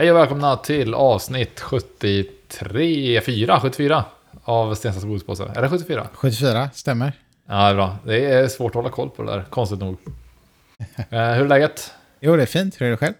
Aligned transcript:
Hej 0.00 0.10
och 0.10 0.16
välkomna 0.16 0.56
till 0.56 0.94
avsnitt 0.94 1.60
73, 1.60 3.20
4, 3.20 3.60
74 3.60 4.04
av 4.44 4.74
Stensas 4.74 5.04
godispåse. 5.04 5.52
Är 5.56 5.62
det 5.62 5.68
74? 5.68 6.08
74, 6.12 6.70
stämmer. 6.74 7.12
Ja, 7.48 7.54
det 7.54 7.70
är 7.70 7.74
bra. 7.74 7.96
Det 8.04 8.24
är 8.24 8.48
svårt 8.48 8.70
att 8.70 8.74
hålla 8.74 8.88
koll 8.88 9.10
på 9.10 9.22
det 9.22 9.30
där, 9.30 9.44
konstigt 9.50 9.80
nog. 9.80 9.96
eh, 10.96 11.04
hur 11.10 11.44
är 11.44 11.48
läget? 11.48 11.94
Jo, 12.20 12.36
det 12.36 12.42
är 12.42 12.46
fint. 12.46 12.80
Hur 12.80 12.86
är 12.86 12.90
det 12.90 12.96
själv? 12.96 13.14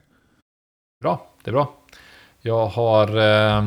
Bra, 1.02 1.26
det 1.44 1.50
är 1.50 1.52
bra. 1.52 1.74
Jag 2.40 2.66
har 2.66 3.18
eh, 3.18 3.62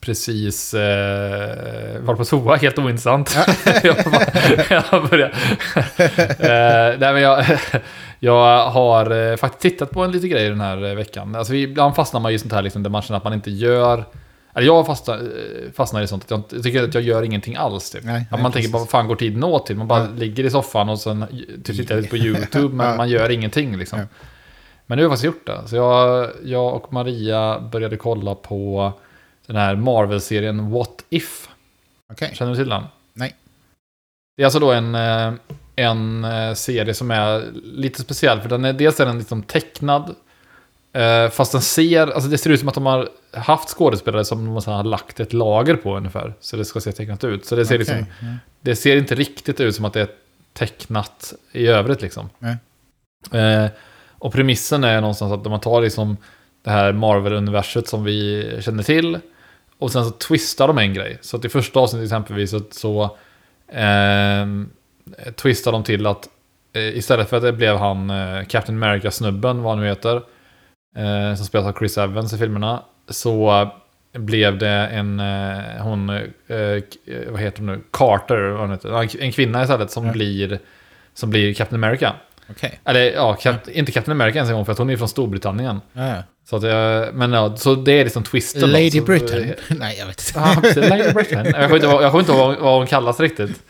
precis 0.00 0.74
eh, 0.74 2.00
varit 2.00 2.18
på 2.18 2.24
toa, 2.24 2.56
helt 2.56 2.78
ointressant. 2.78 3.36
jag, 3.82 3.96
bara, 3.96 4.84
jag 4.92 5.08
börjar. 5.08 5.28
eh, 6.38 6.98
nej, 6.98 7.12
men 7.12 7.22
jag, 7.22 7.44
jag 8.20 8.70
har 8.70 9.10
eh, 9.30 9.36
faktiskt 9.36 9.60
tittat 9.62 9.90
på 9.90 10.04
en 10.04 10.12
liten 10.12 10.30
grej 10.30 10.48
den 10.48 10.60
här 10.60 10.94
veckan. 10.94 11.34
Alltså, 11.34 11.54
ibland 11.54 11.94
fastnar 11.94 12.20
man 12.20 12.32
i 12.32 12.38
sånt 12.38 12.52
här 12.52 12.62
liksom, 12.62 12.82
där 12.82 12.90
man 12.90 13.02
känner 13.02 13.18
att 13.18 13.24
man 13.24 13.32
inte 13.32 13.50
gör... 13.50 14.04
Eller 14.54 14.66
jag 14.66 14.86
fastnar, 14.86 15.16
eh, 15.16 15.72
fastnar 15.74 16.02
i 16.02 16.06
sånt 16.06 16.24
att 16.24 16.30
jag, 16.52 16.62
tycker 16.62 16.84
att 16.84 16.94
jag 16.94 17.02
gör 17.02 17.22
ingenting 17.22 17.56
alls. 17.56 17.90
Typ. 17.90 18.04
Nej, 18.04 18.24
att 18.30 18.30
man 18.30 18.42
nej, 18.42 18.52
tänker 18.52 18.68
bara, 18.70 18.78
vad 18.78 18.88
fan 18.88 19.08
går 19.08 19.16
tiden 19.16 19.44
åt 19.44 19.66
till? 19.66 19.76
Man 19.76 19.88
bara 19.88 20.00
Ja. 20.00 20.08
ligger 20.16 20.44
i 20.44 20.50
soffan 20.50 20.88
och 20.88 20.98
sen 21.00 21.24
typ, 21.64 21.76
tittar 21.76 21.96
lite 21.96 22.08
på 22.08 22.16
YouTube, 22.16 22.74
men 22.74 22.86
Ja. 22.90 22.96
man 22.96 23.08
gör 23.08 23.30
ingenting 23.30 23.76
liksom. 23.78 23.98
Ja. 23.98 24.04
Men 24.86 24.96
nu 24.98 25.02
har 25.04 25.10
jag 25.10 25.18
faktiskt 25.18 25.24
gjort 25.36 25.46
det. 25.46 25.68
Så 25.68 25.76
jag, 25.76 26.30
jag 26.44 26.74
och 26.74 26.92
Maria 26.92 27.60
började 27.60 27.96
kolla 27.96 28.34
på 28.34 28.92
den 29.46 29.56
här 29.56 29.76
Marvel-serien 29.76 30.70
What 30.70 31.04
If. 31.10 31.48
Okej. 32.12 32.30
Känner 32.34 32.50
du 32.52 32.56
till 32.58 32.68
den? 32.68 32.82
Nej. 33.12 33.34
Det 34.36 34.42
är 34.42 34.44
alltså 34.46 34.58
då 34.60 34.72
en, 34.72 34.94
eh, 34.94 35.32
en 35.78 36.24
eh, 36.24 36.54
serie 36.54 36.94
som 36.94 37.10
är 37.10 37.44
lite 37.62 38.00
speciell. 38.02 38.40
För 38.40 38.48
den 38.48 38.64
är, 38.64 38.72
dels 38.72 39.00
är 39.00 39.06
den 39.06 39.18
liksom 39.18 39.42
tecknad. 39.42 40.14
eh, 40.92 41.28
Fast 41.30 41.52
den 41.52 41.60
ser, 41.62 42.06
alltså 42.06 42.30
det 42.30 42.38
ser 42.38 42.50
ut 42.50 42.60
som 42.60 42.68
att 42.68 42.74
de 42.74 42.86
har 42.86 43.08
haft 43.32 43.68
skådespelare 43.68 44.24
som 44.24 44.44
de 44.54 44.72
har 44.72 44.84
lagt 44.84 45.20
ett 45.20 45.32
lager 45.32 45.74
på 45.76 45.96
ungefär. 45.96 46.34
Så 46.40 46.56
det 46.56 46.64
ska 46.64 46.80
se 46.80 46.92
tecknat 46.92 47.24
ut. 47.24 47.44
Så 47.44 47.56
det 47.56 47.66
ser, 47.66 47.74
Okej, 47.74 47.78
liksom, 47.78 48.36
det 48.60 48.76
ser 48.76 48.96
inte 48.96 49.14
riktigt 49.14 49.60
ut 49.60 49.74
som 49.74 49.84
att 49.84 49.92
det 49.92 50.00
är 50.00 50.08
tecknat 50.52 51.34
i 51.52 51.66
övrigt 51.66 52.02
liksom. 52.02 52.30
Eh, 53.32 53.70
och 54.18 54.32
premissen 54.32 54.84
är 54.84 55.00
någonstans 55.00 55.32
att 55.32 55.44
man 55.44 55.60
tar 55.60 55.82
liksom 55.82 56.16
det 56.64 56.70
här 56.70 56.92
Marvel-universet 56.92 57.88
som 57.88 58.04
vi 58.04 58.50
känner 58.60 58.82
till. 58.82 59.18
Och 59.78 59.92
sen 59.92 60.04
så 60.04 60.10
twistar 60.10 60.68
de 60.68 60.78
en 60.78 60.94
grej. 60.94 61.18
Så 61.20 61.36
att 61.36 61.44
i 61.44 61.48
första 61.48 61.80
avsnittet 61.80 62.04
exempelvis 62.04 62.50
så, 62.50 62.60
så 62.70 63.16
ehm, 63.72 64.70
twistar 65.36 65.72
de 65.72 65.84
till 65.84 66.06
att 66.06 66.28
eh, 66.72 66.82
istället 66.96 67.28
för 67.28 67.36
att 67.36 67.42
det 67.42 67.52
blev 67.52 67.76
han 67.76 68.10
eh, 68.10 68.44
Captain 68.44 68.82
America-snubben, 68.82 69.62
vad 69.62 69.72
han 69.72 69.80
nu 69.84 69.88
heter, 69.88 70.16
eh, 70.96 71.34
som 71.36 71.46
spelas 71.46 71.66
av 71.66 71.78
Chris 71.78 71.98
Evans 71.98 72.32
i 72.32 72.38
filmerna, 72.38 72.82
så 73.08 73.68
blev 74.12 74.58
det 74.58 74.68
en, 74.68 75.20
eh, 75.20 75.58
hon, 75.80 76.10
eh, 76.10 76.56
eh, 76.56 76.82
vad 77.28 77.40
heter 77.40 77.58
hon 77.58 77.66
nu, 77.66 77.80
Carter, 77.92 78.48
vad 78.50 78.60
hon 78.60 78.70
heter, 78.70 79.22
en- 79.22 79.32
kvinna 79.32 79.62
istället 79.62 79.90
som, 79.90 80.06
Ja. 80.06 80.12
blir, 80.12 80.58
som 81.14 81.30
blir 81.30 81.54
Captain 81.54 81.84
America. 81.84 82.12
Okej. 82.50 82.80
Eller 82.84 83.00
ja, 83.12 83.36
Cap- 83.40 83.68
inte 83.72 83.92
Captain 83.92 84.20
America 84.20 84.36
ens 84.38 84.50
en 84.50 84.56
gång 84.56 84.64
för 84.64 84.72
att 84.72 84.78
hon 84.78 84.90
är 84.90 84.96
från 84.96 85.08
Storbritannien. 85.08 85.80
Ja. 85.92 86.14
Så, 86.50 86.56
att, 86.56 86.62
men 87.14 87.32
ja, 87.32 87.56
så 87.56 87.74
det 87.74 87.92
är 87.92 88.04
liksom 88.04 88.22
twisten. 88.22 88.70
Lady 88.70 88.90
så, 88.90 89.02
Britain. 89.02 89.54
Nej, 89.68 89.96
jag 89.98 90.06
vet 90.06 90.28
inte. 90.28 90.40
Ja, 90.40 90.60
precis. 90.62 90.88
Lady 90.88 91.12
Britain. 91.12 91.44
Jag 91.46 91.54
kommer 91.54 91.74
inte 91.74 91.86
jag 91.86 92.10
kommer 92.10 92.20
inte 92.20 92.32
ihåg 92.32 92.56
vad 92.60 92.78
hon 92.78 92.86
kallas 92.86 93.20
riktigt. 93.20 93.62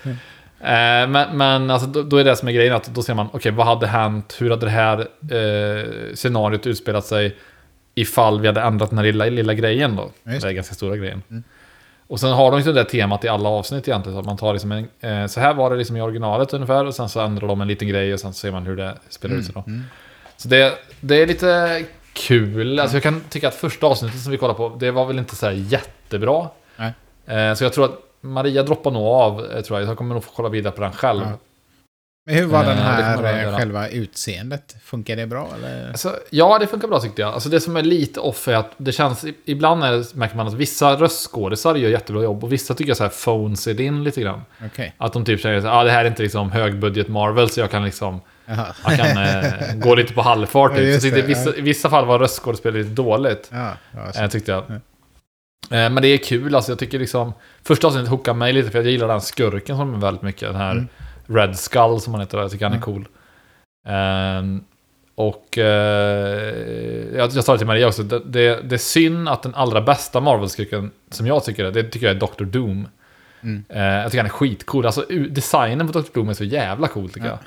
Eh, 0.61 1.09
men 1.09 1.37
men 1.37 1.71
alltså, 1.71 1.89
då, 2.03 2.17
är 2.17 2.25
det 2.25 2.37
som 2.37 2.49
är 2.49 2.53
grejen 2.53 2.75
att 2.75 2.87
då 2.87 3.03
ser 3.03 3.15
man, 3.15 3.29
okej, 3.33 3.53
vad 3.53 3.67
hade 3.67 3.87
hänt? 3.87 4.37
Hur 4.41 4.51
hade 4.51 4.67
det 4.67 4.71
här 4.71 4.99
eh, 4.99 6.15
scenariot 6.15 6.67
utspelat 6.67 7.07
sig 7.07 7.37
ifall 7.95 8.41
vi 8.41 8.47
hade 8.47 8.61
ändrat 8.61 8.91
den 8.91 8.99
här 8.99 9.05
lilla, 9.05 9.25
lilla 9.25 9.55
grejen 9.55 9.97
då? 9.97 10.11
Just 10.33 10.47
är 10.47 10.53
ganska 10.53 10.75
stora 10.75 10.97
grejen. 10.97 11.23
Mm. 11.31 11.43
Och 12.07 12.21
sen 12.21 12.33
har 12.33 12.51
de 12.51 12.57
liksom 12.57 12.75
det 12.75 12.81
där 12.83 12.91
temat 12.91 13.25
i 13.25 13.29
alla 13.29 13.49
avsnitt 13.49 13.89
egentligen. 13.89 14.17
Så 14.17 14.21
att 14.21 14.27
man 14.27 14.37
tar 14.37 14.53
liksom 14.53 14.73
en, 14.73 14.89
eh, 15.01 15.27
så 15.27 15.41
här 15.41 15.55
var 15.55 15.71
det 15.71 15.77
liksom 15.77 15.97
i 15.97 16.01
originalet 16.01 16.53
ungefär. 16.53 16.85
Och 16.85 16.95
sen 16.95 17.09
så 17.09 17.21
ändrar 17.21 17.49
de 17.49 17.61
en 17.61 17.69
liten 17.69 17.89
grej 17.89 18.15
och 18.15 18.21
sen 18.21 18.33
så 18.33 18.39
ser 18.39 18.53
man 18.53 18.67
hur 18.67 18.77
det 18.77 18.95
spelar 19.09 19.37
ut 19.37 19.45
sig 19.45 19.55
då. 19.55 19.65
Mm. 19.67 19.85
Så 20.37 20.49
det, 20.49 20.73
det 21.01 21.23
är 21.23 21.27
lite 21.27 21.83
kul. 22.13 22.81
Alltså 22.81 22.97
jag 22.97 23.03
kan 23.03 23.21
tycka 23.21 23.49
att 23.49 23.55
första 23.55 23.87
avsnittet 23.87 24.21
som 24.21 24.33
vi 24.33 24.39
kollade 24.39 24.57
på, 24.57 24.77
det 24.81 24.91
var 24.91 25.05
väl 25.07 25.19
inte 25.19 25.37
så 25.37 25.51
jättebra. 25.51 26.49
Nej. 26.77 26.93
Eh, 27.27 27.55
Så 27.55 27.65
jag 27.65 27.73
tror 27.73 27.85
att 27.85 28.01
Maria 28.21 28.63
droppar 28.63 28.91
nog 28.91 29.07
av, 29.07 29.45
eh, 29.45 29.61
tror 29.61 29.81
jag. 29.81 29.89
Jag 29.89 29.97
kommer 29.97 30.15
nog 30.15 30.25
få 30.25 30.31
kolla 30.35 30.49
vidare 30.49 30.73
på 30.73 30.81
den 30.81 30.93
själv. 30.93 31.23
Ja. 31.23 31.39
Men 32.27 32.37
hur 32.37 32.47
var 32.47 32.61
Eh, 32.63 32.69
den 32.69 32.79
här 32.79 33.43
jag 33.43 33.53
eh, 33.53 33.59
själva 33.59 33.89
utseendet? 33.89 34.77
Funkar 34.83 35.17
det 35.17 35.27
bra 35.27 35.49
eller? 35.55 35.89
Alltså, 35.89 36.17
ja, 36.31 36.59
det 36.59 36.67
funkar 36.67 36.89
bra 36.89 37.01
tyckte 37.01 37.23
jag. 37.23 37.35
Alltså 37.35 37.49
det 37.49 37.61
som 37.61 37.77
är 37.77 37.83
lite 37.83 38.21
off 38.21 38.49
är 38.49 38.55
att 38.55 38.71
det 38.77 38.93
känns, 38.93 39.25
ibland 39.45 39.85
är 39.85 39.93
det, 39.93 40.15
märker 40.15 40.37
man 40.37 40.47
att 40.47 40.55
vissa 40.55 40.97
röstskådisar 40.97 41.75
gör 41.75 41.91
jättebra 41.91 42.23
jobb 42.23 42.45
och 42.45 42.53
vissa 42.53 42.75
tycker 42.75 42.91
jag 42.91 42.97
så 42.97 43.03
här 43.03 43.13
phones 43.25 43.67
it 43.67 43.81
in 43.81 44.05
lite 44.05 44.21
grann. 44.21 44.43
Okej. 44.67 44.95
Att 44.99 45.13
de 45.13 45.25
typ 45.25 45.41
säger 45.41 45.59
att 45.59 45.65
ah, 45.65 45.85
det 45.85 45.91
här 45.91 46.05
är 46.05 46.09
inte 46.09 46.23
liksom 46.23 46.53
högbudget 46.53 47.09
Marvel 47.09 47.51
så 47.51 47.61
jag 47.61 47.71
kan 47.71 47.85
liksom 47.85 48.21
jag 48.87 48.97
kan 48.97 49.25
eh, 49.25 49.75
gå 49.75 49.95
lite 49.95 50.15
på 50.15 50.23
halvfart. 50.23 50.75
Typ. 50.77 51.03
så 51.03 51.09
det, 51.09 51.23
vissa, 51.23 51.57
I 51.57 51.61
vissa 51.61 51.91
fall 51.91 52.07
var 52.07 52.19
röstskådespelet 52.19 52.85
lite 52.85 52.95
dåligt. 53.03 53.49
Ja, 53.53 53.73
ja. 54.15 54.23
Eh, 54.23 54.29
tyckte 54.31 54.51
jag. 54.53 54.81
Eh, 55.71 55.91
men 55.91 55.95
det 56.03 56.09
är 56.09 56.19
kul, 56.19 56.55
alltså 56.55 56.73
jag 56.73 56.79
tycker 56.79 56.99
liksom... 56.99 57.33
Första 57.63 57.87
avsnittet 57.87 58.11
hookar 58.11 58.35
mig 58.35 58.53
lite 58.53 58.71
för 58.71 58.79
jag 58.79 58.91
gillar 58.91 59.09
den 59.09 59.21
skurken 59.21 59.77
som 59.77 59.95
är 59.95 59.99
väldigt 59.99 60.23
mycket. 60.23 60.49
Den 60.49 60.57
här 60.57 60.73
Mm. 60.73 60.89
Red 61.27 61.59
Skull 61.59 62.01
som 62.01 62.15
han 62.15 62.21
heter, 62.21 62.39
jag 62.39 62.51
tycker 62.51 62.65
han 62.65 62.73
är 62.73 62.77
Mm. 62.77 62.85
cool. 62.85 63.09
Ehm, 63.89 64.65
och 65.15 65.59
eh, 65.59 67.17
jag, 67.17 67.31
jag 67.33 67.45
sa 67.45 67.53
det 67.53 67.59
till 67.59 67.67
Maria 67.67 67.89
också, 67.89 68.03
det, 68.03 68.19
det, 68.19 68.61
det 68.63 68.77
är 68.77 68.79
synd 68.79 69.29
att 69.29 69.43
den 69.43 69.55
allra 69.55 69.81
bästa 69.81 70.21
Marvel-skurken 70.21 70.91
som 71.11 71.27
jag 71.27 71.45
tycker 71.45 71.65
är, 71.65 71.71
det 71.73 71.83
tycker 71.83 72.07
jag 72.07 72.17
är 72.17 72.21
Dr. 72.21 72.45
Doom. 72.45 72.89
Mm. 73.43 73.65
Eh, 73.69 73.83
jag 73.83 74.11
tycker 74.11 74.19
han 74.19 74.27
är 74.27 74.31
skitcool. 74.31 74.87
Alltså 74.87 75.05
designen 75.31 75.87
på 75.87 76.01
Dr. 76.01 76.09
Doom 76.15 76.29
är 76.29 76.35
så 76.35 76.45
jävla 76.45 76.89
cool 76.89 77.11
tycker 77.11 77.27
jag. 77.29 77.39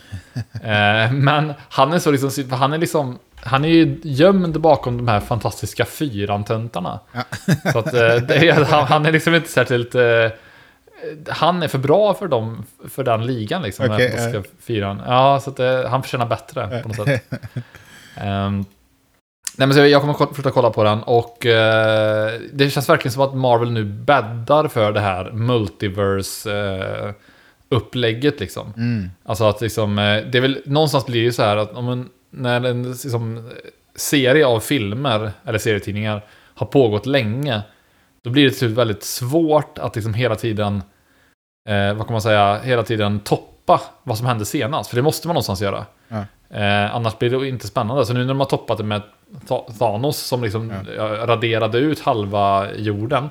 Eh, 0.54 1.12
men 1.12 1.54
han 1.70 1.94
är 1.94 2.00
så 2.00 2.12
liksom, 2.12 2.52
han 2.52 2.74
är 2.74 2.78
liksom, 2.78 3.20
han 3.36 3.66
är 3.66 3.70
ju 3.70 4.00
gömd 4.04 4.62
bakom 4.62 4.98
de 4.98 5.08
här 5.08 5.20
fantastiska 5.20 5.86
fyrantuntarna. 5.86 7.00
Ja. 7.12 7.24
Så 7.72 7.80
att 7.80 7.94
eh, 7.94 8.02
är, 8.02 8.66
han, 8.66 8.88
han 8.88 9.06
är 9.06 9.12
liksom 9.12 9.36
inte 9.36 9.50
särskilt... 9.50 9.96
Han 11.30 11.64
är 11.64 11.68
för 11.68 11.78
bra 11.78 12.14
för 12.14 12.28
dem, 12.28 12.66
för 12.90 13.04
den 13.04 13.26
ligan 13.26 13.62
liksom. 13.62 13.84
den 13.84 13.92
här 13.92 14.00
Okej, 14.00 14.18
fantastiska 14.18 14.56
fyran. 14.66 15.02
Ja, 15.08 15.40
så 15.40 15.50
att 15.50 15.90
han 15.92 16.04
förtjänar 16.04 16.26
bättre 16.26 16.82
på 16.82 16.88
något 16.88 17.08
sätt. 17.08 17.32
Ehm, 18.16 18.66
nej 19.58 19.68
men 19.68 19.74
så 19.76 19.86
jag 19.86 20.02
kommer 20.02 20.14
ko- 20.14 20.34
försöka 20.34 20.52
kolla 20.52 20.70
på 20.70 20.84
den 20.84 21.04
och 21.04 21.46
eh, 21.46 22.32
det 22.54 22.70
känns 22.70 22.90
verkligen 22.90 23.12
som 23.14 23.24
att 23.24 23.36
Marvel 23.36 23.72
nu 23.72 23.84
bäddar 23.84 24.68
för 24.68 24.92
det 24.92 25.00
här 25.00 25.32
multiverse 25.32 26.52
eh, 26.52 27.14
upplägget 27.70 28.40
liksom. 28.40 28.74
Mm. 28.78 29.10
Alltså 29.24 29.44
att 29.44 29.62
liksom, 29.62 30.00
eh, 30.00 30.04
det 30.32 30.38
är 30.38 30.42
väl 30.42 30.62
någonstans 30.66 31.06
blir 31.06 31.20
det 31.20 31.26
ju 31.26 31.32
så 31.32 31.44
här 31.44 31.58
att 31.58 31.74
om 31.74 31.90
en, 31.90 32.10
när 32.30 32.66
en 32.66 32.92
liksom, 32.92 33.50
serie 33.96 34.46
av 34.46 34.60
filmer 34.60 35.32
eller 35.46 35.60
serietidningar 35.60 36.22
har 36.56 36.68
pågått 36.68 37.06
länge, 37.06 37.62
då 38.24 38.30
blir 38.30 38.44
det 38.44 38.50
till 38.50 38.60
slut 38.60 38.78
väldigt 38.78 39.04
svårt 39.04 39.78
att 39.78 39.96
liksom 39.96 40.14
hela 40.14 40.36
tiden, 40.36 40.84
eh, 41.70 41.94
vad 41.94 42.08
kan 42.08 42.12
man 42.12 42.22
säga, 42.22 42.60
hela 42.60 42.84
tiden 42.84 43.20
toppa 43.20 43.82
vad 44.04 44.18
som 44.18 44.28
hände 44.28 44.46
senast. 44.46 44.90
För 44.90 44.96
det 44.96 45.02
måste 45.04 45.28
man 45.28 45.34
någonstans 45.34 45.62
göra. 45.62 45.86
Ja. 46.08 46.26
Eh, 46.58 46.96
annars 46.96 47.18
blir 47.18 47.30
det 47.30 47.48
inte 47.48 47.68
spännande. 47.68 48.06
Så 48.06 48.14
nu 48.14 48.20
när 48.20 48.28
de 48.28 48.40
har 48.40 48.48
toppat 48.48 48.78
det 48.78 48.84
med 48.84 49.02
Thanos 49.80 50.18
som 50.18 50.44
liksom 50.44 50.74
ja. 50.98 51.04
raderade 51.28 51.78
ut 51.78 52.00
halva 52.00 52.68
jorden, 52.76 53.30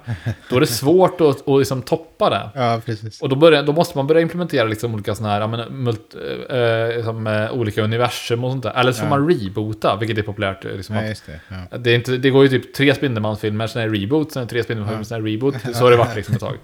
då 0.50 0.56
är 0.56 0.60
det 0.60 0.66
svårt 0.66 1.20
att, 1.20 1.48
att 1.48 1.58
liksom 1.58 1.82
toppa 1.82 2.30
det. 2.30 2.48
ja. 2.54 2.80
Och 3.20 3.28
då, 3.28 3.36
börjar, 3.36 3.62
då 3.62 3.72
måste 3.72 3.98
man 3.98 4.06
börja 4.06 4.20
implementera 4.20 4.64
liksom 4.64 4.94
olika 4.94 5.14
såna 5.14 5.28
här, 5.28 5.46
men, 5.46 5.84
mult, 5.84 6.14
eh, 6.50 6.56
eh, 6.58 7.04
som, 7.04 7.26
eh, 7.26 7.52
olika 7.52 7.82
universum 7.82 8.44
och 8.44 8.50
sånt 8.52 8.62
där. 8.62 8.72
Eller 8.80 8.92
så 8.92 8.98
får 8.98 9.06
Ja. 9.06 9.10
man 9.18 9.28
reboota, 9.28 9.96
vilket 9.96 10.18
är 10.18 10.22
populärt. 10.22 10.64
eh, 10.64 10.70
Liksom, 10.72 10.96
att, 10.96 11.22
det. 11.70 11.78
Det, 11.78 11.90
är 11.90 11.94
inte, 11.94 12.16
det 12.16 12.30
går 12.30 12.42
ju 12.42 12.48
typ 12.48 12.74
tre 12.74 12.94
Spindelmansfilmer, 12.94 13.66
sen 13.66 13.82
är 13.82 13.88
det 13.88 13.98
reboot, 13.98 14.32
sen 14.32 14.42
är 14.42 14.46
det 14.46 14.50
tre 14.50 14.62
Spindelmansfilmer, 14.62 15.04
sen 15.04 15.18
är 15.18 15.22
det 15.22 15.30
reboot. 15.30 15.76
Så 15.76 15.84
har 15.84 15.90
det 15.90 15.96
varit 15.96 16.16
liksom 16.16 16.34
ett 16.34 16.40
tag. 16.40 16.56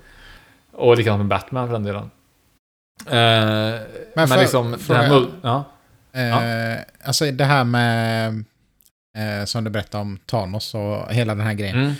Och 0.72 0.96
likadant 0.96 1.18
med 1.20 1.28
Batman 1.28 1.66
för 1.68 1.72
den 1.72 1.82
delen. 1.84 2.10
Eh, 3.06 3.80
men 4.14 4.28
för- 4.28 4.38
liksom, 4.40 4.76
den 4.88 4.96
här 4.96 5.26
ja. 5.42 5.64
Eh, 6.12 6.78
alltså 7.04 7.24
det 7.30 7.44
här 7.44 7.64
med, 7.64 8.44
eh, 9.16 9.44
som 9.44 9.64
du 9.64 9.70
berättade 9.70 10.02
om 10.02 10.18
Thanos 10.26 10.74
och 10.74 11.12
hela 11.12 11.34
den 11.34 11.46
här 11.46 11.54
grejen. 11.54 11.76
Mm. 11.76 11.92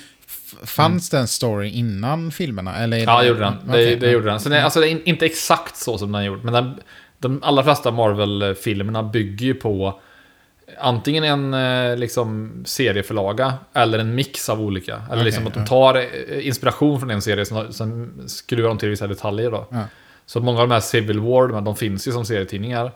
Fanns 0.64 1.10
den 1.10 1.28
story 1.28 1.68
innan 1.68 2.30
filmerna? 2.30 2.76
Eller 2.76 2.96
Ja, 2.96 3.20
det 3.20 3.28
gjorde 3.28 3.40
den. 3.40 3.54
Det, 3.64 3.70
Okej, 3.72 3.96
det 3.96 4.10
gjorde 4.10 4.26
den. 4.26 4.40
Så 4.40 4.48
det, 4.48 4.64
alltså, 4.64 4.80
det 4.80 4.88
är 4.88 4.90
in- 4.90 5.02
inte 5.04 5.26
exakt 5.26 5.76
så 5.76 5.98
som 5.98 6.12
den 6.12 6.24
gjort, 6.24 6.42
men 6.42 6.54
den, 6.54 6.80
de 7.18 7.42
allra 7.42 7.62
flesta 7.62 7.90
Marvel-filmerna 7.90 9.02
bygger 9.02 9.46
ju 9.46 9.54
på 9.54 10.00
antingen 10.78 11.24
en 11.24 11.54
eh, 11.54 11.96
liksom, 11.96 12.52
serieförlaga 12.66 13.54
eller 13.72 13.98
en 13.98 14.14
mix 14.14 14.48
av 14.48 14.60
olika. 14.60 14.94
Eller 14.94 15.14
Okej, 15.14 15.24
liksom 15.24 15.46
att 15.46 15.54
de 15.54 15.64
tar 15.64 15.94
eh, 15.96 16.46
inspiration 16.46 17.00
från 17.00 17.10
en 17.10 17.22
serie, 17.22 17.44
sen, 17.44 17.72
sen 17.72 18.22
skruvar 18.28 18.68
de 18.68 18.78
till 18.78 18.88
vissa 18.88 19.06
detaljer. 19.06 19.50
Då. 19.50 19.66
Ja. 19.70 19.82
Så 20.26 20.40
många 20.40 20.60
av 20.60 20.68
de 20.68 20.74
här 20.74 20.80
Civil 20.80 21.20
War, 21.20 21.48
de, 21.48 21.64
de 21.64 21.76
finns 21.76 22.08
ju 22.08 22.12
som 22.12 22.24
serietidningar. 22.24 22.92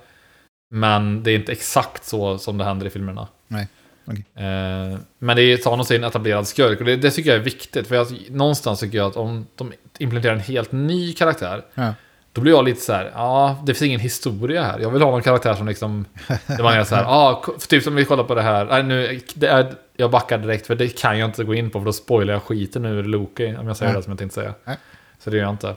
Men 0.75 1.23
det 1.23 1.31
är 1.31 1.35
inte 1.37 1.53
exakt 1.53 2.05
så 2.05 2.39
som 2.39 2.59
det 2.59 2.65
händer 2.65 2.87
i 2.87 2.91
filmerna. 2.91 3.29
Nej. 3.49 3.69
Okej. 4.05 4.25
Eh, 4.35 4.99
men 5.19 5.37
det 5.37 5.43
är 5.43 5.57
Thanos 5.57 5.91
är 5.91 5.95
en 5.95 6.05
etablerad 6.05 6.47
skurk 6.47 6.79
och 6.81 6.85
det, 6.87 6.97
det 6.97 7.11
tycker 7.11 7.31
jag 7.31 7.39
är 7.39 7.45
viktigt. 7.45 7.87
För 7.89 7.95
jag, 7.95 8.07
någonstans 8.31 8.81
tycker 8.81 8.99
jag 8.99 9.07
att 9.07 9.17
om 9.17 9.47
de 9.57 9.73
implementerar 9.99 10.35
en 10.35 10.41
helt 10.41 10.73
ny 10.73 11.13
karaktär, 11.13 11.63
Ja. 11.75 11.95
då 12.33 12.41
blir 12.41 12.53
jag 12.53 12.65
lite 12.65 12.81
så 12.81 12.93
här, 12.93 13.11
ja, 13.15 13.59
det 13.67 13.75
finns 13.75 13.83
ingen 13.89 14.01
historia 14.01 14.63
här. 14.65 14.79
Jag 14.79 14.91
vill 14.91 15.03
ha 15.03 15.11
någon 15.11 15.23
karaktär 15.23 15.55
som 15.55 15.69
liksom, 15.69 16.05
det 16.47 16.63
var 16.63 16.85
så 16.85 16.95
här, 16.95 17.03
ja, 17.03 17.41
ko- 17.45 17.53
typ 17.69 17.83
som 17.85 17.95
vi 17.95 18.05
kollar 18.05 18.25
på 18.25 18.35
det 18.35 18.43
här, 18.43 18.65
nej, 18.65 18.83
nu, 18.83 19.21
det 19.35 19.47
är, 19.49 19.73
jag 19.97 20.11
backar 20.11 20.39
direkt 20.39 20.67
för 20.67 20.75
det 20.75 20.99
kan 21.01 21.19
jag 21.19 21.29
inte 21.29 21.45
gå 21.45 21.55
in 21.55 21.71
på 21.71 21.79
för 21.81 21.87
då 21.87 21.93
spoilar 21.93 22.33
jag 22.33 22.43
skiten 22.43 22.85
ur 22.85 23.03
Loki, 23.05 23.57
om 23.57 23.67
jag 23.67 23.77
säger 23.77 23.93
Nej. 23.93 23.99
det 23.99 24.05
som 24.05 24.11
jag 24.11 24.19
tänkte 24.19 24.35
säga. 24.35 24.55
Nej. 24.65 24.77
Så 25.25 25.31
det 25.31 25.37
gör 25.37 25.45
jag 25.45 25.53
inte. 25.53 25.75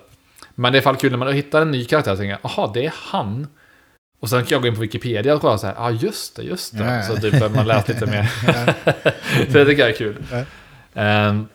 Men 0.55 0.71
det 0.73 0.77
är 0.77 0.81
i 0.81 0.85
alla 0.85 0.93
fall 0.93 1.01
kul 1.01 1.11
när 1.11 1.17
man 1.17 1.33
hittar 1.33 1.61
en 1.61 1.71
ny 1.71 1.85
karaktär 1.85 2.11
och 2.11 2.17
tänker, 2.17 2.37
jaha, 2.43 2.71
det 2.73 2.85
är 2.85 2.93
han. 2.95 3.47
Och 4.23 4.29
sen 4.29 4.39
kan 4.43 4.49
jag 4.55 4.61
gå 4.61 4.67
in 4.67 4.75
på 4.75 4.81
Wikipedia 4.81 5.35
och 5.35 5.41
kolla 5.41 5.57
så 5.57 5.67
här, 5.67 5.75
ja 5.77 5.91
just 5.91 6.35
det, 6.35 6.43
just 6.43 6.77
det. 6.77 6.83
Ja, 6.83 6.95
ja. 6.95 7.03
Så 7.03 7.17
typ 7.17 7.55
man 7.55 7.67
läsa 7.67 7.91
lite 7.93 8.05
mer. 8.05 8.31
Ja. 8.47 9.11
Så 9.51 9.57
det 9.57 9.65
tycker 9.65 9.81
jag 9.81 9.89
är 9.89 9.95
kul. 9.97 10.23
Ja. 10.31 10.43
Ehm, 11.01 11.47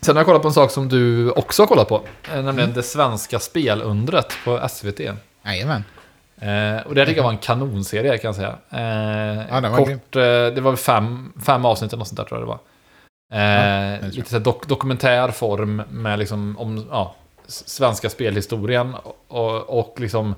sen 0.00 0.16
har 0.16 0.20
jag 0.20 0.26
kollat 0.26 0.42
på 0.42 0.48
en 0.48 0.54
sak 0.54 0.70
som 0.70 0.88
du 0.88 1.30
också 1.30 1.62
har 1.62 1.66
kollat 1.66 1.88
på. 1.88 1.94
eh, 2.28 2.34
Nämligen 2.34 2.58
Mm. 2.58 2.72
det 2.72 2.82
svenska 2.82 3.38
spelundret 3.38 4.32
på 4.44 4.68
SVT. 4.68 5.00
Jajamän. 5.44 5.84
Eh, 6.40 6.86
och 6.86 6.94
det 6.94 7.06
tycker 7.06 7.16
jag 7.18 7.24
var 7.24 7.30
en 7.32 7.38
kanonserie 7.38 8.18
kan 8.18 8.28
jag 8.28 8.34
säga. 8.34 8.56
Eh, 8.70 9.46
Ja, 9.50 9.60
den 9.60 9.72
var 9.72 9.78
kort, 9.78 10.16
eh, 10.16 10.22
det 10.54 10.60
var 10.60 10.76
fem, 10.76 11.32
fem 11.46 11.64
avsnitt 11.64 11.92
eller 11.92 11.98
något 11.98 12.08
sånt 12.08 12.16
där 12.16 12.24
tror 12.24 12.40
jag 12.40 12.48
det 12.48 12.50
var. 12.50 12.58
Det 13.30 13.98
jag. 14.06 14.14
lite 14.14 14.30
så 14.30 14.38
dok 14.38 14.68
dokumentär 14.68 15.30
form 15.30 15.82
med 15.90 16.18
liksom 16.18 16.58
om 16.58 16.86
ja, 16.90 17.14
svenska 17.46 18.10
spelhistorien. 18.10 18.94
Och, 19.28 19.78
och 19.78 20.00
liksom 20.00 20.34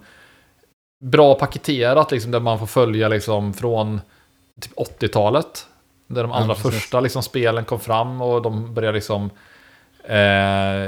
bra 1.00 1.34
paketerat 1.34 2.10
liksom 2.12 2.30
där 2.30 2.40
man 2.40 2.58
får 2.58 2.66
följa 2.66 3.08
liksom 3.08 3.54
från 3.54 4.00
typ 4.60 4.72
80-talet. 4.74 5.66
Där 6.06 6.22
de 6.22 6.30
Ja, 6.30 6.36
allra 6.36 6.54
precis. 6.54 6.72
första 6.72 7.00
liksom 7.00 7.22
spelen 7.22 7.64
kom 7.64 7.80
fram 7.80 8.22
och 8.22 8.42
de 8.42 8.74
började 8.74 8.94
liksom 8.94 9.30
Eh, 10.08 10.16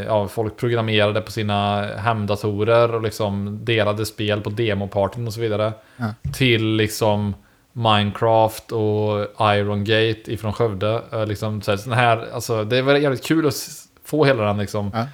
ja, 0.07 0.29
folk 0.29 0.57
programmerade 0.57 1.21
på 1.21 1.33
sina 1.33 1.83
hemdatorer 1.97 2.95
och 2.95 3.03
liksom 3.03 3.65
delade 3.65 4.07
spel 4.07 4.41
på 4.41 4.51
demopartyn 4.51 5.27
och 5.27 5.33
så 5.35 5.41
vidare. 5.41 5.73
Ja. 5.97 6.15
Till 6.35 6.65
liksom 6.67 7.35
Minecraft 7.73 8.73
och 8.73 9.27
Iron 9.41 9.85
Gate 9.85 10.33
ifrån 10.33 10.53
Skövde. 10.53 11.03
Eh, 11.13 11.27
liksom, 11.27 11.63
så 11.63 11.71
här, 11.71 11.77
sån 11.79 11.93
här, 11.93 12.29
alltså, 12.35 12.65
det 12.65 12.83
var 12.83 12.95
jävligt 12.95 13.25
kul 13.25 13.47
att 13.47 13.55
få 14.05 14.25
hela 14.25 14.45
den 14.45 14.59
liksom, 14.59 14.91
Ja. 14.95 15.07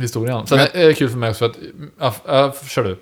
historien. 0.00 0.46
Sen 0.46 0.58
är 0.58 0.86
det 0.86 0.94
kul 0.94 1.08
för 1.08 1.18
mig 1.18 1.30
också 1.30 1.38
för 1.38 1.46
att... 1.46 1.56
Ja, 1.98 2.14
ja, 2.26 2.52
kör 2.68 2.84
du. 2.84 2.98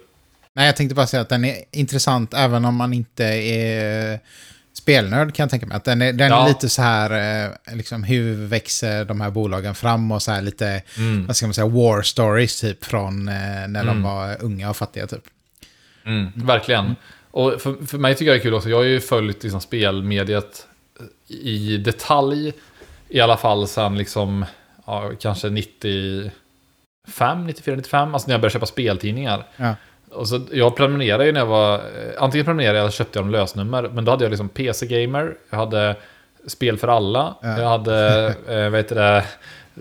Nej, 0.57 0.67
jag 0.67 0.77
tänkte 0.77 0.95
bara 0.95 1.07
säga 1.07 1.21
att 1.21 1.29
den 1.29 1.45
är 1.45 1.57
intressant 1.73 2.35
även 2.35 2.65
om 2.65 2.75
man 2.77 2.93
inte 2.93 3.25
är 3.25 4.21
spelnörd 4.73 5.35
kan 5.35 5.45
jag 5.45 5.51
tänka 5.51 5.67
mig. 5.67 5.77
Att 5.77 5.85
den 5.85 6.03
är, 6.03 6.13
den 6.13 6.29
Ja. 6.31 6.45
är 6.45 6.49
lite 6.49 6.69
så 6.69 6.83
här, 6.83 7.45
eh, 7.47 7.75
liksom 7.77 8.03
hur 8.05 8.47
växer 8.47 9.05
de 9.05 9.21
här 9.21 9.31
bolagen 9.31 9.75
fram 9.75 10.13
och 10.13 10.23
så 10.23 10.33
här 10.33 10.43
lite, 10.43 10.83
Mm. 10.99 11.27
vad 11.27 11.37
ska 11.37 11.47
man 11.47 11.55
säga, 11.55 11.67
war 11.67 12.03
stories 12.03 12.61
typ 12.61 12.85
från 12.85 13.29
eh, 13.29 13.35
när 13.69 13.85
de 13.85 13.89
Mm. 13.89 14.03
var 14.03 14.37
unga 14.43 14.71
och 14.71 14.77
fattiga 14.77 15.07
typ. 15.07 15.25
Mm, 16.07 16.33
verkligen. 16.35 16.97
Och 17.31 17.61
för, 17.63 17.87
för 17.87 17.99
mig 17.99 18.15
tycker 18.15 18.31
jag 18.31 18.35
det 18.37 18.41
är 18.41 18.43
kul 18.43 18.55
också. 18.55 18.69
Jag 18.71 18.77
har 18.77 18.85
ju 18.85 19.01
följt 19.01 19.43
liksom 19.43 19.61
spelmediet 19.61 20.67
i 21.29 21.77
detalj. 21.77 22.53
I 23.09 23.21
alla 23.21 23.37
fall 23.37 23.69
sen 23.69 23.99
liksom, 23.99 24.45
ja, 24.87 25.13
kanske 25.21 25.49
95, 25.51 27.47
94, 27.47 27.77
95. 27.77 28.15
Alltså 28.15 28.29
när 28.29 28.35
jag 28.35 28.41
började 28.41 28.53
köpa 28.53 28.67
speltidningar. 28.67 29.47
Ja. 29.57 29.75
Och 30.11 30.29
så, 30.29 30.41
jag 30.53 30.77
prenumererade 30.77 31.27
ju 31.27 31.33
när 31.33 31.41
jag 31.41 31.47
var... 31.47 31.75
eh, 31.75 31.81
Antingen 32.19 32.45
prenumererade 32.45 32.79
jag 32.79 32.83
eller 32.85 32.93
köpte 32.93 33.19
jag 33.19 33.31
lösnummer. 33.31 33.83
Men 33.93 34.05
då 34.05 34.11
hade 34.13 34.25
jag 34.25 34.31
liksom 34.31 34.49
PC 34.49 34.87
Gamer. 34.87 35.35
Jag 35.51 35.59
hade 35.59 35.97
Spel 36.47 36.77
för 36.79 36.89
alla. 36.89 37.35
Ja. 37.43 37.59
Jag 37.61 37.69
hade, 37.69 38.27
eh, 38.49 38.69
vad 38.71 38.75
heter 38.77 38.95
det, 38.95 39.25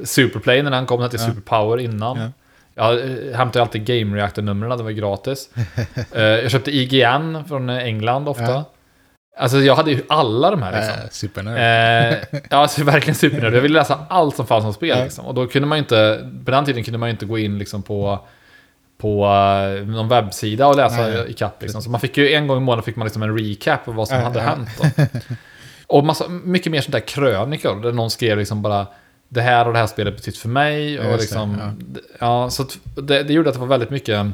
Superplay 0.06 0.62
när 0.63 0.72
den 0.72 0.86
kom. 0.86 1.00
Den 1.01 1.12
hette 1.12 1.24
Ja. 1.24 1.30
Superpower 1.30 1.77
innan. 1.80 2.18
Ja. 2.19 2.30
Jag 2.75 3.00
eh, 3.00 3.36
hämtade 3.38 3.62
alltid 3.63 3.86
Game 3.86 4.18
Reactor-numren, 4.18 4.77
det 4.77 4.83
var 4.83 4.92
gratis. 4.92 5.50
Eh, 6.12 6.24
jag 6.24 6.51
köpte 6.51 6.72
IGN 6.72 7.44
från 7.48 7.69
England 7.69 8.27
ofta. 8.30 8.44
Ja. 8.51 8.63
Alltså 9.38 9.57
jag 9.57 9.75
hade 9.75 9.92
ju 9.92 10.01
alla 10.10 10.51
de 10.51 10.62
här 10.63 10.72
liksom. 10.72 10.94
Eh, 11.04 11.10
supernörd. 11.12 11.57
Eh, 11.57 12.18
ja, 12.50 12.57
alltså 12.57 12.83
verkligen 12.83 13.16
supernörd. 13.16 13.54
Jag 13.54 13.62
ville 13.62 13.80
läsa 13.80 14.00
allt 14.10 14.36
som 14.36 14.48
fanns 14.48 14.63
som 14.63 14.74
spel. 14.74 15.04
Liksom. 15.04 15.25
Och 15.25 15.33
då 15.33 15.48
kunde 15.48 15.68
man 15.68 15.77
ju 15.77 15.80
inte, 15.80 16.30
på 16.45 16.51
den 16.51 16.66
tiden 16.66 16.83
kunde 16.83 16.98
man 16.98 17.10
ju 17.10 17.12
inte 17.12 17.25
gå 17.25 17.38
in 17.38 17.57
liksom 17.57 17.83
på, 17.83 18.19
på 18.97 19.25
eh, 19.25 19.88
någon 19.88 20.07
webbsida 20.09 20.68
och 20.68 20.75
läsa 20.75 21.01
Nej. 21.07 21.30
i 21.30 21.33
kapp. 21.33 21.62
Liksom. 21.62 21.81
Så 21.81 21.89
man 21.89 22.01
fick 22.01 22.18
ju 22.18 22.33
en 22.33 22.47
gång 22.47 22.57
i 22.57 22.62
månaden 22.62 22.83
fick 22.83 22.95
man 22.95 23.06
liksom 23.06 23.24
en 23.24 23.38
recap 23.39 23.88
av 23.88 23.95
vad 23.95 24.07
som 24.07 24.18
Ja, 24.18 24.24
hade 24.24 24.39
ja. 24.39 24.45
hänt. 24.45 24.69
Då. 24.77 25.03
Och 25.88 26.06
massa, 26.06 26.27
mycket 26.30 26.71
mer 26.71 26.81
sånt 26.81 26.92
där 26.92 27.00
krönikor, 27.00 27.81
där 27.81 27.92
någon 27.92 28.09
skrev 28.12 28.38
liksom 28.38 28.62
bara 28.62 28.88
det 29.30 29.42
här 29.42 29.68
och 29.68 29.74
det 29.74 29.80
här 29.80 29.88
spelet 29.88 30.15
betytt 30.15 30.38
för 30.38 30.50
mig. 30.50 30.94
Ja, 30.94 31.07
Och 31.13 31.19
liksom, 31.19 31.75
det, 31.80 32.00
ja. 32.19 32.50
så 32.50 32.63
att 32.63 32.77
det, 32.95 33.24
det 33.24 33.33
gjorde 33.33 33.50
att 33.50 33.56
det 33.56 33.59
var 33.62 33.68
väldigt 33.68 33.89
mycket 33.89 34.25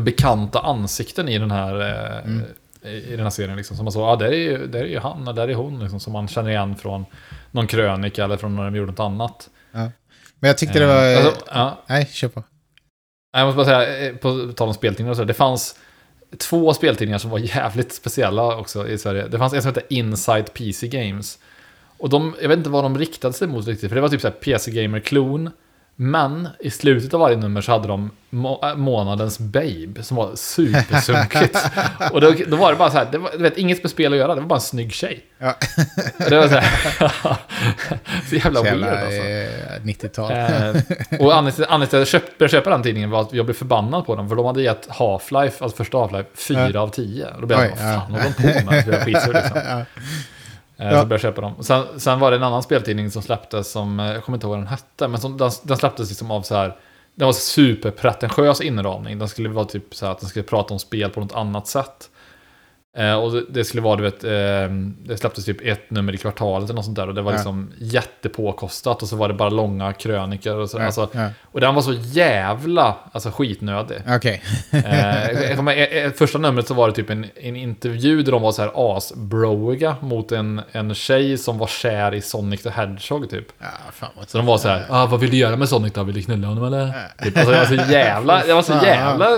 bekanta 0.00 0.60
ansikten 0.60 1.28
i 1.28 1.38
den 1.38 1.50
här, 1.50 1.80
eh, 1.80 2.24
Mm. 2.24 2.42
i 2.82 3.10
den 3.10 3.20
här 3.20 3.30
serien. 3.30 3.56
Liksom. 3.56 3.76
Som 3.76 3.84
man 3.84 3.92
sa, 3.92 4.10
ja, 4.10 4.16
där 4.16 4.26
är 4.26 4.32
ju, 4.36 4.66
där 4.66 4.80
är 4.80 4.84
ju 4.86 4.98
han 4.98 5.28
och 5.28 5.34
där 5.34 5.48
är 5.48 5.54
hon. 5.54 5.80
Liksom, 5.80 6.00
som 6.00 6.12
man 6.12 6.28
känner 6.28 6.50
igen 6.50 6.76
från 6.76 7.04
någon 7.50 7.66
krönika 7.66 8.24
eller 8.24 8.36
från 8.36 8.56
när 8.56 8.64
de 8.64 8.76
gjorde 8.76 8.90
något 8.90 9.00
annat. 9.00 9.48
Men 9.72 10.48
jag 10.48 10.58
tyckte 10.58 10.78
det 10.78 10.84
Eh, 10.84 10.90
var... 11.22 11.26
alltså, 11.26 11.44
ja. 11.54 11.82
Nej, 11.86 12.06
kör 12.12 12.28
på. 12.28 12.42
Jag 13.40 13.46
måste 13.46 13.56
bara 13.56 13.66
säga, 13.66 14.08
eh, 14.08 14.16
på 14.16 14.52
tal 14.52 14.68
om 14.68 14.74
speltidningar 14.74 15.10
och 15.10 15.16
så, 15.16 15.24
det 15.24 15.34
fanns 15.34 15.78
två 16.38 16.74
speltidningar 16.74 17.18
som 17.18 17.30
var 17.30 17.38
jävligt 17.56 17.92
speciella 17.92 18.56
också 18.56 18.88
i 18.88 18.98
Sverige. 18.98 19.28
Det 19.28 19.38
fanns 19.38 19.52
en 19.52 19.62
som 19.62 19.68
hette 19.68 19.94
Inside 19.94 20.54
PC 20.54 20.88
Games. 20.88 21.38
Och 21.98 22.08
de, 22.08 22.34
jag 22.42 22.48
vet 22.48 22.58
inte 22.58 22.70
vad 22.70 22.84
de 22.84 22.98
riktade 22.98 23.34
sig 23.34 23.48
mot 23.48 23.66
riktigt, 23.66 23.88
för 23.88 23.94
det 23.94 24.00
var 24.00 24.08
typ 24.08 24.20
så 24.20 24.28
här 24.28 24.34
PC 24.34 24.70
Gamer-klon. 24.70 25.50
Men 25.98 26.48
i 26.60 26.70
slutet 26.70 27.14
av 27.14 27.20
varje 27.20 27.36
nummer 27.36 27.60
så 27.60 27.72
hade 27.72 27.88
de 27.88 28.10
må 28.30 28.60
äh, 28.64 28.74
månadens 28.76 29.38
Babe, 29.38 30.02
som 30.02 30.16
var 30.16 30.30
supersunkigt. 30.36 31.58
och 32.12 32.20
då, 32.20 32.34
då 32.46 32.56
var 32.56 32.70
det 32.72 32.78
bara 32.78 32.90
så 32.90 32.98
här, 32.98 33.08
det 33.12 33.18
var, 33.18 33.30
du 33.30 33.38
vet, 33.42 33.56
inget 33.58 33.82
med 33.82 33.90
spel 33.90 34.12
att 34.12 34.18
göra, 34.18 34.34
det 34.34 34.40
var 34.40 34.48
bara 34.48 34.54
en 34.54 34.60
snygg 34.60 34.92
tjej. 34.92 35.24
Ja. 35.38 35.54
Det 36.18 36.36
var 36.36 36.48
så 36.48 36.54
här, 36.54 36.68
så 38.28 38.34
jävla 38.36 38.58
Så 38.58 38.64
weird 38.64 38.84
alltså. 38.84 39.20
eh, 39.20 39.82
90-tal. 39.82 40.32
Eh, 40.32 41.20
och 41.20 41.36
anledningen 41.36 41.86
till 41.88 42.02
att 42.02 42.12
jag 42.12 42.22
började 42.38 42.52
köpa 42.52 42.70
den 42.70 42.82
tidningen 42.82 43.10
var 43.10 43.20
att 43.20 43.32
jag 43.32 43.44
blev 43.46 43.54
förbannad 43.54 44.06
på 44.06 44.14
dem. 44.16 44.28
För 44.28 44.36
de 44.36 44.46
hade 44.46 44.62
gett 44.62 44.88
Half-Life, 44.88 45.62
alltså 45.62 45.76
första 45.76 45.98
Half-Life, 45.98 46.24
4 46.34 46.70
Ja. 46.74 46.80
av 46.80 46.88
10. 46.88 47.26
Och 47.26 47.40
då 47.40 47.46
blev 47.46 47.60
jag 47.60 47.78
så, 47.78 47.84
vad 47.84 47.94
fan 47.94 48.10
håller 48.10 48.24
de 48.24 48.32
på 48.62 48.70
med? 48.70 48.84
Jag 48.88 49.02
skitsur 49.04 49.32
liksom. 49.32 49.60
ja. 50.76 50.84
Eh, 50.84 50.92
Ja. 50.92 51.00
Så 51.00 51.06
började 51.06 51.14
jag 51.14 51.20
köpa 51.20 51.40
dem. 51.40 51.54
Sen, 51.60 51.84
sen 52.00 52.20
var 52.20 52.30
det 52.30 52.36
en 52.36 52.42
annan 52.42 52.62
speltidning 52.62 53.10
som 53.10 53.22
släpptes 53.22 53.70
som, 53.70 54.00
eh, 54.00 54.06
jag 54.06 54.24
kommer 54.24 54.36
inte 54.36 54.46
ihåg 54.46 54.50
vad 54.50 54.58
den 54.60 54.66
hette, 54.66 55.08
men 55.08 55.20
som, 55.20 55.36
den, 55.36 55.50
den 55.62 55.76
släpptes 55.76 56.08
liksom 56.08 56.30
av 56.30 56.42
så 56.42 56.54
här, 56.54 56.76
den 57.14 57.26
var 57.26 57.32
superpretentiös 57.32 58.60
inramning. 58.60 59.18
Den 59.18 59.28
skulle 59.28 59.48
vara 59.48 59.64
typ 59.64 59.94
så 59.94 60.06
här 60.06 60.12
att 60.12 60.20
den 60.20 60.28
skulle 60.28 60.42
prata 60.42 60.74
om 60.74 60.80
spel 60.80 61.10
på 61.10 61.20
något 61.20 61.34
annat 61.34 61.66
sätt. 61.66 62.10
Eh, 62.96 63.14
och 63.14 63.42
det, 63.48 63.64
skulle 63.64 63.82
vara, 63.82 63.96
du 63.96 64.02
vet, 64.02 64.24
eh, 64.24 64.30
det 65.04 65.16
släpptes 65.16 65.44
typ 65.44 65.66
ett 65.66 65.90
nummer 65.90 66.12
i 66.14 66.16
kvartalet 66.16 66.64
eller 66.64 66.74
något 66.74 66.84
sånt 66.84 66.96
där. 66.96 67.08
Och 67.08 67.14
det 67.14 67.22
var 67.22 67.32
Ja. 67.32 67.36
liksom 67.36 67.72
jättepåkostat 67.78 69.02
och 69.02 69.08
så 69.08 69.16
var 69.16 69.28
det 69.28 69.34
bara 69.34 69.48
långa 69.48 69.92
krönikor. 69.92 70.56
Och, 70.56 70.70
så, 70.70 70.78
Ja, 70.78 70.84
alltså, 70.86 71.08
ja. 71.12 71.28
och 71.42 71.60
den 71.60 71.74
var 71.74 71.82
så 71.82 71.92
jävla 71.92 72.96
alltså, 73.12 73.30
skitnödig. 73.30 73.96
Okej. 74.08 74.42
Eh, 74.72 75.28
eh, 76.04 76.12
första 76.12 76.38
numret 76.38 76.68
så 76.68 76.74
var 76.74 76.88
det 76.88 76.94
typ 76.94 77.10
en, 77.10 77.26
en 77.36 77.56
intervju 77.56 78.22
där 78.22 78.32
de 78.32 78.42
var 78.42 78.52
så 78.52 78.62
här 78.62 78.70
asbroiga 78.74 79.96
mot 80.00 80.32
en, 80.32 80.60
en 80.72 80.94
tjej 80.94 81.38
som 81.38 81.58
var 81.58 81.66
kär 81.66 82.14
i 82.14 82.20
Sonic 82.20 82.62
the 82.62 82.70
Hedgehog 82.70 83.30
typ. 83.30 83.46
Ja, 83.58 83.66
fan 83.92 84.10
vad 84.16 84.28
Så 84.28 84.38
de 84.38 84.46
var 84.46 84.58
så 84.58 84.68
här, 84.68 84.84
ah, 84.90 85.06
vad 85.06 85.20
vill 85.20 85.30
du 85.30 85.36
göra 85.36 85.56
med 85.56 85.68
Sonic 85.68 85.92
då? 85.92 86.02
Vill 86.02 86.14
du 86.14 86.22
knulla 86.22 86.48
honom 86.48 86.64
eller? 86.64 86.92
Typ, 87.22 87.36
alltså, 87.36 87.52
det 87.52 87.58
var 87.58 87.66
så 87.66 87.92
jävla, 87.92 88.46
det 88.46 88.54
var 88.54 88.62
så 88.62 88.72
jävla 88.72 89.28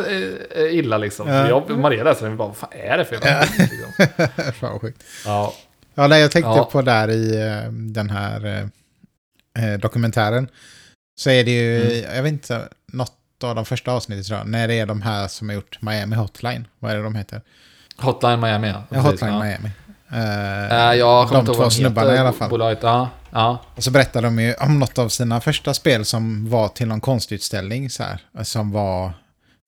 illa 0.70 0.98
liksom. 0.98 1.28
Jag 1.28 1.78
Maria 1.78 2.04
läste 2.04 2.24
den 2.24 2.32
och 2.32 2.38
bara, 2.38 2.48
vad 2.48 2.56
fan 2.56 2.70
är 2.72 2.98
det 2.98 3.04
för 3.04 3.14
jävla 3.14 3.47
liksom. 3.58 4.06
fan 4.52 4.72
vad 4.72 4.80
sjukt. 4.80 5.04
Ja, 5.24 5.54
Ja, 5.94 6.06
nej, 6.06 6.20
jag 6.20 6.30
tänkte 6.30 6.48
Ja. 6.50 6.64
på 6.72 6.82
där 6.82 7.10
i 7.10 7.40
eh, 7.42 7.72
den 7.72 8.10
här 8.10 8.44
eh, 8.46 9.64
eh, 9.64 9.78
dokumentären. 9.78 10.48
Så 11.20 11.30
är 11.30 11.44
det 11.44 11.50
ju, 11.50 11.82
Mm. 12.00 12.14
jag 12.16 12.22
vet 12.22 12.32
inte, 12.32 12.68
något 12.92 13.12
av 13.44 13.54
de 13.54 13.64
första 13.64 13.92
avsnitten 13.92 14.24
tror 14.24 14.38
jag, 14.38 14.48
när 14.48 14.68
det 14.68 14.74
är 14.74 14.86
de 14.86 15.02
här 15.02 15.28
som 15.28 15.48
har 15.48 15.54
gjort 15.54 15.82
Miami 15.82 16.16
Hotline. 16.16 16.66
Vad 16.78 16.92
är 16.92 16.96
det 16.96 17.02
de 17.02 17.14
heter? 17.14 17.42
Hotline 17.96 18.40
Miami 18.40 18.68
ja. 18.68 18.82
Ja, 18.90 19.00
Hotline 19.00 19.32
ja. 19.34 19.42
Miami. 19.44 19.70
Eh, 20.12 20.94
jag 20.98 21.30
de 21.30 21.46
två 21.46 21.70
snubbarna 21.70 22.14
i 22.14 22.18
alla 22.18 22.32
fall. 22.32 22.50
Bolaget, 22.50 22.78
ja, 22.82 23.10
ja. 23.30 23.62
Och 23.74 23.84
så 23.84 23.90
berättar 23.90 24.22
de 24.22 24.38
ju 24.38 24.54
om 24.54 24.78
något 24.78 24.98
av 24.98 25.08
sina 25.08 25.40
första 25.40 25.74
spel 25.74 26.04
som 26.04 26.50
var 26.50 26.68
till 26.68 26.88
någon 26.88 27.00
konstutställning 27.00 27.90
så 27.90 28.02
här. 28.02 28.20
Som 28.42 28.70
var, 28.72 29.12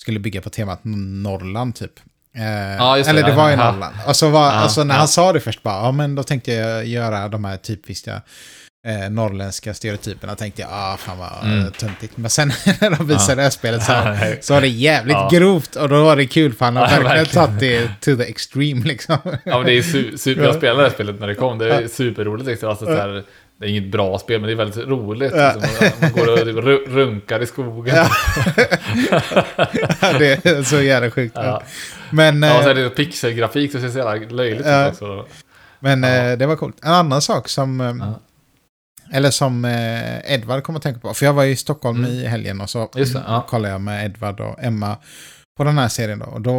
skulle 0.03 0.19
bygga 0.21 0.41
på 0.43 0.51
temat 0.51 0.81
Norrland 0.83 1.75
typ. 1.75 1.93
Eh, 2.37 2.43
Ja, 2.79 2.97
det, 2.97 3.09
eller 3.09 3.23
det 3.23 3.29
ja, 3.31 3.35
var 3.37 3.51
i 3.51 3.53
ja. 3.55 3.71
Norrland. 3.73 3.95
Och 4.07 4.17
så 4.17 4.29
var, 4.29 4.45
Ja, 4.47 4.51
alltså 4.53 4.85
när 4.85 4.95
ja. 4.95 4.99
han 4.99 5.09
sa 5.09 5.33
det 5.33 5.41
först 5.41 5.63
bara, 5.63 5.75
ja 5.85 5.93
men 5.93 6.15
då 6.15 6.23
tänkte 6.23 6.53
jag 6.53 6.87
göra 6.87 7.29
de 7.29 7.45
här 7.45 7.57
typiska 7.57 8.23
eh, 8.87 9.11
norrländska 9.11 9.75
stereotyperna 9.75 10.35
tänkte 10.35 10.63
jag, 10.63 10.71
ah 10.73 10.97
fan 10.97 11.19
vad 11.19 11.29
Mm. 11.45 11.59
mm. 11.61 11.73
töntigt. 11.73 12.17
Men 12.17 12.31
sen 12.31 12.49
när 12.81 12.91
de 12.91 13.07
visade 13.07 13.33
Ja. 13.33 13.37
det 13.37 13.43
här 13.43 13.51
spelet 13.51 13.83
så, 13.83 13.93
så 14.47 14.55
var 14.55 14.61
det 14.61 14.69
jävligt 14.69 15.15
Ja. 15.15 15.29
grovt 15.33 15.77
och 15.77 15.89
då 15.89 16.05
var 16.05 16.17
det 16.17 16.27
kul 16.27 16.55
för 16.55 16.65
han 16.65 16.77
har 16.77 16.83
Ja, 16.85 16.89
verkligen 16.91 17.17
verkligen. 17.17 17.47
tagit 17.47 17.61
det 17.61 17.89
to 18.01 18.17
the 18.23 18.29
extreme 18.31 18.85
liksom. 18.85 19.17
Ja, 19.45 19.57
men 19.59 19.65
det 19.67 19.73
är 19.73 19.83
su- 19.83 20.17
super, 20.17 20.43
jag 20.43 20.55
Ja. 20.55 20.59
spelade 20.59 20.79
det 20.83 20.89
här 20.89 20.95
spelet 20.95 21.21
när 21.21 21.27
det 21.27 21.35
kom. 21.35 21.59
Det 21.59 21.75
är 21.75 21.81
Ja. 21.83 21.89
superroligt. 21.89 22.47
Liksom. 22.49 22.69
Alltså, 22.71 22.85
så 22.85 22.95
här, 22.97 23.23
det 23.61 23.67
är 23.67 23.71
inget 23.71 23.93
bra 23.93 24.19
spel, 24.19 24.41
men 24.41 24.47
det 24.49 24.55
är 24.55 24.57
väldigt 24.57 24.87
roligt. 24.89 25.33
Ja. 25.37 25.53
Liksom. 25.63 25.89
Man 26.01 26.13
går 26.13 26.29
och 26.33 26.39
ru- 26.39 26.89
runkar 26.89 27.43
i 27.43 27.47
skogen. 27.47 27.97
Ja. 29.11 30.13
det 30.19 30.47
är 30.47 30.63
så 30.63 30.81
jävla 30.83 31.11
sjukt. 31.11 31.33
Ja. 31.37 31.63
Men, 32.11 32.43
Ja, 32.43 32.57
och 32.59 32.63
så 32.65 32.69
är 32.71 32.77
eh, 32.77 32.83
det 32.85 32.91
pixelgrafik, 32.91 33.73
så 33.73 33.79
det 33.79 33.83
ser 33.83 33.91
så 33.91 33.99
jävla 33.99 34.37
löjligt 34.37 34.61
ut 34.67 34.89
också. 34.89 35.27
men 35.81 36.03
Ja. 36.03 36.09
eh, 36.09 36.39
det 36.39 36.47
var 36.47 36.57
coolt. 36.57 36.77
En 36.85 36.93
annan 36.93 37.23
sak 37.23 37.49
som... 37.49 37.81
eh, 37.81 37.87
Ja. 38.01 38.21
Eller 39.13 39.31
som 39.31 39.65
Edvard 40.25 40.63
kommer 40.63 40.79
att 40.79 40.83
tänka 40.83 41.01
på. 41.01 41.15
För 41.15 41.27
jag 41.27 41.33
var 41.33 41.45
i 41.45 41.57
Stockholm 41.57 41.99
Mm. 42.05 42.11
i 42.11 42.27
helgen 42.27 42.61
och 42.61 42.71
så 42.71 42.91
Just 42.97 43.15
det, 43.15 43.23
ja. 43.27 43.47
kollade 43.49 43.73
jag 43.73 43.81
med 43.81 44.05
Edvard 44.05 44.41
och 44.41 44.63
Emma 44.65 44.97
på 45.57 45.65
den 45.65 45.79
här 45.79 45.89
serien 45.89 46.19
då. 46.19 46.25
Och 46.27 46.41
då, 46.41 46.53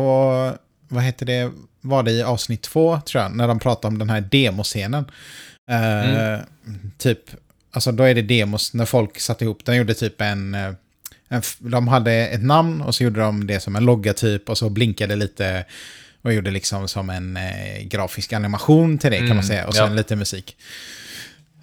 vad 0.87 1.03
heter 1.03 1.25
det, 1.25 1.51
var 1.81 2.03
det 2.03 2.11
i 2.11 2.23
avsnitt 2.23 2.61
två 2.61 2.99
tror 3.01 3.23
jag, 3.23 3.35
när 3.35 3.47
de 3.47 3.59
pratade 3.59 3.87
om 3.87 3.97
den 3.99 4.09
här 4.09 4.21
demoscenen. 4.21 5.05
Mm. 5.69 6.39
Typ, 6.97 7.19
alltså 7.71 7.91
då 7.91 8.03
är 8.03 8.15
det 8.15 8.21
demos 8.21 8.73
när 8.73 8.85
folk 8.85 9.19
satte 9.19 9.43
ihop, 9.45 9.65
de 9.65 9.75
gjorde 9.75 9.93
typ 9.93 10.21
en, 10.21 10.57
de 11.59 11.87
hade 11.87 12.13
ett 12.13 12.43
namn 12.43 12.81
och 12.81 12.95
så 12.95 13.03
gjorde 13.03 13.19
de 13.19 13.47
det 13.47 13.59
som 13.59 13.75
en 13.75 13.85
logga 13.85 14.13
typ 14.13 14.49
och 14.49 14.57
så 14.57 14.69
blinkade 14.69 15.15
lite 15.15 15.65
och 16.21 16.33
gjorde 16.33 16.51
liksom 16.51 16.87
som 16.87 17.09
en 17.09 17.37
eh, 17.37 17.81
grafisk 17.83 18.33
animation 18.33 18.97
till 18.97 19.11
det 19.11 19.17
kan 19.17 19.25
Mm, 19.25 19.37
man 19.37 19.45
säga 19.45 19.67
och 19.67 19.75
ja. 19.75 19.85
sen 19.87 19.95
lite 19.95 20.15
musik. 20.15 20.57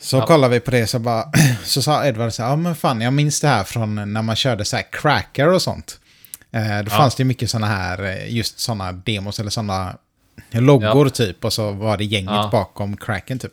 Så 0.01 0.17
Ja. 0.17 0.27
kollade 0.27 0.55
vi 0.55 0.61
på 0.61 0.71
det 0.71 0.87
så 0.87 0.99
bara, 0.99 1.25
så 1.65 1.83
sa 1.83 2.07
Edvard 2.07 2.33
så 2.33 2.43
här, 2.43 2.51
ja 2.51 2.57
men 2.57 2.75
fan 2.77 3.01
jag 3.01 3.13
minns 3.13 3.41
det 3.41 3.49
här 3.49 3.65
från 3.65 4.13
när 4.13 4.23
man 4.23 4.37
körde 4.37 4.65
så 4.65 4.77
här 4.77 4.85
cracker 4.93 5.49
och 5.49 5.63
sånt. 5.63 6.01
Eh, 6.53 6.79
då 6.79 6.91
Ja. 6.91 6.97
fanns 6.97 7.15
det 7.15 7.25
mycket 7.25 7.51
sådana 7.51 7.67
här, 7.67 8.03
eh, 8.05 8.35
just 8.35 8.59
sådana 8.61 8.93
demos 8.93 9.41
eller 9.41 9.51
sådana 9.51 9.97
loggor 10.51 11.09
typ 11.09 11.45
och 11.45 11.53
så 11.53 11.71
var 11.73 11.97
det 11.97 12.05
gänget 12.05 12.31
Ja. 12.31 12.49
bakom 12.53 12.97
cracken 12.97 13.39
typ. 13.39 13.53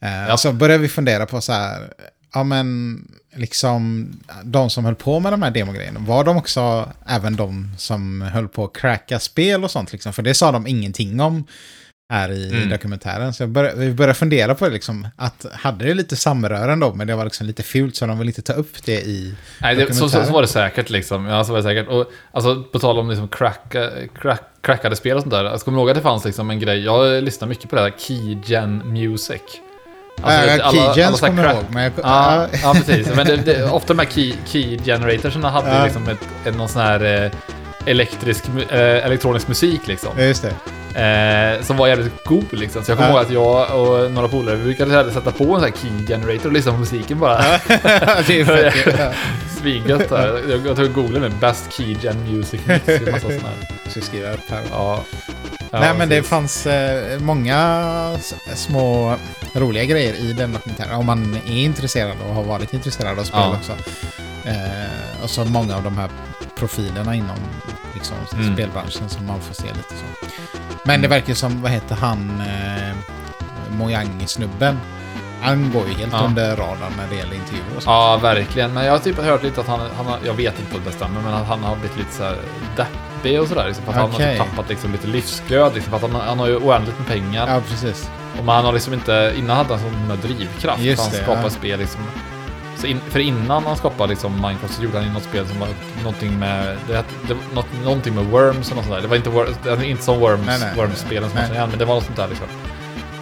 Eh, 0.00 0.10
Ja. 0.10 0.32
Och 0.32 0.40
så 0.40 0.52
började 0.52 0.82
vi 0.82 0.88
fundera 0.88 1.26
på 1.26 1.40
så 1.40 1.52
här, 1.52 1.92
ja 2.34 2.44
men 2.44 2.98
liksom 3.36 4.12
de 4.44 4.70
som 4.70 4.84
höll 4.84 4.94
på 4.94 5.20
med 5.20 5.32
de 5.32 5.42
här 5.42 5.50
demogrejerna, 5.50 6.00
var 6.00 6.24
de 6.24 6.36
också 6.36 6.88
även 7.06 7.36
de 7.36 7.70
som 7.78 8.20
höll 8.22 8.48
på 8.48 8.64
att 8.64 8.72
cracka 8.76 9.18
spel 9.18 9.64
och 9.64 9.70
sånt 9.70 9.92
liksom? 9.92 10.12
För 10.12 10.22
det 10.22 10.34
sa 10.34 10.52
de 10.52 10.66
ingenting 10.66 11.20
om 11.20 11.44
här 12.12 12.32
i 12.32 12.50
Mm. 12.50 12.68
dokumentären. 12.68 13.32
Så 13.34 13.42
jag 13.42 13.50
började, 13.50 13.76
vi 13.80 13.92
började 13.92 14.14
fundera 14.14 14.54
på 14.54 14.64
det 14.64 14.70
liksom, 14.70 15.08
att 15.16 15.46
hade 15.52 15.84
det 15.84 15.94
lite 15.94 16.16
samröre 16.16 16.72
ändå, 16.72 16.94
men 16.94 17.06
det 17.06 17.14
var 17.16 17.24
liksom 17.24 17.46
lite 17.46 17.62
fult 17.62 17.96
så 17.96 18.06
de 18.06 18.18
ville 18.18 18.30
inte 18.30 18.42
ta 18.42 18.52
upp 18.52 18.84
det 18.84 19.00
i 19.00 19.34
Nej, 19.60 19.76
det, 19.76 19.94
så, 19.94 20.08
så, 20.08 20.24
så 20.24 20.32
var 20.32 20.42
det 20.42 20.48
säkert 20.48 20.90
liksom. 20.90 21.26
Ja, 21.26 21.44
så 21.44 21.52
var 21.52 21.58
det 21.58 21.62
säkert. 21.62 21.88
Och 21.88 22.10
alltså, 22.32 22.62
på 22.62 22.78
tal 22.78 22.98
om 22.98 23.08
liksom 23.10 23.28
crack, 23.28 23.76
crack, 24.22 24.42
crackade 24.60 24.96
spel 24.96 25.16
och 25.16 25.22
sånt 25.22 25.32
där. 25.32 25.44
Jag 25.44 25.60
kommer 25.60 25.78
ihåg 25.78 25.90
att 25.90 25.96
det 25.96 26.02
fanns 26.02 26.24
liksom 26.24 26.50
en 26.50 26.60
grej. 26.60 26.84
Jag 26.84 27.24
lyssnar 27.24 27.48
mycket 27.48 27.70
på 27.70 27.76
det 27.76 27.82
här 27.82 27.92
Keygen 27.98 28.76
Music. 28.92 29.40
Alltså, 30.22 30.40
Äh, 31.00 31.06
alla- 31.08 31.18
kommer 31.18 31.44
jag 31.44 31.54
ihåg, 31.54 31.64
men 31.70 31.82
jag... 31.82 31.92
Ja, 32.02 32.46
ja, 32.62 32.74
precis. 32.74 33.14
Men 33.14 33.26
det, 33.26 33.36
det, 33.36 33.64
ofta 33.70 33.94
de 33.94 33.98
här 33.98 34.06
key, 34.10 34.34
key 34.46 34.78
generatorsarna 34.84 35.50
hade 35.50 35.76
Ja. 35.76 35.84
liksom 35.84 36.08
ett, 36.08 36.18
ett, 36.44 36.56
någon 36.56 36.68
sån 36.68 36.82
här 36.82 37.24
eh, 37.24 37.30
elektrisk, 37.86 38.44
eh, 38.70 38.78
elektronisk 38.80 39.48
musik 39.48 39.80
liksom. 39.86 40.10
Ja, 40.18 40.24
just 40.24 40.42
det. 40.42 40.54
Eh, 40.94 41.62
som 41.62 41.76
var 41.76 41.88
jävligt 41.88 42.24
god 42.24 42.44
liksom. 42.50 42.84
Så 42.84 42.90
jag 42.90 42.98
kommer 42.98 43.10
Ja. 43.10 43.16
ihåg 43.16 43.24
att 43.26 43.32
jag 43.32 43.80
och 43.80 44.10
några 44.10 44.28
polare 44.28 44.56
vi 44.56 44.64
brukade 44.64 45.12
sätta 45.12 45.30
på 45.32 45.44
en 45.44 45.50
sån 45.50 45.60
här 45.60 45.72
key 45.82 46.06
generator 46.06 46.46
och 46.46 46.52
lyssna 46.52 46.72
på 46.72 46.78
musiken 46.78 47.18
bara. 47.18 47.38
det 48.26 48.40
är 48.40 48.44
fett 48.44 48.74
ju. 48.86 48.92
Ja. 48.98 49.12
Svingött. 49.60 50.10
Jag, 50.10 50.66
jag 50.66 50.76
tog 50.76 50.84
och 50.86 50.92
googlade 50.94 51.20
med 51.20 51.32
Best 51.32 51.72
Keygen 51.72 52.34
Music 52.36 52.60
Mix. 52.66 52.86
Massa 52.86 53.20
såna 53.20 53.32
här. 53.32 53.68
Jag 53.84 53.90
ska 53.92 54.00
skriva 54.00 54.32
upp 54.32 54.50
här. 54.50 54.62
Ja. 54.72 55.04
Nej, 55.72 55.94
men 55.98 56.08
det 56.08 56.14
precis. 56.16 56.30
fanns 56.30 56.66
eh, 56.66 57.20
många 57.20 58.18
små 58.54 59.16
roliga 59.54 59.84
grejer 59.84 60.14
i 60.14 60.32
den 60.32 60.52
dokumentären. 60.52 60.92
Om 60.94 61.06
man 61.06 61.34
är 61.46 61.56
intresserad 61.64 62.16
och 62.28 62.34
har 62.34 62.42
varit 62.42 62.72
intresserad 62.74 63.18
av 63.18 63.24
spel 63.24 63.54
också. 63.58 63.72
Eh, 64.44 65.22
och 65.22 65.30
så 65.30 65.44
många 65.44 65.76
av 65.76 65.82
de 65.82 65.96
här 65.98 66.10
profilerna 66.58 67.14
inom 67.14 67.36
liksom, 67.94 68.16
Mm. 68.32 68.54
spelbranschen 68.54 69.08
som 69.08 69.26
man 69.26 69.40
får 69.40 69.54
se 69.54 69.66
lite 69.66 69.88
så. 69.88 70.26
Men 70.84 70.94
Mm. 70.94 71.02
det 71.02 71.08
verkar 71.08 71.34
som, 71.34 71.62
vad 71.62 71.70
heter 71.70 71.94
han, 71.94 72.40
eh, 72.40 72.96
Mojang-snubben. 73.70 74.78
Han 75.42 75.70
går 75.72 75.88
ju 75.88 75.94
helt 75.94 76.12
Ja. 76.12 76.18
under 76.26 76.56
radarn 76.56 76.92
när 76.96 77.08
det 77.10 77.14
gäller 77.16 77.34
intervjuer 77.34 77.76
och 77.76 77.82
så. 77.82 77.90
Ja, 77.90 78.16
verkligen. 78.16 78.74
Men 78.74 78.84
jag 78.84 78.92
har 78.92 78.98
typ 78.98 79.16
hört 79.18 79.42
lite 79.42 79.60
att 79.60 79.66
han, 79.66 79.80
han 79.96 80.06
har, 80.06 80.18
jag 80.26 80.34
vet 80.34 80.60
inte 80.60 80.76
om 80.76 80.80
det 80.84 80.92
stämmer, 80.92 81.20
men 81.20 81.34
att 81.34 81.46
han 81.46 81.62
har 81.64 81.76
blivit 81.76 81.96
lite 81.98 82.12
så 82.12 82.22
här 82.24 82.36
deppig 82.76 82.98
och 83.24 83.48
sådär. 83.48 83.66
Liksom, 83.66 83.84
för 83.84 83.92
att 83.92 83.98
han 83.98 84.10
har 84.10 84.18
typ 84.18 84.38
tappat 84.38 84.68
liksom 84.68 84.92
lite 84.92 85.06
livsglöd. 85.06 85.74
Liksom, 85.74 85.90
för 85.90 86.06
att 86.06 86.12
han, 86.12 86.20
han 86.20 86.38
har 86.38 86.46
ju 86.46 86.56
oändligt 86.56 86.98
med 86.98 87.08
pengar. 87.08 87.54
Ja, 87.54 87.60
precis. 87.68 88.10
Och 88.38 88.44
man 88.44 88.64
har 88.64 88.72
liksom 88.72 88.94
inte, 88.94 89.34
innan 89.36 89.56
hade 89.56 89.74
han 89.74 89.78
sån 89.78 90.18
drivkraft. 90.22 90.82
Just 90.82 91.02
han 91.02 91.10
det, 91.10 91.16
skapade 91.16 91.42
ja. 91.42 91.50
spel 91.50 91.78
liksom. 91.78 92.00
Så 92.76 92.86
in, 92.86 93.00
för 93.08 93.18
innan 93.18 93.66
han 93.66 93.76
skapade 93.76 94.10
liksom 94.10 94.34
Minecraft 94.34 94.74
så 94.74 94.82
gjorde 94.82 94.98
han 94.98 95.06
ju 95.06 95.12
något 95.12 95.22
spel 95.22 95.46
som 95.46 95.60
var 95.60 95.68
någonting 96.02 96.38
med, 96.38 96.76
det, 96.88 97.04
det 97.28 97.36
något, 97.54 97.66
någonting 97.84 98.14
med 98.14 98.24
Worms 98.24 98.70
och 98.70 98.76
något 98.76 98.84
sånt 98.84 98.96
där. 98.96 99.02
Det 99.02 99.08
var 99.08 99.16
inte, 99.16 99.30
Wor- 99.30 99.54
det 99.62 99.76
var 99.76 99.84
inte 99.84 100.02
som 100.02 100.20
Worms, 100.20 100.46
Nej, 100.46 100.58
nej. 100.60 100.70
Worms-spelen 100.76 101.30
som 101.30 101.38
man 101.38 101.46
känner 101.46 101.56
igen, 101.56 101.70
men 101.70 101.78
det 101.78 101.84
var 101.84 101.94
något 101.94 102.04
sånt 102.04 102.16
där 102.16 102.28
liksom. 102.28 102.46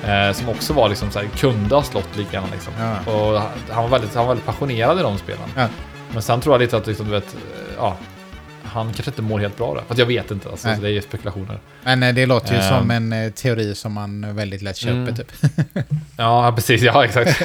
Eh, 0.05 0.33
som 0.33 0.49
också 0.49 0.73
var 0.73 0.89
liksom 0.89 1.11
så 1.11 1.19
här, 1.19 1.29
kunde 1.29 1.75
ha 1.75 1.83
slått 1.83 2.17
lika 2.17 2.33
gärna 2.33 2.49
liksom. 2.53 2.73
Ja. 2.79 3.13
Och 3.13 3.41
han 3.71 3.83
var, 3.83 3.89
väldigt, 3.89 4.15
han 4.15 4.27
var 4.27 4.35
väldigt 4.35 4.47
passionerad 4.47 4.99
i 4.99 5.03
de 5.03 5.19
spelen. 5.19 5.49
Ja. 5.57 5.67
Men 6.13 6.23
sen 6.23 6.41
tror 6.41 6.55
jag 6.55 6.61
lite 6.61 6.77
att 6.77 6.87
liksom, 6.87 7.07
du 7.07 7.13
vet, 7.13 7.35
eh, 7.35 7.41
ja, 7.79 7.97
han 8.63 8.87
kanske 8.93 9.11
inte 9.11 9.23
mår 9.23 9.39
helt 9.39 9.57
bra 9.57 9.75
där. 9.75 9.83
För 9.87 9.93
att 9.93 9.99
jag 9.99 10.07
vet 10.07 10.31
inte, 10.31 10.49
alltså, 10.51 10.69
det 10.81 10.89
är 10.89 10.93
ju 10.93 11.03
spekulationer. 11.03 11.59
Men 11.85 12.03
eh, 12.03 12.15
det 12.15 12.27
låter 12.27 12.55
ju 12.55 12.61
Ehm. 12.61 12.79
som 12.79 12.91
en 12.91 13.13
eh, 13.13 13.31
teori 13.33 13.75
som 13.75 13.93
man 13.93 14.35
väldigt 14.37 14.63
lätt 14.63 14.77
köper 14.77 14.93
Mm. 14.95 15.15
typ. 15.15 15.33
Ja, 16.17 16.53
precis. 16.57 16.83
Ja, 16.83 17.05
exakt. 17.05 17.41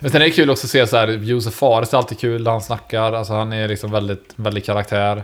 Men 0.00 0.10
sen 0.10 0.20
är 0.22 0.24
det 0.24 0.30
kul 0.30 0.50
också 0.50 0.66
att 0.66 0.70
se 0.70 0.86
så 0.86 0.96
här, 0.96 1.08
Josef 1.08 1.54
Fares 1.54 1.92
är 1.92 1.98
alltid 1.98 2.18
kul 2.20 2.42
när 2.42 2.50
han 2.50 2.60
snackar. 2.60 3.12
Alltså 3.12 3.32
han 3.34 3.52
är 3.52 3.68
liksom 3.68 3.90
väldigt, 3.90 4.32
väldigt 4.36 4.66
karaktär. 4.66 5.16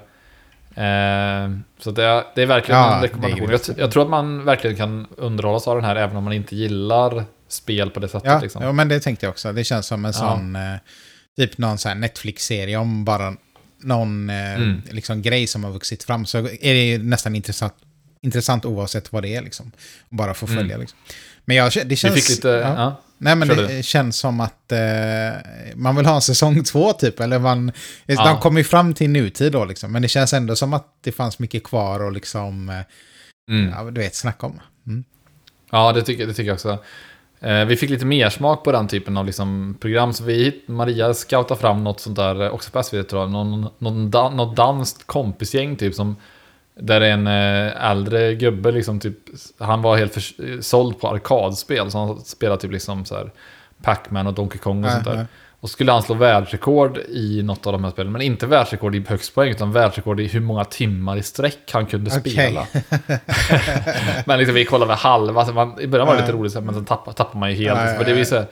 Eh, 0.75 1.51
så 1.79 1.91
det, 1.91 2.25
det 2.35 2.43
är 2.43 2.47
verkligen 2.47 2.81
Ja, 2.81 2.97
en 2.97 3.03
rekommendation. 3.03 3.51
Jag, 3.51 3.61
jag 3.79 3.91
tror 3.91 4.03
att 4.03 4.09
man 4.11 4.45
verkligen 4.45 4.77
kan 4.77 5.07
underhållas 5.17 5.69
av 5.69 5.77
den 5.77 5.85
här 5.85 5.97
även 5.97 6.17
om 6.17 6.25
man 6.25 6.33
inte 6.33 6.57
gillar 6.57 7.25
spel 7.49 7.91
på 7.91 8.01
det 8.01 8.09
sättet. 8.09 8.31
Ja, 8.31 8.41
liksom. 8.43 8.63
ja, 8.63 8.73
men 8.73 8.89
det 8.89 9.01
tänkte 9.01 9.27
jag 9.27 9.31
också. 9.31 9.53
Det 9.53 9.65
känns 9.65 9.87
som 9.87 10.05
en 10.05 10.13
Ja. 10.15 10.19
sån, 10.19 10.57
eh, 10.57 10.63
typ 11.37 11.59
någon 11.59 11.79
sån 11.79 12.01
Netflix-serie 12.01 12.77
om 12.77 13.05
bara 13.05 13.35
någon 13.81 14.31
eh, 14.31 14.55
Mm. 14.55 14.83
liksom, 14.91 15.23
grej 15.23 15.47
som 15.47 15.65
har 15.65 15.71
vuxit 15.73 16.05
fram. 16.05 16.27
Så 16.27 16.39
är 16.39 16.75
det 16.75 16.99
nästan 16.99 17.37
intressant, 17.37 17.75
intressant 18.23 18.65
oavsett 18.65 19.13
vad 19.13 19.23
det 19.23 19.35
är 19.35 19.43
liksom. 19.43 19.73
Bara 20.09 20.35
få 20.35 20.47
följa 20.47 20.63
Mm. 20.75 20.81
liksom. 20.81 20.99
Men 21.45 21.57
jag, 21.57 21.73
det 21.87 21.97
känns... 21.97 22.29
Lite... 22.31 22.49
ja. 22.49 22.75
Ja. 22.77 23.01
Nej, 23.19 23.37
men 23.37 23.49
det 23.49 23.85
känns 23.85 24.17
som 24.17 24.41
att 24.41 24.73
eh, 24.73 24.79
man 25.75 25.97
vill 25.97 26.07
ha 26.07 26.15
en 26.15 26.21
säsong 26.21 26.65
två 26.65 26.93
typ. 26.93 27.21
Eller 27.21 27.39
man, 27.39 27.73
Ja. 28.07 28.25
De 28.25 28.41
kommer 28.41 28.61
ju 28.61 28.65
fram 28.65 28.95
till 28.95 29.11
nutid 29.11 29.53
då 29.53 29.65
liksom. 29.65 29.93
Men 29.93 30.03
det 30.03 30.09
känns 30.09 30.33
ändå 30.33 30.57
som 30.57 30.73
att 30.73 30.87
det 31.01 31.13
fanns 31.13 31.39
mycket 31.39 31.65
kvar 31.65 32.01
och 32.03 32.13
liksom, 32.13 32.69
eh, 32.69 32.81
Mm. 33.51 33.71
ja, 33.77 33.91
du 33.91 34.01
vet, 34.01 34.15
snacka 34.15 34.47
om. 34.47 34.61
Mm. 34.87 35.05
Ja, 35.71 35.93
det 35.93 36.03
tycker, 36.03 36.27
det 36.27 36.33
tycker 36.35 36.47
jag 36.49 36.55
också. 36.55 36.79
Eh, 37.41 37.65
vi 37.65 37.77
fick 37.77 37.91
lite 37.91 38.07
mer 38.07 38.29
smak 38.29 38.65
på 38.65 38.73
den 38.73 38.89
typen 38.89 39.17
av 39.17 39.27
liksom, 39.27 39.77
program, 39.81 40.13
så 40.13 40.25
vi, 40.25 40.63
Maria 40.67 41.15
scoutade 41.15 41.61
fram 41.61 41.85
något 41.85 42.01
sånt 42.01 42.17
där, 42.17 42.43
eh, 42.43 42.51
också 42.51 42.71
på 42.71 42.83
SVT 42.83 43.09
tror 43.09 43.23
jag, 43.23 43.31
någon, 43.31 43.69
någon 43.79 44.11
dan, 44.11 44.37
något 44.37 44.57
danskt 44.57 45.07
kompisgäng 45.07 45.77
typ 45.77 45.95
som 45.95 46.17
där 46.81 47.01
en 47.01 47.27
eh, 47.27 47.91
äldre 47.91 48.35
gubbe 48.35 48.73
liksom 48.73 49.01
typ, 49.01 49.19
han 49.59 49.83
var 49.83 49.97
helt 49.97 50.15
för, 50.15 50.61
såld 50.63 51.01
på 51.01 51.09
arkadspel, 51.09 51.91
så 51.91 51.99
han 51.99 52.21
spelade 52.21 52.61
typ 52.61 52.73
liksom 52.73 53.05
så 53.05 53.15
här 53.15 53.31
Pac-Man 53.83 54.27
och 54.27 54.35
Donkey 54.35 54.59
Kong 54.59 54.85
och 54.85 54.91
Ja, 54.91 54.95
sånt 54.95 55.05
där. 55.05 55.17
ja. 55.17 55.25
Och 55.67 55.71
skulle 55.71 55.93
han 55.93 56.03
slå 56.03 56.15
världsrekord 56.15 56.99
i 56.99 57.43
något 57.43 57.67
av 57.67 57.73
de 57.73 57.85
här 57.85 57.91
spelen, 57.91 58.13
men 58.13 58.23
inte 58.23 58.47
världsrekord 58.47 58.95
i 58.95 59.05
högst 59.09 59.35
poäng, 59.35 59.51
utan 59.51 59.73
världsrekord 59.73 60.21
i 60.21 60.27
hur 60.27 60.41
många 60.41 60.65
timmar 60.65 61.17
i 61.17 61.23
sträck 61.23 61.71
han 61.73 61.87
kunde 61.87 62.11
Okej. 62.17 62.33
spela. 62.33 62.67
men 64.27 64.39
liksom 64.39 64.55
vi 64.55 64.65
kollade 64.65 64.89
väl 64.89 64.97
halva, 64.97 65.45
så 65.45 65.53
man, 65.53 65.81
i 65.81 65.87
början 65.87 66.07
var 66.07 66.15
det 66.15 66.21
lite 66.21 66.33
roligt, 66.33 66.55
men 66.55 66.75
sen 66.75 66.85
tappar, 66.85 67.13
tappar 67.13 67.39
man 67.39 67.51
ju 67.51 67.57
helt. 67.57 67.99
För 67.99 68.05
det 68.05 68.19
ja. 68.19 68.25
så 68.25 68.37
här, 68.37 68.47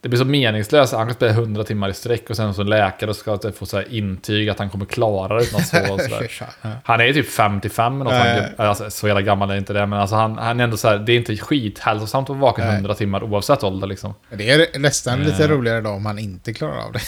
det 0.00 0.08
blir 0.08 0.18
så 0.18 0.24
meningslöst. 0.24 0.92
Han 0.92 1.06
kan 1.06 1.14
spela 1.14 1.32
100 1.32 1.64
timmar 1.64 1.88
i 1.88 1.94
sträck 1.94 2.30
och 2.30 2.36
sen 2.36 2.54
så 2.54 2.62
läkare 2.62 3.14
ska 3.14 3.38
få 3.58 3.66
så 3.66 3.82
intyg 3.82 4.48
att 4.48 4.58
han 4.58 4.70
kommer 4.70 4.84
klara 4.84 5.36
det 5.36 5.42
utan. 5.42 5.60
Och 5.94 6.00
så. 6.00 6.44
Han 6.84 7.00
är 7.00 7.04
ju 7.04 7.12
typ 7.12 7.30
55 7.30 7.94
eller 8.00 8.04
något. 8.04 8.14
Han, 8.14 8.36
ja. 8.56 8.64
alltså, 8.64 8.90
så 8.90 9.06
jävla 9.08 9.22
gammal 9.22 9.50
är 9.50 9.56
inte 9.56 9.72
det, 9.72 9.86
men 9.86 9.98
alltså 9.98 10.16
han, 10.16 10.38
han 10.38 10.60
är 10.60 10.64
ändå 10.64 10.76
så 10.76 10.88
här, 10.88 10.98
det 10.98 11.12
är 11.12 11.16
inte 11.16 11.36
skithälsosamt 11.36 12.30
att 12.30 12.36
vara 12.36 12.50
vaken 12.50 12.66
Nej. 12.66 12.74
100 12.74 12.94
timmar 12.94 13.22
oavsett 13.22 13.64
ålder 13.64 13.86
liksom. 13.86 14.14
Det 14.30 14.50
är 14.50 14.78
nästan 14.78 15.20
lite 15.22 15.44
Eh. 15.44 15.48
roligare 15.48 15.80
då 15.80 15.90
om 15.90 16.02
man 16.02 16.18
inte 16.18 16.52
klarar 16.54 16.78
av 16.78 16.92
det. 16.92 17.00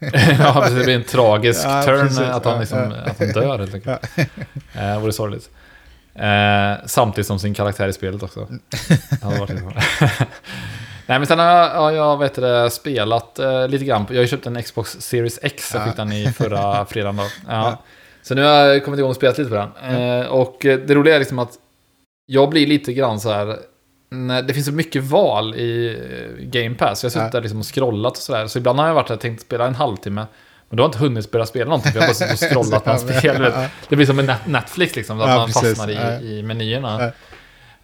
ja, 0.38 0.60
precis, 0.60 0.78
det 0.78 0.84
blir 0.84 0.94
en 0.96 1.04
tragisk 1.04 1.64
Ja, 1.64 1.82
turn 1.82 2.00
precis. 2.00 2.18
att 2.20 2.44
han, 2.44 2.60
liksom, 2.60 2.78
ja. 2.78 3.10
att 3.10 3.18
han 3.18 3.28
dör 3.28 3.58
helt 3.58 3.74
enkelt. 3.74 4.00
Eh, 4.74 4.94
det 4.94 4.98
vore 4.98 5.12
sorgligt. 5.12 5.50
Eh, 6.14 6.86
samtidigt 6.86 7.26
som 7.26 7.38
sin 7.38 7.54
karaktär 7.54 7.88
i 7.88 7.92
spelet 7.92 8.22
också. 8.22 8.48
Nej, 11.06 11.18
men 11.18 11.26
sen 11.26 11.38
har 11.38 11.46
jag, 11.46 11.74
ja, 11.74 11.92
jag 11.92 12.18
vet 12.18 12.34
det, 12.34 12.70
spelat 12.70 13.38
eh, 13.38 13.68
lite 13.68 13.84
grann. 13.84 14.06
Jag 14.08 14.16
har 14.16 14.22
ju 14.22 14.28
köpt 14.28 14.46
en 14.46 14.62
Xbox 14.62 14.90
Series 15.00 15.38
X. 15.42 15.70
Jag 15.74 15.82
Ja. 15.82 15.86
fick 15.86 15.96
den 15.96 16.12
i 16.12 16.32
förra 16.32 16.86
fredagen. 16.88 17.16
Då. 17.16 17.24
Ja. 17.48 17.82
Så 18.22 18.34
nu 18.34 18.42
har 18.42 18.50
jag 18.50 18.84
kommit 18.84 18.98
igång 18.98 19.10
och 19.10 19.16
spelat 19.16 19.38
lite 19.38 19.50
på 19.50 19.56
den. 19.56 20.20
Eh, 20.20 20.26
och 20.26 20.66
eh, 20.66 20.78
det 20.78 20.94
roliga 20.94 21.14
är 21.14 21.18
liksom 21.18 21.38
att 21.38 21.50
jag 22.26 22.50
blir 22.50 22.66
lite 22.66 22.92
grann 22.92 23.20
så 23.20 23.32
här... 23.32 23.56
När 24.10 24.42
det 24.42 24.54
finns 24.54 24.66
så 24.66 24.72
mycket 24.72 25.02
val 25.04 25.54
i 25.54 25.96
eh, 26.40 26.44
Game 26.44 26.74
Pass. 26.74 27.02
Jag 27.02 27.10
har 27.10 27.12
suttit 27.12 27.32
där 27.32 27.40
liksom 27.40 27.58
och 27.60 27.74
scrollat 27.74 28.12
och 28.12 28.22
sådär. 28.22 28.46
Så 28.46 28.58
ibland 28.58 28.78
har 28.80 28.86
jag 28.86 28.94
varit 28.94 29.06
där 29.08 29.14
och 29.14 29.20
tänkt 29.20 29.42
spela 29.42 29.66
en 29.66 29.74
halvtimme. 29.74 30.26
Men 30.68 30.76
då 30.76 30.82
har 30.82 30.88
jag 30.88 30.88
inte 30.88 30.98
hunnit 30.98 31.30
börja 31.30 31.46
spela 31.46 31.64
någonting. 31.64 31.92
För 31.92 31.98
jag 31.98 32.02
har 32.02 32.08
bara 32.08 32.14
suttit 32.36 32.56
och 32.56 32.64
scrollat 32.64 32.86
en 32.86 32.98
spel. 33.20 33.52
Det 33.88 33.96
blir 33.96 34.06
som 34.06 34.16
med 34.16 34.24
Net- 34.26 34.46
Netflix 34.46 34.96
liksom. 34.96 35.20
Att 35.20 35.28
Ja, 35.28 35.36
man 35.36 35.46
precis. 35.46 35.78
fastnar 35.78 36.20
i, 36.22 36.38
i 36.38 36.42
menyerna. 36.42 37.10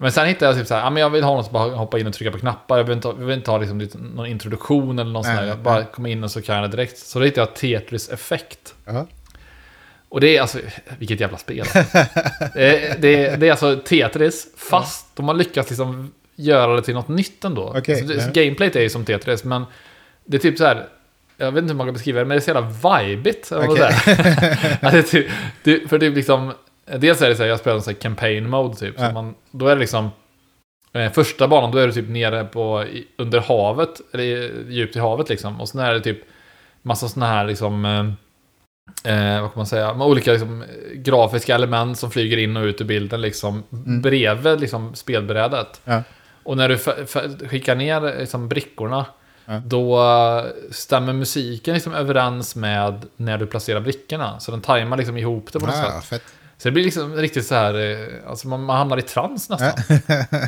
Ja. 0.02 0.04
Men 0.04 0.12
sen 0.12 0.26
hittade 0.26 0.46
jag 0.46 0.58
typ 0.58 0.66
så 0.66 0.74
här, 0.74 0.80
ja, 0.82 0.90
men 0.90 1.00
jag 1.00 1.10
vill 1.10 1.24
ha 1.24 1.36
något 1.36 1.44
som 1.44 1.52
bara 1.52 1.74
hoppa 1.74 1.98
in 1.98 2.06
och 2.06 2.12
trycka 2.12 2.32
på 2.32 2.38
knappar. 2.38 2.76
Jag 2.76 2.84
vill 2.84 2.96
inte, 2.96 3.08
ha- 3.08 3.14
jag 3.18 3.26
vill 3.26 3.36
inte 3.36 3.50
ha 3.50 3.58
liksom 3.58 3.78
någon 4.14 4.26
introduktion 4.26 4.98
eller 4.98 5.10
något 5.10 5.26
sånt 5.26 5.38
där. 5.38 5.46
Jag 5.46 5.58
bara 5.58 5.84
kommer 5.84 6.10
in 6.10 6.24
och 6.24 6.30
så 6.30 6.42
kan 6.42 6.54
jag 6.54 6.64
det 6.64 6.76
direkt. 6.76 6.98
Så 6.98 7.18
då 7.18 7.24
hittade 7.24 7.40
jag 7.40 7.54
Tetris 7.56 8.08
Effect. 8.10 8.74
Ja. 8.84 9.06
Och 10.08 10.20
det 10.20 10.36
är 10.36 10.40
alltså, 10.40 10.58
vilket 10.98 11.20
jävla 11.20 11.38
spel. 11.38 11.60
Alltså. 11.60 11.78
det, 12.54 12.86
är, 12.86 12.98
det, 12.98 13.36
det 13.36 13.46
är 13.46 13.50
alltså 13.50 13.76
Tetris, 13.84 14.46
fast 14.56 15.16
de 15.16 15.28
har 15.28 15.34
lyckats 15.34 15.70
liksom 15.70 16.12
göra 16.36 16.76
det 16.76 16.82
till 16.82 16.94
något 16.94 17.08
nytt 17.08 17.44
ändå. 17.44 17.74
Okej, 17.76 17.94
alltså, 17.94 18.16
det, 18.16 18.32
ja. 18.34 18.42
Gameplayt 18.42 18.76
är 18.76 18.80
ju 18.80 18.90
som 18.90 19.04
Tetris, 19.04 19.44
men 19.44 19.64
det 20.24 20.36
är 20.36 20.40
typ 20.40 20.58
så 20.58 20.64
här. 20.64 20.86
Jag 21.36 21.52
vet 21.52 21.62
inte 21.62 21.72
hur 21.72 21.78
man 21.78 21.86
kan 21.86 21.94
beskriva 21.94 22.18
det, 22.18 22.24
men 22.24 22.36
det 22.36 22.38
är 22.38 22.44
så 22.44 22.50
jävla 22.50 23.00
vibigt. 23.04 23.46
säger. 23.46 23.62
Ja, 24.80 24.90
det 24.90 24.98
är 24.98 25.02
typ, 25.62 25.88
för 25.88 25.98
är 26.06 26.10
liksom... 26.10 26.52
Dels 26.86 27.22
är 27.22 27.28
det 27.28 27.36
så 27.36 27.42
här, 27.42 27.50
jag 27.50 27.58
spelar 27.58 27.76
en 27.76 27.82
sån 27.82 27.94
här 27.94 28.00
campaign 28.00 28.50
mode 28.50 28.76
typ. 28.76 28.98
Så 28.98 29.10
man, 29.10 29.34
då 29.50 29.66
är 29.68 29.74
det 29.74 29.80
liksom... 29.80 30.10
Eh, 30.92 31.12
första 31.12 31.48
banan, 31.48 31.70
då 31.70 31.78
är 31.78 31.86
du 31.86 31.92
typ 31.92 32.08
nere 32.08 32.44
på, 32.44 32.84
under 33.18 33.40
havet, 33.40 34.00
eller 34.12 34.24
i- 34.24 34.64
djupt 34.68 34.96
i 34.96 34.98
havet 34.98 35.28
liksom. 35.28 35.60
Och 35.60 35.68
sen 35.68 35.80
är 35.80 35.92
det 35.94 36.00
typ 36.00 36.18
massa 36.82 37.08
såna 37.08 37.26
här 37.26 37.44
liksom... 37.44 37.84
Eh, 37.84 38.06
eh, 39.12 39.40
vad 39.42 39.50
kan 39.52 39.58
man 39.58 39.66
säga? 39.66 39.94
Med 39.94 40.06
olika 40.06 40.30
liksom, 40.32 40.62
eh, 40.62 40.68
grafiska 40.94 41.54
element 41.54 41.98
som 41.98 42.10
flyger 42.10 42.36
in 42.36 42.56
och 42.56 42.62
ut 42.64 42.80
ur 42.80 42.84
bilden 42.84 43.20
liksom. 43.20 43.62
Mm. 43.72 44.02
Bredvid 44.02 44.60
liksom, 44.60 44.94
spelbrädet. 44.94 45.80
Ja. 45.84 46.02
Och 46.44 46.56
när 46.56 46.68
du 46.68 46.78
skickar 47.48 47.74
ner 47.74 48.18
liksom, 48.18 48.48
brickorna, 48.48 49.06
Ja. 49.44 49.60
då 49.66 50.00
eh, 50.02 50.44
stämmer 50.70 51.12
musiken 51.12 51.74
liksom 51.74 51.94
överens 51.94 52.56
med 52.56 53.06
när 53.16 53.38
du 53.38 53.46
placerar 53.46 53.80
brickorna. 53.80 54.40
Så 54.40 54.50
den 54.50 54.60
tajmar 54.60 54.96
liksom 54.96 55.16
ihop 55.16 55.52
det 55.52 55.60
på 55.60 55.66
något 55.66 55.74
sätt. 55.76 55.86
Ja, 55.94 56.00
fett. 56.00 56.22
Så 56.62 56.68
det 56.68 56.72
blir 56.72 56.84
liksom 56.84 57.14
riktigt 57.16 57.46
så 57.46 57.54
här, 57.54 57.74
eh, 57.74 58.30
alltså 58.30 58.48
man, 58.48 58.62
man 58.62 58.76
hamnar 58.76 58.98
i 58.98 59.02
trans 59.02 59.50
nästan. 59.50 59.72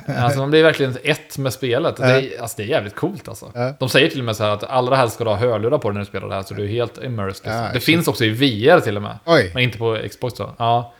alltså 0.17 0.39
man 0.39 0.51
blir 0.51 0.63
verkligen 0.63 0.97
ett 1.05 1.39
med 1.39 1.53
spelet. 1.53 1.97
Det 1.97 2.05
är, 2.05 2.41
alltså 2.41 2.57
det 2.57 2.63
är 2.63 2.67
jävligt 2.67 2.95
coolt 2.95 3.29
alltså. 3.29 3.53
De 3.79 3.89
säger 3.89 4.09
till 4.09 4.19
och 4.19 4.25
med 4.25 4.37
så 4.37 4.45
här 4.45 4.51
att 4.51 4.65
allra 4.65 4.97
helst 4.97 5.15
ska 5.15 5.25
du 5.25 5.31
ha 5.31 5.37
hörlurar 5.37 5.79
på 5.79 5.89
dig 5.89 5.95
när 5.95 6.01
du 6.01 6.07
spelar 6.07 6.29
det 6.29 6.35
här, 6.35 6.43
så 6.43 6.55
du 6.55 6.65
är 6.65 6.69
helt 6.69 7.03
immersed. 7.03 7.45
Liksom. 7.45 7.69
Det 7.73 7.81
finns 7.81 8.09
också 8.09 8.25
i 8.25 8.31
VR 8.31 8.81
till 8.81 8.97
och 8.97 9.03
med. 9.03 9.19
Oj, 9.25 9.51
Men 9.55 9.63
inte 9.63 9.79
på 9.79 9.99
Xbox 10.11 10.35
då. 10.35 10.55
Ja. 10.59 10.93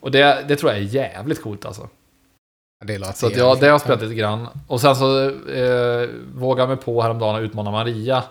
Och 0.00 0.10
det, 0.10 0.44
det 0.48 0.56
tror 0.56 0.72
jag 0.72 0.80
är 0.80 0.84
jävligt 0.84 1.42
coolt 1.42 1.64
alltså. 1.64 1.88
det 2.84 2.98
låter 2.98 3.12
Så 3.12 3.26
att 3.26 3.36
ja, 3.36 3.54
det 3.54 3.66
har 3.66 3.72
jag 3.72 3.80
spelat 3.80 4.02
lite 4.02 4.14
grann. 4.14 4.48
Och 4.66 4.80
sen 4.80 4.96
så 4.96 5.28
eh, 5.28 6.08
vågade 6.34 6.62
jag 6.62 6.68
mig 6.68 6.84
på 6.84 7.02
häromdagen 7.02 7.36
att 7.36 7.42
utmana 7.42 7.70
Maria 7.70 8.22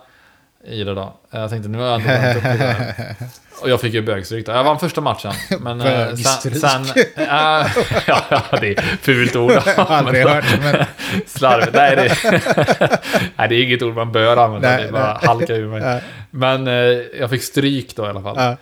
i 0.64 0.84
det 0.84 0.94
då. 0.94 1.14
Jag 1.32 1.50
tänkte 1.50 1.70
nu 1.70 1.78
har 1.78 1.86
jag 1.86 1.96
ändå 1.96 2.08
bränt 2.08 2.38
upp 2.38 2.44
här. 2.44 3.16
Och 3.62 3.70
jag 3.70 3.82
fick 3.82 3.94
ju 3.94 4.02
bögstryk 4.02 4.46
då. 4.46 4.52
Jag 4.52 4.64
vann 4.64 4.80
första 4.80 5.02
matchen. 5.02 5.34
Men 5.60 5.82
eh, 5.82 5.86
sen... 5.86 6.08
Bögstryk? 6.10 6.58
sen 6.58 6.84
äh, 7.16 7.68
ja, 8.08 8.44
det 8.62 8.68
är 8.68 8.98
fult 9.02 9.36
ord. 9.36 9.52
Aldrig 9.78 10.28
hört, 10.28 10.46
men 10.62 10.86
Slarvigt. 11.26 11.74
Nej, 11.74 11.96
det, 11.96 12.18
nej, 13.36 13.50
det 13.50 13.56
är 13.56 13.64
inget 13.64 13.82
ord 13.82 13.96
man 13.96 14.12
bör 14.12 14.38
använda. 14.38 14.70
Nej, 14.70 14.86
det 14.86 14.92
bara 14.92 15.14
nej. 15.14 15.28
halka 15.28 15.56
ur 15.56 15.68
mig. 15.68 15.82
Ja. 15.82 16.00
Men 16.32 16.68
eh, 16.68 16.74
jag 17.20 17.30
fick 17.30 17.44
stryk 17.44 17.96
då 17.96 18.06
i 18.06 18.08
alla 18.08 18.22
fall. 18.22 18.36
ja, 18.38 18.58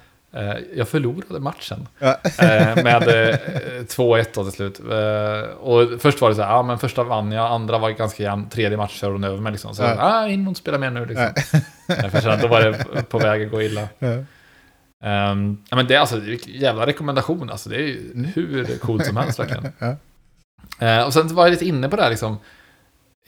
jag 0.76 0.88
förlorade 0.88 1.39
matchen. 1.39 1.88
Eh, 2.00 2.84
med 2.84 3.08
eh, 3.08 3.38
2-1 3.84 4.26
då 4.34 4.44
till 4.44 4.52
slut. 4.54 4.80
Eh, 4.80 5.50
och 5.50 6.02
först 6.02 6.22
var 6.22 6.30
det 6.30 6.36
så 6.36 6.42
här, 6.42 6.50
ja 6.50 6.63
men 6.63 6.80
första 6.80 7.04
vann 7.04 7.32
jag, 7.32 7.52
andra 7.52 7.78
var 7.78 7.89
ganska 7.89 8.24
jämn, 8.24 8.50
tredje 8.50 8.78
match 8.78 9.00
körde 9.00 9.13
hon 9.13 9.24
över 9.24 9.38
mig 9.38 9.52
liksom. 9.52 9.76
Så 9.76 9.84
Ja. 9.84 9.89
ja. 9.89 10.24
ah, 10.24 10.28
in 10.28 10.48
och 10.48 10.58
spela 10.58 10.78
mer 10.78 10.89
nu 10.92 11.06
liksom. 11.06 11.34
Jag 11.88 12.12
kände 12.12 12.34
att 12.34 12.42
då 12.42 12.48
var 12.48 12.62
det 12.62 13.04
på 13.10 13.20
väg 13.20 13.46
att 13.46 13.52
gå 13.52 13.62
illa. 13.62 13.88
Ja. 14.00 14.08
Ehm, 15.04 15.58
ja 15.70 15.76
men 15.76 15.88
det 15.88 15.96
är 15.96 16.00
alltså, 16.00 16.22
jävla 16.48 16.86
rekommendation 16.86 17.50
alltså. 17.50 17.70
Det 17.70 17.76
är 17.76 17.80
ju 17.80 18.26
hur 18.36 18.78
coolt 18.78 19.06
som 19.06 19.18
helst 19.18 19.39
verkligen. 19.39 19.72
Eh, 20.80 21.04
och 21.04 21.13
sen 21.13 21.36
var 21.36 21.44
jag 21.44 21.52
lite 21.52 21.65
inne 21.65 21.89
på 21.89 21.96
det 21.96 22.02
här 22.04 22.10
liksom. 22.10 22.38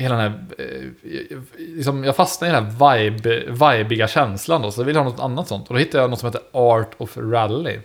Hela 0.01 0.15
den 0.15 0.31
här, 0.31 0.39
eh, 0.57 1.37
liksom, 1.57 2.03
jag 2.03 2.15
fastnade 2.15 2.51
i 2.51 2.55
den 2.55 2.65
här 2.65 2.95
vibe, 2.95 3.77
vibiga 3.77 4.07
känslan 4.07 4.61
då, 4.61 4.71
så 4.71 4.81
jag 4.81 4.85
ville 4.85 4.99
ha 4.99 5.05
något 5.05 5.19
annat 5.19 5.47
sånt. 5.47 5.67
Och 5.67 5.73
då 5.73 5.79
hittade 5.79 6.03
jag 6.03 6.09
något 6.09 6.19
som 6.19 6.27
heter 6.27 6.41
Art 6.51 6.91
of 6.97 7.17
Rally. 7.17 7.79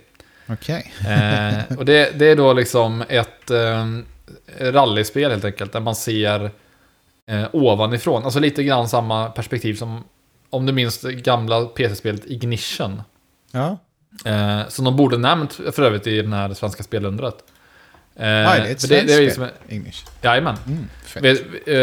Okej. 0.49 0.93
Eh, 1.07 1.77
och 1.77 1.85
det, 1.85 2.19
det 2.19 2.25
är 2.25 2.35
då 2.35 2.53
liksom 2.53 3.03
ett 3.09 3.51
eh, 3.51 3.85
rallyspel 4.59 5.31
helt 5.31 5.45
enkelt, 5.45 5.73
där 5.73 5.79
man 5.79 5.95
ser 5.95 6.51
eh, 7.29 7.45
ovanifrån. 7.51 8.23
Alltså 8.23 8.39
lite 8.39 8.63
grann 8.63 8.89
samma 8.89 9.29
perspektiv 9.29 9.73
som, 9.73 10.03
om 10.49 10.65
du 10.65 10.73
minns 10.73 11.01
det 11.01 11.13
gamla 11.13 11.65
PC-spelet 11.65 12.25
Ignition. 12.25 13.01
Ja. 13.51 13.77
Eh, 14.25 14.67
som 14.67 14.85
de 14.85 14.95
borde 14.95 15.17
nämnt 15.17 15.53
för 15.53 15.81
övrigt 15.81 16.07
i 16.07 16.21
den 16.21 16.33
här 16.33 16.53
svenska 16.53 16.83
spelundret. 16.83 17.35
Eh, 18.19 18.25
Ah, 18.25 18.55
det 18.55 18.67
är 18.67 18.71
ett 18.71 18.81
svenskt 18.81 19.33
spel. 19.35 19.47
English. 19.69 20.05
Jajamän. 20.21 20.55
Mm, 20.67 20.89
fett. 21.05 21.23
Eh, 21.67 21.75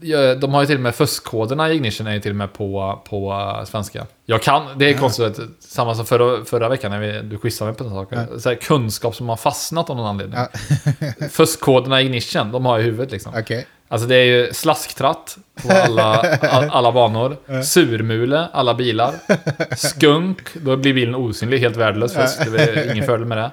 ja, 0.00 0.34
de 0.34 0.54
har 0.54 0.60
ju 0.60 0.66
till 0.66 0.76
och 0.76 0.82
med 0.82 0.94
fuskkoderna 0.94 1.70
i 1.70 1.74
Ignition 1.74 2.06
är 2.06 2.14
ju 2.14 2.20
till 2.20 2.30
och 2.30 2.36
med 2.36 2.52
på, 2.52 3.02
på 3.08 3.32
eh, 3.58 3.64
svenska. 3.64 4.06
Jag 4.26 4.42
kan, 4.42 4.78
det 4.78 4.84
är 4.84 4.92
Ja. 4.92 4.98
konstigt, 4.98 5.38
samma 5.60 5.94
som 5.94 6.06
förra, 6.06 6.44
förra 6.44 6.68
veckan 6.68 6.90
när 6.90 6.98
vi, 7.00 7.20
du 7.22 7.38
quizade 7.38 7.70
mig 7.70 7.78
på 7.78 7.84
saker. 7.90 8.38
Så 8.38 8.48
här, 8.48 8.56
kunskap 8.56 9.14
som 9.14 9.28
har 9.28 9.36
fastnat 9.36 9.90
av 9.90 9.96
någon 9.96 10.06
anledning. 10.06 10.38
Ja. 10.38 11.28
Fuskkoderna 11.30 12.00
i 12.00 12.04
Ignition, 12.04 12.52
de 12.52 12.66
har 12.66 12.72
jag 12.78 12.82
i 12.82 12.84
huvudet 12.84 13.10
liksom. 13.12 13.32
Okej. 13.38 13.66
Alltså 13.88 14.06
det 14.08 14.16
är 14.16 14.24
ju 14.24 14.52
slasktratt 14.52 15.38
på 15.62 15.72
alla, 15.72 16.14
all, 16.40 16.70
alla 16.70 16.92
banor. 16.92 17.36
Surmule, 17.62 18.48
alla 18.52 18.74
bilar. 18.74 19.14
Skunk, 19.76 20.38
då 20.54 20.76
blir 20.76 20.94
bilen 20.94 21.14
osynlig, 21.14 21.58
helt 21.58 21.76
värdelös. 21.76 22.12
Det 22.14 22.58
är 22.62 22.92
ingen 22.92 23.06
fördel 23.06 23.26
med 23.26 23.38
det. 23.38 23.50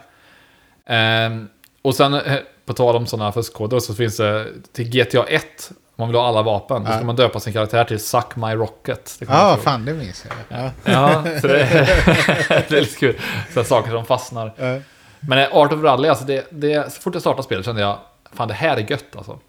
Ehm, 0.94 1.48
och 1.88 1.96
sen, 1.96 2.14
eh, 2.14 2.36
på 2.66 2.74
tal 2.74 2.96
om 2.96 3.06
sådana 3.08 3.32
fuskkoder, 3.32 3.80
så 3.80 3.94
finns 3.96 4.18
det 4.18 4.46
till 4.74 4.90
GTA 4.90 5.24
1, 5.24 5.44
om 5.72 5.76
man 5.96 6.08
vill 6.08 6.18
ha 6.18 6.28
alla 6.28 6.42
vapen, 6.42 6.84
då 6.84 6.90
ska 6.90 7.00
Ja. 7.00 7.04
man 7.06 7.16
döpa 7.16 7.40
sin 7.40 7.54
karaktär 7.54 7.84
till 7.84 8.00
Suck 8.00 8.36
My 8.36 8.48
Rocket. 8.56 9.18
Ja, 9.28 9.52
ihåg. 9.52 9.62
fan 9.64 9.86
det 9.86 9.94
minns 9.94 10.26
jag. 10.50 10.60
Ja. 10.62 10.72
Ja, 10.84 11.24
så 11.42 11.48
det, 11.48 11.58
det 12.50 12.72
är 12.72 12.82
lite 12.82 13.00
kul. 13.00 13.20
Så 13.54 13.64
saker 13.64 13.92
som 13.92 14.06
fastnar. 14.06 14.54
Ja. 14.58 14.80
Men 15.20 15.40
eh, 15.40 15.56
Art 15.58 15.74
of 15.74 15.84
Rally, 15.84 16.08
alltså 16.08 16.26
det, 16.26 16.46
det, 16.50 16.94
så 16.94 17.02
fort 17.02 17.14
jag 17.14 17.22
startade 17.22 17.44
spelet 17.44 17.66
kände 17.66 17.82
jag, 17.82 17.98
fan 18.34 18.48
det 18.48 18.54
här 18.54 18.78
är 18.78 18.92
gött 18.92 19.16
alltså. 19.18 19.40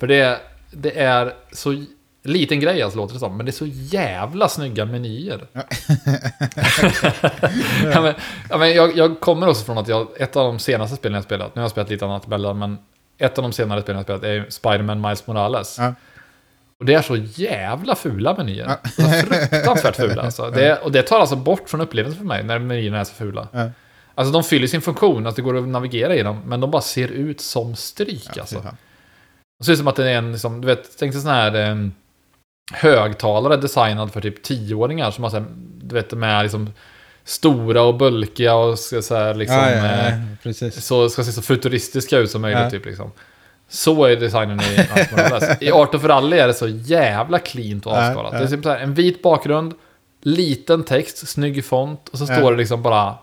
För 0.00 0.06
det, 0.06 0.40
det 0.70 0.98
är 1.00 1.34
så 1.52 1.84
liten 2.22 2.60
grej 2.60 2.82
alltså 2.82 2.98
låter 2.98 3.14
det 3.14 3.20
som, 3.20 3.36
men 3.36 3.46
det 3.46 3.50
är 3.50 3.52
så 3.52 3.66
jävla 3.66 4.48
snygga 4.48 4.84
menyer. 4.84 5.46
ja, 7.92 8.00
men, 8.00 8.14
ja, 8.50 8.58
men 8.58 8.74
jag, 8.74 8.96
jag 8.96 9.20
kommer 9.20 9.48
också 9.48 9.64
från 9.64 9.78
att 9.78 9.88
jag, 9.88 10.08
ett 10.16 10.36
av 10.36 10.44
de 10.44 10.58
senaste 10.58 10.96
spelen 10.96 11.14
jag 11.14 11.24
spelat, 11.24 11.54
nu 11.54 11.60
har 11.60 11.64
jag 11.64 11.70
spelat 11.70 11.90
lite 11.90 12.04
annat 12.04 12.26
emellan, 12.26 12.58
men 12.58 12.78
ett 13.18 13.38
av 13.38 13.42
de 13.42 13.52
senare 13.52 13.82
spelen 13.82 13.96
jag 13.96 14.04
spelat 14.04 14.22
är 14.22 14.46
Spider-Man 14.48 15.00
Miles 15.00 15.26
Morales. 15.26 15.78
Ja. 15.78 15.94
Och 16.78 16.86
det 16.86 16.94
är 16.94 17.02
så 17.02 17.16
jävla 17.16 17.94
fula 17.94 18.36
menyer. 18.36 18.76
Ja. 18.96 19.08
Fruktansvärt 19.08 19.96
fula 19.96 20.22
alltså. 20.22 20.50
Det, 20.50 20.78
och 20.78 20.92
det 20.92 21.02
tar 21.02 21.20
alltså 21.20 21.36
bort 21.36 21.68
från 21.68 21.80
upplevelsen 21.80 22.18
för 22.18 22.26
mig 22.26 22.44
när 22.44 22.58
menyerna 22.58 23.00
är 23.00 23.04
så 23.04 23.14
fula. 23.14 23.48
Ja. 23.52 23.70
Alltså 24.14 24.32
de 24.32 24.44
fyller 24.44 24.66
sin 24.66 24.82
funktion, 24.82 25.26
att 25.26 25.36
det 25.36 25.42
går 25.42 25.56
att 25.56 25.68
navigera 25.68 26.14
i 26.14 26.22
dem, 26.22 26.42
men 26.46 26.60
de 26.60 26.70
bara 26.70 26.82
ser 26.82 27.08
ut 27.08 27.40
som 27.40 27.76
stryk 27.76 28.28
Ja, 28.34 28.40
alltså. 28.40 28.64
Det 29.58 29.64
ser 29.64 29.72
ut 29.72 29.78
som 29.78 29.88
att 29.88 29.96
det 29.96 30.10
är 30.10 30.18
en, 30.18 30.32
liksom, 30.32 30.60
du 30.60 30.66
vet, 30.66 30.98
tänk 30.98 31.12
dig 31.12 31.22
sån 31.22 31.30
här 31.30 31.70
eh, 31.70 31.76
högtalare 32.72 33.56
designad 33.56 34.12
för 34.12 34.20
typ 34.20 34.42
tioåringar 34.42 35.10
som 35.10 35.24
har 35.24 35.30
så 35.30 35.36
här, 35.36 35.46
du 35.82 35.94
vet, 35.94 36.10
de 36.10 36.22
är 36.22 36.42
liksom 36.42 36.72
stora 37.24 37.82
och 37.82 37.94
bulkiga 37.94 38.54
och 38.54 38.78
ska 38.78 39.02
så 39.02 39.16
här 39.16 39.34
liksom... 39.34 39.56
ja, 39.56 39.70
ja, 39.70 39.84
eh, 39.84 40.08
ja, 40.08 40.18
precis. 40.42 40.84
så 40.84 41.08
ska 41.08 41.24
se 41.24 41.32
så 41.32 41.42
futuristiska 41.42 42.18
ut 42.18 42.30
som 42.30 42.42
möjligt 42.42 42.70
typ 42.70 42.86
liksom. 42.86 43.12
Så 43.68 44.04
är 44.04 44.16
designen 44.16 44.60
i 44.60 44.86
Morales. 45.10 45.50
I 45.62 45.70
Art 45.70 45.94
of 45.94 46.04
Rally 46.04 46.38
är 46.38 46.46
det 46.46 46.54
så 46.54 46.68
jävla 46.68 47.38
cleant 47.38 47.86
och 47.86 47.92
avskalat. 47.92 48.32
Det 48.32 48.38
är 48.38 48.46
typ 48.46 48.62
så 48.62 48.70
här, 48.70 48.78
en 48.78 48.94
vit 48.94 49.22
bakgrund, 49.22 49.74
liten 50.22 50.84
text, 50.84 51.28
snygg 51.28 51.64
font 51.64 52.08
och 52.08 52.18
så 52.18 52.26
står 52.26 52.50
det 52.50 52.58
liksom 52.58 52.82
bara... 52.82 53.14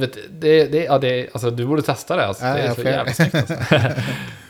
Vet, 0.00 0.18
det, 0.30 0.64
det, 0.64 0.84
ja, 0.84 0.98
det, 0.98 1.28
alltså, 1.32 1.50
du 1.50 1.66
borde 1.66 1.82
testa 1.82 2.16
det. 2.16 2.26
Alltså. 2.26 2.44
Det 2.44 2.50
är 2.50 2.68
så 2.68 2.74
får 2.74 2.84
jävla 2.84 3.12
snyggt. 3.12 3.34
Alltså. 3.34 3.54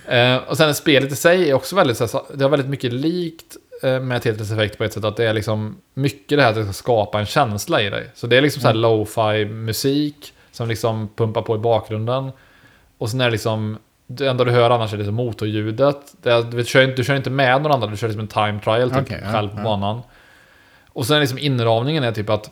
Eh, 0.07 0.37
och 0.37 0.57
sen 0.57 0.75
spelet 0.75 1.13
i 1.13 1.17
sig 1.17 1.51
är 1.51 1.55
också 1.55 1.77
väldigt, 1.77 1.97
så 1.97 2.05
här, 2.05 2.23
det 2.35 2.45
har 2.45 2.51
väldigt 2.51 2.69
mycket 2.69 2.93
likt 2.93 3.57
eh, 3.57 3.72
med 3.83 4.23
Tetris 4.23 4.51
Effect 4.53 4.79
på 4.79 4.85
ett 4.85 4.93
sätt. 4.93 5.05
Att 5.05 5.17
det 5.17 5.25
är 5.25 5.33
liksom 5.33 5.77
mycket 5.95 6.39
det 6.39 6.43
här 6.43 6.51
att 6.51 6.57
det 6.57 6.65
ska 6.65 6.73
skapa 6.73 7.21
en 7.21 7.27
känsla 7.27 7.83
i 7.83 7.91
dig. 7.91 8.11
Så 8.15 8.27
det 8.27 8.37
är 8.37 8.43
liksom 8.43 8.63
så 8.63 8.69
här 8.69 8.75
lo-fi 8.75 9.45
musik 9.45 10.33
som 10.53 10.69
liksom 10.69 11.09
pumpar 11.17 11.43
på 11.43 11.55
i 11.55 11.59
bakgrunden. 11.59 12.31
Och 12.99 13.11
sen 13.11 13.21
är 13.21 13.25
det 13.25 13.31
liksom 13.31 13.79
Det 14.07 14.27
enda 14.29 14.45
du 14.45 14.51
hör 14.51 14.71
annars 14.71 14.93
är 14.93 14.97
liksom 14.97 15.15
motorljudet. 15.15 15.97
Det, 16.23 16.43
du, 16.43 16.65
kör, 16.65 16.83
inte- 16.83 16.97
du 16.97 17.05
kör 17.05 17.17
inte 17.17 17.31
med 17.31 17.63
någon 17.63 17.73
annan, 17.73 17.91
du 17.91 17.97
kör 17.97 18.09
liksom 18.09 18.21
en 18.21 18.29
time 18.29 18.61
trial 18.65 18.91
typ, 18.91 19.11
ja, 19.23 19.33
själv 19.33 19.49
på 19.49 19.59
ja. 19.59 19.63
banan. 19.65 20.03
Och 20.89 21.07
sen 21.07 21.21
liksom 21.21 21.39
inramningen 21.39 22.05
är 22.05 22.13
typ 22.13 22.31
att 22.31 22.51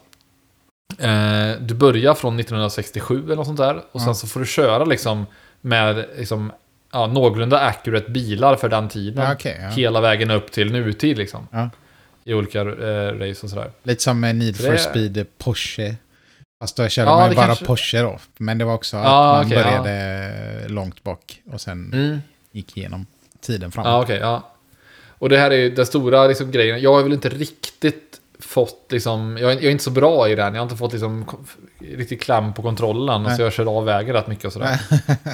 eh, 0.99 1.61
du 1.61 1.75
börjar 1.75 2.14
från 2.14 2.40
1967 2.40 3.25
eller 3.25 3.37
något 3.37 3.47
sånt 3.47 3.59
där. 3.59 3.83
Och 3.93 4.01
sen 4.01 4.09
Ja. 4.09 4.14
så 4.14 4.27
får 4.27 4.40
du 4.40 4.47
köra 4.47 4.85
liksom 4.85 5.27
med 5.61 6.05
liksom, 6.19 6.53
ja, 6.92 7.07
någorlunda 7.07 7.61
accurate 7.61 8.11
bilar 8.11 8.57
för 8.57 8.68
den 8.68 8.88
tiden. 8.88 9.24
Ja, 9.24 9.33
okej, 9.33 9.59
ja. 9.62 9.68
Hela 9.68 10.00
vägen 10.00 10.31
upp 10.31 10.53
till 10.53 10.72
nutid 10.72 11.18
liksom. 11.18 11.48
Ja. 11.53 11.70
I 12.24 12.35
olika 12.35 12.61
eh, 12.61 12.66
race 13.18 13.46
och 13.46 13.50
sådär. 13.50 13.70
Lite 13.83 14.03
som 14.03 14.20
med 14.20 14.37
Need 14.37 14.57
for 14.57 14.72
det- 14.72 14.79
Speed 14.79 15.26
Porsche. 15.38 15.94
Fast 16.62 16.76
då 16.76 16.88
körde 16.88 17.11
man 17.11 17.31
ju 17.31 17.37
bara 17.37 17.46
kanske- 17.46 17.64
Porsche 17.64 18.03
då. 18.03 18.18
Men 18.38 18.59
det 18.59 18.64
var 18.64 18.74
också 18.74 18.96
att 18.96 19.05
Ja, 19.05 19.33
man 19.42 19.50
ja. 19.50 19.62
började 19.62 20.68
långt 20.68 21.03
bak 21.03 21.40
och 21.53 21.61
sen 21.61 21.90
Mm. 21.92 22.18
gick 22.53 22.76
igenom 22.76 23.07
tiden 23.40 23.70
framåt. 23.72 23.88
Ja, 23.88 24.03
okej, 24.03 24.18
ja. 24.20 24.50
Och 25.18 25.29
det 25.29 25.38
här 25.38 25.50
är 25.50 25.57
ju 25.57 25.70
den 25.74 25.87
stora 25.87 26.26
liksom, 26.26 26.50
grejen. 26.50 26.81
Jag 26.81 26.92
har 26.94 27.03
väl 27.03 27.12
inte 27.12 27.29
riktigt 27.29 28.10
fått 28.40 28.87
liksom, 28.92 29.38
jag 29.40 29.50
är, 29.53 29.55
jag 29.55 29.64
är 29.64 29.70
inte 29.70 29.85
så 29.85 29.90
bra 29.90 30.29
i 30.29 30.35
den. 30.35 30.55
Jag 30.55 30.61
har 30.61 30.64
inte 30.66 30.76
fått 30.76 30.92
liksom 30.92 31.26
riktigt 31.79 32.22
kläm 32.22 32.53
på 32.55 32.62
kontrollen. 32.62 33.22
Nej. 33.22 33.37
Så 33.37 33.42
jag 33.42 33.53
kör 33.53 33.76
av 33.79 33.85
vägen 33.85 34.14
rätt 34.14 34.26
mycket 34.26 34.44
och 34.44 34.53
sådär. 34.53 34.81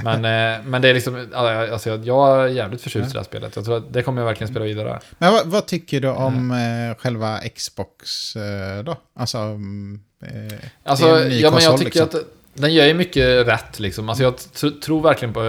men, 0.05 0.14
eh, 0.25 0.64
men 0.64 0.83
det 0.83 0.88
är 0.88 0.95
liksom, 0.95 1.29
ja, 1.33 1.73
alltså, 1.73 1.88
jag- 1.90 2.05
jag 2.07 2.42
är 2.45 2.47
jävligt 2.49 2.81
förtjust 2.83 3.11
i 3.11 3.12
det 3.12 3.19
här 3.19 3.25
spelet. 3.25 3.57
Jag 3.57 3.64
tror 3.64 3.77
att 3.77 3.92
det 3.92 4.03
kommer 4.03 4.21
jag 4.23 4.27
verkligen 4.27 4.49
spela 4.51 4.64
vidare. 4.64 5.01
Men 5.19 5.33
vad, 5.33 5.47
vad 5.47 5.66
tycker 5.66 6.01
du 6.01 6.09
om 6.09 6.51
eh, 6.51 7.03
själva 7.03 7.38
Xbox 7.57 8.37
eh, 8.37 8.85
då? 8.85 8.97
Alltså, 9.19 9.38
mm, 9.38 10.01
eh, 10.23 10.59
Alltså, 10.85 11.07
ja, 11.09 11.14
men 11.14 11.38
jag 11.38 11.53
konsol, 11.53 11.79
tycker 11.79 12.01
liksom. 12.01 12.21
att 12.21 12.27
den 12.59 12.75
gör 12.75 12.87
ju 12.87 12.95
mycket 12.95 13.47
rätt 13.47 13.81
liksom. 13.81 14.09
Alltså 14.09 14.25
jag 14.25 14.35
tr- 14.35 14.81
tror 14.81 15.03
verkligen 15.03 15.35
på... 15.35 15.40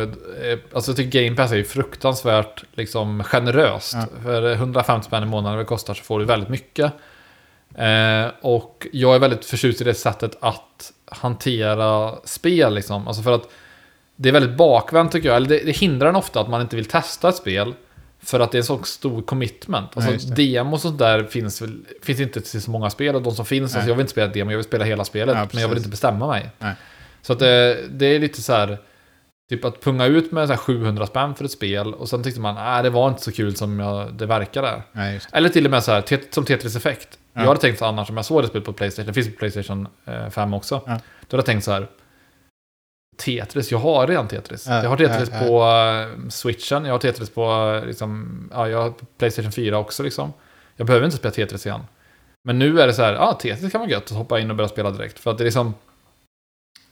Alltså 0.73 0.91
jag 0.91 0.97
tycker 0.97 1.23
Game 1.23 1.35
Pass 1.37 1.51
är 1.51 1.55
ju 1.55 1.63
fruktansvärt 1.63 2.63
liksom 2.75 3.23
generöst. 3.23 3.93
Ja. 3.93 4.07
För 4.23 4.51
150 4.53 5.05
spänn 5.07 5.23
i 5.23 5.25
månaden 5.25 5.59
det 5.59 5.65
kostar 5.65 5.93
så 5.93 6.03
får 6.03 6.19
du 6.19 6.25
väldigt 6.25 6.49
mycket. 6.49 6.93
Eh, 7.77 8.31
och 8.41 8.87
jag 8.91 9.15
är 9.15 9.19
väldigt 9.19 9.45
förtjust 9.45 9.81
i 9.81 9.83
det 9.83 9.93
sättet 9.93 10.37
att 10.39 10.91
hantera 11.05 12.15
spel 12.23 12.73
liksom. 12.73 13.07
Alltså 13.07 13.23
för 13.23 13.31
att 13.31 13.49
det 14.15 14.29
är 14.29 14.33
väldigt 14.33 14.57
bakvänt 14.57 15.11
tycker 15.11 15.27
jag. 15.27 15.35
Eller 15.35 15.49
det, 15.49 15.59
det 15.59 15.71
hindrar 15.71 16.09
en 16.09 16.15
ofta 16.15 16.39
att 16.41 16.49
man 16.49 16.61
inte 16.61 16.75
vill 16.75 16.85
testa 16.85 17.29
ett 17.29 17.35
spel. 17.35 17.73
För 18.19 18.39
att 18.39 18.51
det 18.51 18.57
är 18.57 18.59
en 18.59 18.65
så 18.65 18.83
stor 18.83 19.21
commitment. 19.21 19.97
Alltså 19.97 20.11
det. 20.11 20.35
demos 20.35 20.73
och 20.85 20.89
sånt 20.89 20.99
där 20.99 21.23
finns, 21.23 21.63
finns 22.03 22.19
inte 22.19 22.41
till 22.41 22.61
så 22.61 22.71
många 22.71 22.89
spel. 22.89 23.15
Och 23.15 23.21
de 23.21 23.35
som 23.35 23.45
finns, 23.45 23.71
Nej. 23.71 23.79
alltså 23.79 23.89
jag 23.89 23.95
vill 23.95 24.01
inte 24.01 24.11
spela 24.11 24.27
demo, 24.27 24.51
jag 24.51 24.57
vill 24.57 24.65
spela 24.65 24.85
hela 24.85 25.05
spelet. 25.05 25.35
Ja, 25.35 25.47
men 25.51 25.61
jag 25.61 25.69
vill 25.69 25.77
inte 25.77 25.89
bestämma 25.89 26.27
mig. 26.27 26.49
Nej. 26.59 26.73
Så 27.21 27.33
att 27.33 27.39
det, 27.39 27.87
det 27.89 28.05
är 28.05 28.19
lite 28.19 28.41
så 28.41 28.53
här... 28.53 28.77
Typ 29.49 29.65
att 29.65 29.83
punga 29.83 30.05
ut 30.05 30.31
med 30.31 30.47
så 30.47 30.53
här 30.53 30.59
700 30.59 31.07
spänn 31.07 31.35
för 31.35 31.45
ett 31.45 31.51
spel 31.51 31.93
och 31.93 32.09
sen 32.09 32.23
tyckte 32.23 32.41
man 32.41 32.55
nej 32.55 32.83
det 32.83 32.89
var 32.89 33.09
inte 33.09 33.21
så 33.21 33.31
kul 33.31 33.55
som 33.55 33.79
jag, 33.79 34.13
det 34.13 34.25
verkade. 34.25 34.81
Nej, 34.91 35.13
det. 35.31 35.37
Eller 35.37 35.49
till 35.49 35.65
och 35.65 35.71
med 35.71 35.83
så 35.83 35.91
här, 35.91 36.03
som 36.33 36.45
Tetris 36.45 36.75
Effect. 36.75 37.19
Ja. 37.37 37.43
Jag 37.43 37.47
hade 37.47 37.61
tänkt 37.61 37.79
så 37.79 37.85
annars, 37.85 38.09
om 38.09 38.17
jag 38.17 38.25
såg 38.25 38.43
det 38.43 38.47
spelet 38.47 38.65
på 38.65 38.73
Playstation, 38.73 39.07
det 39.07 39.13
finns 39.13 39.27
på 39.27 39.39
Playstation 39.39 39.87
eh, 40.05 40.29
5 40.29 40.53
också. 40.53 40.81
Ja. 40.85 40.99
Då 41.27 41.37
hade 41.37 41.41
jag 41.41 41.45
tänkt 41.45 41.63
så 41.63 41.71
här, 41.71 41.87
Tetris, 43.17 43.71
jag 43.71 43.79
har 43.79 44.07
redan 44.07 44.27
Tetris. 44.27 44.65
Ja, 44.67 44.83
jag 44.83 44.89
har 44.89 44.97
Tetris 44.97 45.29
på 45.29 45.63
eh, 45.63 46.29
Switchen, 46.29 46.85
jag 46.85 46.93
har 46.93 46.99
Tetris 46.99 47.29
på, 47.29 47.73
eh, 47.81 47.87
liksom, 47.87 48.49
ja, 48.53 48.69
jag 48.69 48.81
har 48.81 48.93
Playstation 49.17 49.51
4 49.51 49.77
också 49.77 50.03
liksom. 50.03 50.33
Jag 50.75 50.87
behöver 50.87 51.05
inte 51.05 51.17
spela 51.17 51.31
Tetris 51.31 51.65
igen. 51.65 51.81
Men 52.43 52.59
nu 52.59 52.81
är 52.81 52.87
det 52.87 52.93
så 52.93 53.01
här, 53.01 53.13
ja, 53.13 53.33
Tetris 53.41 53.71
kan 53.71 53.81
vara 53.81 53.91
gött 53.91 54.03
att 54.03 54.17
hoppa 54.17 54.39
in 54.39 54.49
och 54.49 54.57
börja 54.57 54.67
spela 54.67 54.91
direkt. 54.91 55.19
För 55.19 55.31
att 55.31 55.37
det 55.37 55.43
är 55.43 55.45
liksom... 55.45 55.73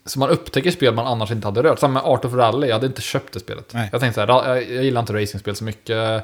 Så 0.06 0.20
man 0.20 0.30
upptäcker 0.30 0.72
spel 0.72 0.94
man 0.94 1.08
annars 1.08 1.32
inte 1.32 1.48
hade 1.48 1.64
rört. 1.64 1.80
Samma 1.80 1.94
med 1.94 2.12
Art 2.12 2.26
of 2.26 2.34
Rally, 2.34 2.68
jag 2.68 2.76
hade 2.76 2.88
inte 2.88 3.02
köpt 3.02 3.34
det 3.34 3.40
spelet. 3.40 3.74
Nej. 3.74 3.90
Jag 3.92 4.02
tänkte 4.02 4.26
så 4.26 4.34
här, 4.34 4.48
jag, 4.48 4.58
jag 4.72 4.84
gillar 4.84 5.02
inte 5.02 5.14
racingspel 5.14 5.56
så 5.56 5.64
mycket. 5.64 6.24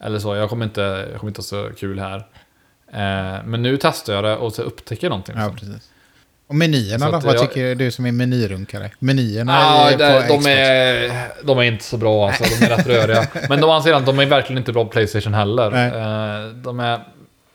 Eller 0.00 0.18
så, 0.18 0.36
jag 0.36 0.50
kommer 0.50 0.64
inte, 0.64 0.80
jag 1.10 1.20
kommer 1.20 1.30
inte 1.30 1.38
ha 1.38 1.44
så 1.44 1.70
kul 1.76 1.98
här. 1.98 2.26
Eh, 2.92 3.44
men 3.44 3.62
nu 3.62 3.78
testar 3.80 4.12
jag 4.14 4.24
det 4.24 4.36
och 4.36 4.52
så 4.52 4.62
upptäcker 4.62 5.04
jag 5.06 5.10
någonting. 5.10 5.34
Ja, 5.38 5.50
precis. 5.58 5.88
Och 6.46 6.54
menyerna 6.54 7.10
då? 7.10 7.18
Vad 7.18 7.34
jag- 7.34 7.40
tycker 7.40 7.74
du 7.74 7.90
som 7.90 8.06
är 8.06 8.12
menyrunkare? 8.12 8.90
Menyerna 8.98 9.52
Ja, 9.52 9.90
är 9.90 9.98
det, 9.98 10.26
på 10.28 10.32
de, 10.42 10.46
är, 10.50 11.28
de 11.44 11.58
är 11.58 11.62
inte 11.62 11.84
så 11.84 11.96
bra 11.96 12.26
alltså, 12.28 12.44
de 12.60 12.66
är 12.66 12.76
rätt 12.76 12.86
röriga. 12.86 13.26
Men 13.48 13.60
de 13.60 13.70
anser 13.70 13.92
att 13.92 14.06
de 14.06 14.18
är 14.18 14.26
verkligen 14.26 14.58
inte 14.58 14.72
bra 14.72 14.84
på 14.84 14.90
Playstation 14.90 15.34
heller. 15.34 15.70
Nej. 15.70 15.86
Eh, 16.46 16.48
de 16.56 16.80
är, 16.80 17.00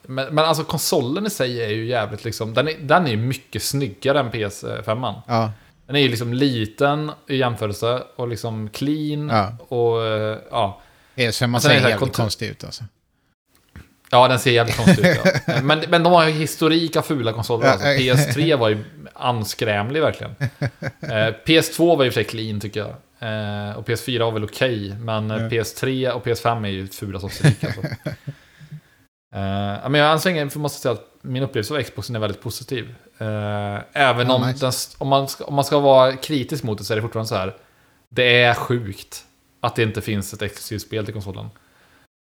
men, 0.07 0.35
men 0.35 0.45
alltså 0.45 0.63
konsolen 0.63 1.25
i 1.25 1.29
sig 1.29 1.63
är 1.63 1.69
ju 1.69 1.85
jävligt 1.85 2.23
liksom, 2.25 2.53
den 2.53 2.67
är, 2.67 2.73
den 2.81 3.05
är 3.05 3.11
ju 3.11 3.17
mycket 3.17 3.63
snyggare 3.63 4.19
än 4.19 4.31
PS5. 4.31 5.13
Ja, 5.27 5.51
Den 5.87 5.95
är 5.95 5.99
ju 5.99 6.07
liksom 6.07 6.33
liten 6.33 7.11
i 7.27 7.35
jämförelse 7.35 8.03
och 8.15 8.27
liksom 8.27 8.69
clean 8.69 9.29
Ja. 9.29 9.57
och 9.67 10.05
eh, 10.05 10.37
ja. 10.51 10.81
PS5 11.15 11.47
man 11.47 11.61
sen 11.61 11.71
är 11.71 11.75
det 11.75 11.81
ser 11.81 11.89
jävligt 11.89 12.15
konstig 12.15 12.47
ut 12.49 12.63
alltså. 12.63 12.83
Ja, 14.11 14.27
den 14.27 14.39
ser 14.39 14.51
jävligt 14.51 14.77
konstig 14.77 15.05
ut. 15.05 15.17
Ja. 15.47 15.61
Men, 15.63 15.83
men 15.89 16.03
de 16.03 16.13
har 16.13 16.27
ju 16.27 16.31
historik 16.31 16.95
av 16.95 17.01
fula 17.01 17.33
konsoler. 17.33 17.67
Alltså. 17.67 17.87
ja. 17.87 18.15
PS3 18.15 18.57
var 18.57 18.69
ju 18.69 18.83
anskrämlig 19.13 20.01
verkligen. 20.01 20.35
Eh, 21.01 21.33
PS2 21.45 21.97
var 21.97 22.03
ju 22.03 22.11
för 22.11 22.13
sig 22.13 22.23
clean 22.23 22.59
tycker 22.59 22.79
jag. 22.79 22.89
Eh, 23.69 23.77
och 23.77 23.87
PS4 23.87 24.19
var 24.19 24.31
väl 24.31 24.43
okej. 24.43 24.95
men 24.99 25.31
eh, 25.31 25.37
Ja. 25.37 25.49
PS3 25.49 26.09
och 26.11 26.25
PS5 26.25 26.65
är 26.65 26.69
ju 26.69 26.87
fula 26.87 27.19
som 27.19 27.29
stryk. 27.29 27.63
Alltså. 27.63 27.81
Eh, 29.35 29.89
men 29.89 29.93
jag 29.93 30.11
anstränger 30.11 30.49
för 30.49 30.59
måste 30.59 30.81
säga 30.81 30.91
att 30.93 31.07
min 31.21 31.43
upplevelse 31.43 31.73
av 31.73 31.81
Xboxen 31.81 32.15
är 32.15 32.19
väldigt 32.19 32.41
positiv. 32.41 32.95
Eh, 33.17 33.79
även 33.93 34.27
Ja, 34.27 34.33
om, 34.35 34.47
nice. 34.47 34.65
den, 34.65 34.73
om, 34.97 35.07
man 35.07 35.27
ska, 35.27 35.43
om 35.45 35.53
man 35.53 35.65
ska 35.65 35.79
vara 35.79 36.15
kritisk 36.15 36.63
mot 36.63 36.77
det 36.77 36.83
så 36.83 36.93
är 36.93 36.95
det 36.95 37.01
fortfarande 37.01 37.27
så 37.29 37.35
här. 37.35 37.55
Det 38.09 38.41
är 38.41 38.53
sjukt 38.53 39.23
att 39.61 39.75
det 39.75 39.83
inte 39.83 40.01
finns 40.01 40.33
ett 40.33 40.41
exklusivt 40.41 40.81
spel 40.81 41.05
till 41.05 41.13
konsolen. 41.13 41.49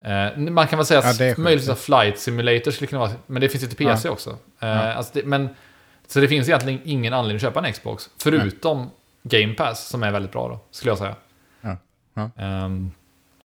Eh, 0.05 0.37
man 0.37 0.67
kan 0.67 0.77
väl 0.79 0.85
säga 0.85 1.01
Ja, 1.19 1.31
att 1.31 1.37
möjligtvis 1.37 1.67
ja. 1.67 1.73
att 1.73 1.79
Flight 1.79 2.19
Simulator 2.19 2.71
skulle 2.71 2.87
kunna 2.87 2.99
vara, 2.99 3.11
men 3.27 3.41
det 3.41 3.49
finns 3.49 3.63
ju 3.63 3.67
till 3.67 3.77
PC 3.77 4.09
också. 4.09 4.29
Eh, 4.29 4.35
Ja. 4.59 4.93
alltså 4.93 5.11
det, 5.13 5.25
men, 5.25 5.49
så 6.07 6.19
det 6.19 6.27
finns 6.27 6.47
egentligen 6.47 6.81
ingen 6.85 7.13
anledning 7.13 7.35
att 7.35 7.41
köpa 7.41 7.67
en 7.67 7.73
Xbox, 7.73 8.09
förutom 8.17 8.89
Game 9.23 9.53
Pass, 9.53 9.87
som 9.87 10.03
är 10.03 10.11
väldigt 10.11 10.31
bra 10.31 10.47
då, 10.47 10.59
skulle 10.71 10.91
jag 10.91 10.97
säga. 10.97 11.15
Ja. 11.61 11.77
Ja. 12.13 12.29
Ehm, 12.43 12.91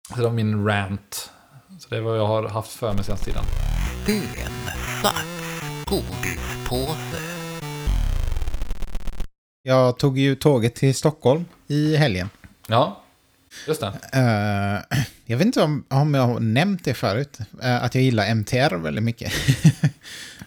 så 0.08 0.16
det 0.16 0.22
var 0.22 0.30
min 0.32 0.66
rant. 0.68 1.30
Så 1.78 1.88
det 1.88 1.96
är 1.96 2.00
vad 2.00 2.18
jag 2.18 2.26
har 2.26 2.48
haft 2.48 2.72
för 2.72 2.92
mig 2.92 3.04
senaste 3.04 3.24
tiden. 3.24 3.42
Jag 9.62 9.98
tog 9.98 10.18
ju 10.18 10.34
tåget 10.34 10.74
till 10.74 10.94
Stockholm 10.94 11.44
i 11.66 11.96
helgen. 11.96 12.30
Ja, 12.68 13.02
just 13.66 13.80
det. 13.80 13.92
Eh, 14.12 14.98
jag 15.24 15.36
vet 15.36 15.46
inte 15.46 15.62
om, 15.62 15.84
om 15.88 16.14
jag 16.14 16.22
har 16.26 16.40
nämnt 16.40 16.84
det 16.84 16.94
förut, 16.94 17.38
eh, 17.62 17.84
att 17.84 17.94
jag 17.94 18.04
gillar 18.04 18.26
MTR 18.34 18.74
väldigt 18.76 19.04
mycket. 19.04 19.32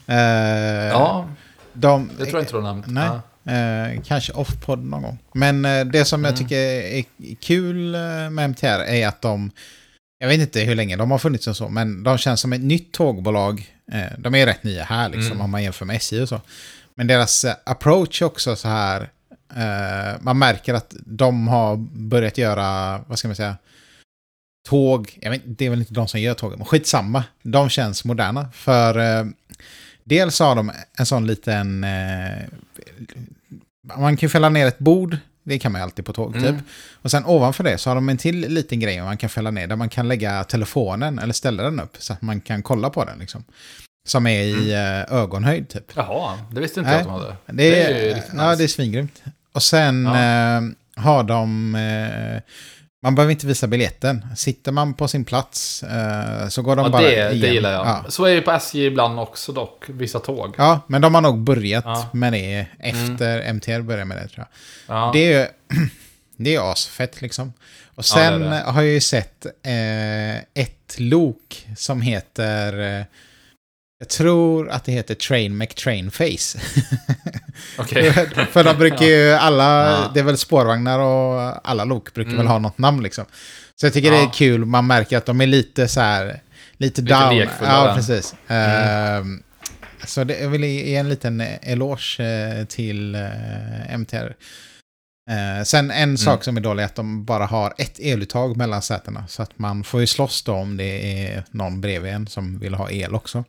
Eh, 0.08 0.88
Ja, 0.88 1.30
de, 1.74 2.10
det 2.18 2.26
tror 2.26 2.36
jag 2.38 2.42
inte 2.42 2.54
du 2.54 2.58
har 2.62 2.74
nämnt. 2.74 2.86
Nej. 2.88 3.10
Ja. 3.44 3.52
Eh, 3.52 4.02
kanske 4.06 4.34
off-podd 4.34 4.84
någon 4.86 5.02
gång. 5.02 5.18
Men 5.34 5.66
eh, 5.66 5.86
det 5.86 6.06
som 6.06 6.24
jag 6.24 6.32
Mm. 6.34 6.40
tycker 6.40 6.58
är 6.60 7.04
kul 7.42 7.92
med 8.32 8.50
MTR 8.50 8.66
är 8.84 9.08
att 9.08 9.22
de, 9.22 9.52
jag 10.20 10.28
vet 10.28 10.40
inte 10.40 10.60
hur 10.60 10.76
länge 10.76 10.96
de 10.96 11.12
har 11.12 11.18
funnits 11.18 11.48
och 11.48 11.58
så, 11.58 11.70
men 11.70 12.04
de 12.04 12.18
känns 12.18 12.42
som 12.42 12.54
ett 12.54 12.62
nytt 12.62 12.92
tågbolag. 12.94 13.74
Eh, 13.92 14.04
de 14.18 14.36
är 14.36 14.46
rätt 14.46 14.64
nya 14.64 14.84
här 14.84 15.10
liksom, 15.10 15.32
Mm. 15.32 15.42
om 15.42 15.50
man 15.52 15.64
jämför 15.64 15.86
med 15.86 15.96
SJ 15.96 16.22
och 16.22 16.30
så. 16.30 16.42
Men 16.96 17.08
deras 17.08 17.46
approach 17.64 18.22
är 18.22 18.26
också 18.26 18.56
så 18.56 18.68
här, 18.68 19.10
eh, 19.58 20.22
man 20.22 20.38
märker 20.40 20.74
att 20.74 20.96
de 21.06 21.48
har 21.48 21.76
börjat 21.92 22.38
göra, 22.38 22.98
vad 23.08 23.20
ska 23.20 23.28
man 23.28 23.36
säga, 23.36 23.56
tåg, 24.70 25.18
jag 25.22 25.32
vet, 25.32 25.42
det 25.46 25.66
är 25.66 25.70
väl 25.70 25.80
inte 25.80 25.94
de 25.94 26.08
som 26.08 26.20
gör 26.20 26.34
tågen, 26.34 26.58
men 26.58 26.66
skitsamma. 26.66 27.24
De 27.44 27.70
känns 27.70 28.06
moderna. 28.06 28.50
För 28.54 29.20
eh, 29.20 29.26
dels 30.04 30.40
har 30.40 30.56
de 30.56 30.72
en 31.00 31.06
sån 31.06 31.28
liten, 31.28 31.84
eh, 31.84 32.38
man 33.98 34.18
kan 34.18 34.26
ju 34.28 34.30
fälla 34.30 34.50
ner 34.50 34.68
ett 34.68 34.80
bord, 34.80 35.18
det 35.44 35.60
kan 35.60 35.72
man 35.72 35.82
ju 35.82 35.84
alltid 35.84 36.06
på 36.06 36.14
tåg 36.14 36.36
Mm. 36.36 36.56
typ. 36.58 36.66
Och 36.94 37.12
sen 37.12 37.26
ovanför 37.26 37.64
det 37.64 37.78
så 37.78 37.90
har 37.90 37.96
de 37.96 38.10
en 38.10 38.18
till 38.18 38.40
liten 38.40 38.80
grej 38.80 39.02
man 39.02 39.18
kan 39.18 39.30
fälla 39.30 39.52
ner, 39.52 39.68
där 39.68 39.76
man 39.76 39.90
kan 39.90 40.08
lägga 40.08 40.44
telefonen 40.44 41.20
eller 41.20 41.34
ställa 41.34 41.64
den 41.64 41.80
upp 41.80 41.96
så 42.00 42.14
att 42.14 42.22
man 42.22 42.42
kan 42.42 42.64
kolla 42.64 42.90
på 42.90 43.06
den 43.06 43.20
liksom. 43.20 43.44
Som 44.08 44.28
är 44.28 44.42
i 44.44 44.74
eh, 44.74 45.14
ögonhöjd 45.18 45.70
typ. 45.70 45.92
Jaha, 45.96 46.40
det 46.52 46.62
visste 46.62 46.80
inte 46.80 46.92
jag 46.92 47.00
att 47.00 47.06
de 47.08 47.14
hade. 47.14 47.36
Det 47.46 47.84
är, 47.84 47.94
Det 47.94 48.00
är 48.00 48.06
ju 48.08 48.14
riktigt 48.14 48.34
ja, 48.38 48.50
nice. 48.50 48.58
det 48.58 48.64
är 48.64 48.68
svingrymt. 48.68 49.22
Och 49.54 49.64
sen 49.64 50.06
Ja. 50.06 50.16
eh, 50.58 50.62
har 51.04 51.24
de... 51.24 51.76
Eh, 51.76 52.42
man 53.04 53.16
behöver 53.16 53.32
inte 53.32 53.48
visa 53.48 53.68
biljetten. 53.68 54.26
Sitter 54.36 54.72
man 54.72 54.94
på 54.94 55.08
sin 55.08 55.26
plats 55.26 55.84
eh, 55.84 56.48
så 56.48 56.62
går 56.62 56.76
de 56.76 56.86
Ja, 56.86 56.90
bara 56.92 57.02
det, 57.02 57.08
det 57.10 57.32
igenom. 57.34 57.54
gillar 57.54 57.72
jag. 57.72 57.86
Ja. 57.88 58.06
Så 58.10 58.26
är 58.26 58.36
det 58.36 58.42
på 58.42 58.52
SJ 58.52 58.86
ibland 58.86 59.20
också 59.20 59.52
dock, 59.52 59.84
vissa 59.88 60.20
tåg. 60.20 60.56
ja, 60.58 60.80
men 60.88 61.02
de 61.02 61.16
har 61.16 61.22
nog 61.22 61.40
börjat 61.40 61.84
Ja. 61.86 61.96
Mm. 62.14 62.20
med 62.20 62.34
det 62.34 62.66
efter 62.80 63.54
MTR 63.54 63.82
började 63.82 64.06
med 64.06 64.18
det 64.18 64.28
tror 64.28 64.46
jag. 64.88 64.98
Ja. 64.98 65.10
Det 65.14 65.34
är 65.34 65.40
ju 65.40 65.48
det 66.38 66.56
är 66.56 66.72
asfett 66.72 67.22
liksom. 67.22 67.54
Och 67.96 68.06
sen 68.06 68.40
det 68.42 68.50
det. 68.50 68.56
har 68.68 68.82
jag 68.82 68.94
ju 68.94 69.02
sett 69.02 69.46
eh, 69.46 70.38
ett 70.38 70.96
lok 71.00 71.68
som 71.78 72.02
heter... 72.02 73.06
Jag 74.00 74.10
tror 74.10 74.70
att 74.70 74.84
det 74.84 74.92
heter 74.92 75.16
Train 75.16 75.58
McTrainface. 75.58 76.60
Okej. 77.78 78.14
För 78.52 78.64
de 78.64 78.78
brukar 78.78 79.06
ju 79.06 79.32
alla, 79.32 79.92
Ja. 79.92 80.12
det 80.14 80.20
är 80.20 80.24
väl 80.24 80.38
spårvagnar 80.38 81.00
och 81.00 81.70
alla 81.70 81.84
lok 81.84 82.14
brukar 82.14 82.32
Mm. 82.32 82.38
väl 82.38 82.48
ha 82.48 82.60
något 82.60 82.78
namn 82.78 83.04
liksom. 83.04 83.26
Så 83.76 83.86
jag 83.86 83.94
tycker 83.94 84.12
det 84.12 84.18
Ja. 84.18 84.30
är 84.30 84.34
kul, 84.34 84.66
man 84.66 84.88
märker 84.88 85.18
att 85.18 85.26
de 85.26 85.42
är 85.42 85.48
lite 85.48 85.88
så 85.88 86.02
här, 86.02 86.26
lite, 86.78 87.02
Lite 87.02 87.14
down. 87.14 87.36
lekfulla. 87.38 87.72
Ja, 87.88 87.94
precis. 87.96 88.36
Ehm, 88.48 89.44
så 90.06 90.24
det, 90.24 90.40
jag 90.40 90.50
vill 90.50 90.64
ge 90.64 90.96
en 90.96 91.10
liten 91.10 91.42
eloge 91.62 92.20
eh, 92.20 92.66
till 92.66 93.16
eh, 93.16 93.94
MTR. 94.00 94.36
Eh, 95.32 95.64
sen 95.64 95.92
en 95.92 96.18
sak 96.18 96.44
som 96.44 96.58
är 96.58 96.62
dålig 96.62 96.84
är 96.84 96.86
att 96.88 96.96
de 96.96 97.26
bara 97.26 97.46
har 97.46 97.74
ett 97.78 98.00
eluttag 98.00 98.58
mellan 98.58 98.82
sätena. 98.82 99.28
Så 99.28 99.42
att 99.42 99.60
man 99.60 99.84
får 99.84 100.00
ju 100.02 100.08
slåss 100.08 100.44
då 100.44 100.54
om 100.54 100.78
det 100.78 101.24
är 101.28 101.44
någon 101.52 101.82
bredvid 101.82 102.14
en 102.14 102.28
som 102.28 102.60
vill 102.60 102.74
ha 102.74 102.92
el 102.92 103.16
också. 103.16 103.44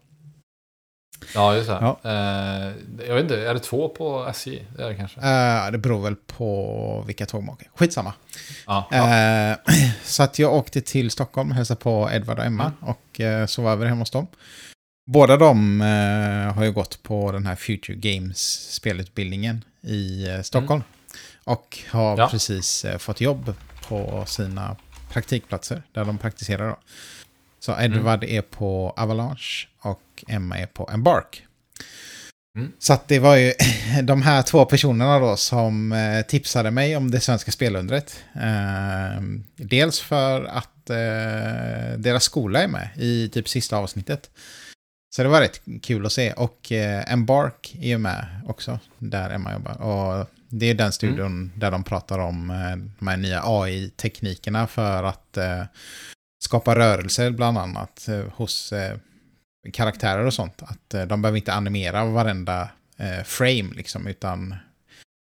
Ja, 1.34 1.56
just 1.56 1.68
det. 1.68 1.78
Ja. 1.80 2.00
Eh, 2.04 2.72
jag 3.08 3.14
vet 3.14 3.22
inte, 3.22 3.46
är 3.48 3.54
det 3.54 3.60
två 3.60 3.88
på 3.88 4.26
SJ? 4.30 4.66
Det 4.76 4.82
är 4.84 4.88
det 4.88 4.94
kanske. 4.94 5.20
Eh, 5.20 5.70
det 5.72 5.78
beror 5.78 6.02
väl 6.02 6.16
på 6.16 7.04
vilka 7.06 7.26
tågmakare. 7.26 7.68
Skitsamma. 7.74 8.12
Ja. 8.66 8.88
ja. 8.90 9.16
Eh, 9.50 9.56
så 10.04 10.22
att 10.22 10.38
jag 10.38 10.54
åkte 10.54 10.80
till 10.80 11.10
Stockholm 11.10 11.50
och 11.50 11.56
hälsade 11.56 11.80
på 11.80 12.10
Edvard 12.12 12.38
och 12.38 12.44
Emma 12.44 12.62
Mm. 12.64 12.74
och 12.94 13.20
eh, 13.20 13.46
sov 13.46 13.68
över 13.68 13.86
hemma 13.86 14.00
hos 14.00 14.10
dem. 14.10 14.26
Båda 15.06 15.36
de 15.36 15.80
har 16.56 16.64
ju 16.64 16.72
gått 16.72 17.02
på 17.02 17.32
den 17.32 17.46
här 17.46 17.56
Future 17.56 17.96
Games 17.98 18.72
spelutbildningen 18.74 19.64
i 19.82 20.26
Stockholm. 20.42 20.82
Och 21.44 21.78
har 21.90 22.06
Mm. 22.12 22.18
Ja. 22.18 22.28
precis 22.28 22.86
fått 22.98 23.20
jobb 23.20 23.54
på 23.88 24.24
sina 24.26 24.76
praktikplatser 25.12 25.82
där 25.92 26.04
de 26.04 26.18
praktiserar. 26.18 26.68
Då. 26.68 26.76
Så 27.60 27.72
Mm. 27.72 27.92
Edvard 27.92 28.24
är 28.24 28.42
på 28.42 28.94
Avalanche 28.96 29.66
och 29.80 30.24
Emma 30.28 30.58
är 30.58 30.66
på 30.66 30.90
Embark. 30.92 31.46
Mm. 32.58 32.72
Så 32.78 32.92
att 32.92 33.08
det 33.08 33.18
var 33.18 33.36
ju 33.36 33.52
de 34.02 34.22
här 34.22 34.42
två 34.42 34.64
personerna 34.64 35.18
då 35.18 35.36
som 35.36 35.92
eh, 35.92 36.22
tipsade 36.22 36.70
mig 36.70 36.96
om 36.96 37.10
det 37.10 37.20
svenska 37.20 37.50
spelundret. 37.50 38.24
Eh, 38.34 39.22
dels 39.56 40.00
för 40.00 40.44
att 40.44 40.90
eh, 40.90 41.98
deras 41.98 42.24
skola 42.24 42.62
är 42.62 42.68
med 42.68 42.88
i 42.96 43.28
typ 43.28 43.48
sista 43.48 43.76
avsnittet. 43.76 44.30
Så 45.16 45.22
det 45.22 45.28
var 45.28 45.40
rätt 45.40 45.60
kul 45.82 46.06
att 46.06 46.12
se. 46.12 46.32
Och 46.32 46.72
Embark 47.06 47.76
är 47.80 47.88
ju 47.88 47.98
med 47.98 48.26
också, 48.46 48.78
där 48.98 49.30
Emma 49.30 49.52
jobbar. 49.52 49.82
Och 49.82 50.26
det 50.48 50.66
är 50.66 50.74
den 50.74 50.92
studion 50.92 51.52
där 51.56 51.70
de 51.70 51.84
pratar 51.84 52.18
om 52.18 52.48
de 52.98 53.08
här 53.08 53.16
nya 53.16 53.42
AI-teknikerna 53.44 54.66
för 54.66 55.04
att 55.04 55.38
skapa 56.44 56.74
rörelser 56.74 57.30
bland 57.30 57.58
annat 57.58 58.08
hos 58.34 58.72
karaktärer 59.72 60.24
och 60.26 60.34
sånt. 60.34 60.62
Att 60.62 60.94
eh, 60.94 61.02
de 61.02 61.22
behöver 61.22 61.36
inte 61.38 61.52
animera 61.52 62.04
varenda 62.04 62.70
eh, 62.96 63.22
frame 63.24 63.68
liksom, 63.76 64.06
utan 64.06 64.54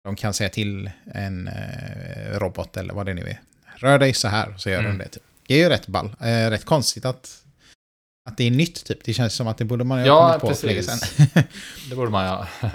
de 0.03 0.15
kan 0.15 0.33
säga 0.33 0.49
till 0.49 0.89
en 1.13 1.47
eh, 1.47 2.39
robot 2.39 2.77
eller 2.77 2.93
vad 2.93 3.05
det 3.05 3.13
nu 3.13 3.21
är. 3.21 3.39
Rör 3.75 3.99
dig 3.99 4.13
så 4.13 4.27
här, 4.27 4.53
så 4.57 4.69
gör 4.69 4.79
Mm. 4.79 4.89
den 4.91 4.97
det. 4.97 5.07
Typ. 5.07 5.23
Det 5.47 5.53
är 5.53 5.57
ju 5.57 5.69
rätt 5.69 5.87
ball. 5.87 6.15
Rätt 6.19 6.65
konstigt 6.65 7.05
att, 7.05 7.43
att 8.29 8.37
det 8.37 8.43
är 8.43 8.51
nytt 8.51 8.85
typ. 8.85 9.03
Det 9.03 9.13
känns 9.13 9.33
som 9.33 9.47
att 9.47 9.57
det 9.57 9.65
borde 9.65 9.83
man 9.83 9.99
ju 9.99 10.05
Ja, 10.05 10.27
ha 10.31 10.39
kommit 10.39 10.55
på 10.55 10.59
för 10.61 10.67
länge 10.67 10.83
sedan. 10.83 10.99
Det 11.89 11.95
borde 11.95 12.11
man 12.11 12.25
ja. 12.25 12.47
Eh, 12.61 12.69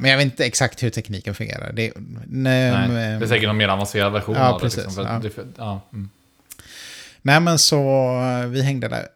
men 0.00 0.04
jag 0.10 0.16
vet 0.16 0.24
inte 0.24 0.44
exakt 0.44 0.82
hur 0.82 0.90
tekniken 0.90 1.34
fungerar. 1.34 1.72
Det, 1.72 1.92
nej, 1.96 2.70
Nej, 2.70 2.88
men- 2.88 3.20
det 3.20 3.26
är 3.26 3.28
säkert 3.28 3.46
någon 3.48 3.56
mer 3.56 3.68
avancerad 3.68 4.12
version 4.12 4.34
Ja, 4.34 4.48
av 4.52 4.60
det. 4.60 4.64
Liksom, 4.76 5.04
ja. 5.04 5.18
det 5.22 5.30
ja, 5.58 5.80
mm. 5.92 6.10
Nej 7.22 7.40
men 7.40 7.58
så 7.58 8.10
vi 8.48 8.62
hängde 8.62 8.88
där 8.88 9.08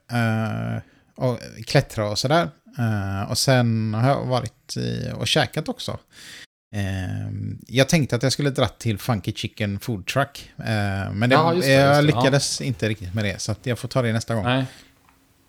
och 1.18 1.38
klättrade 1.66 2.10
och 2.10 2.18
sådär. 2.18 2.48
Eh, 2.78 3.30
och 3.30 3.38
sen 3.38 3.94
har 3.94 4.08
jag 4.08 4.24
varit 4.26 4.76
i, 4.76 5.10
och 5.14 5.26
käkat 5.26 5.68
också. 5.68 5.98
Eh, 6.74 7.32
jag 7.66 7.88
tänkte 7.88 8.16
att 8.16 8.22
jag 8.22 8.32
skulle 8.32 8.50
dra 8.50 8.66
till 8.68 8.98
Funky 8.98 9.32
Chicken 9.32 9.80
Food 9.80 10.06
Truck. 10.06 10.50
Eh, 10.58 10.64
men 11.12 11.20
det, 11.30 11.34
Ja, 11.36 11.54
det, 11.60 11.66
jag 11.72 12.04
lyckades 12.04 12.60
inte 12.60 12.88
riktigt 12.88 13.14
med 13.14 13.24
det. 13.24 13.40
Så 13.40 13.52
att 13.52 13.66
jag 13.66 13.78
får 13.78 13.88
ta 13.88 14.02
det 14.02 14.12
nästa 14.12 14.34
gång. 14.34 14.44
Nej. 14.44 14.64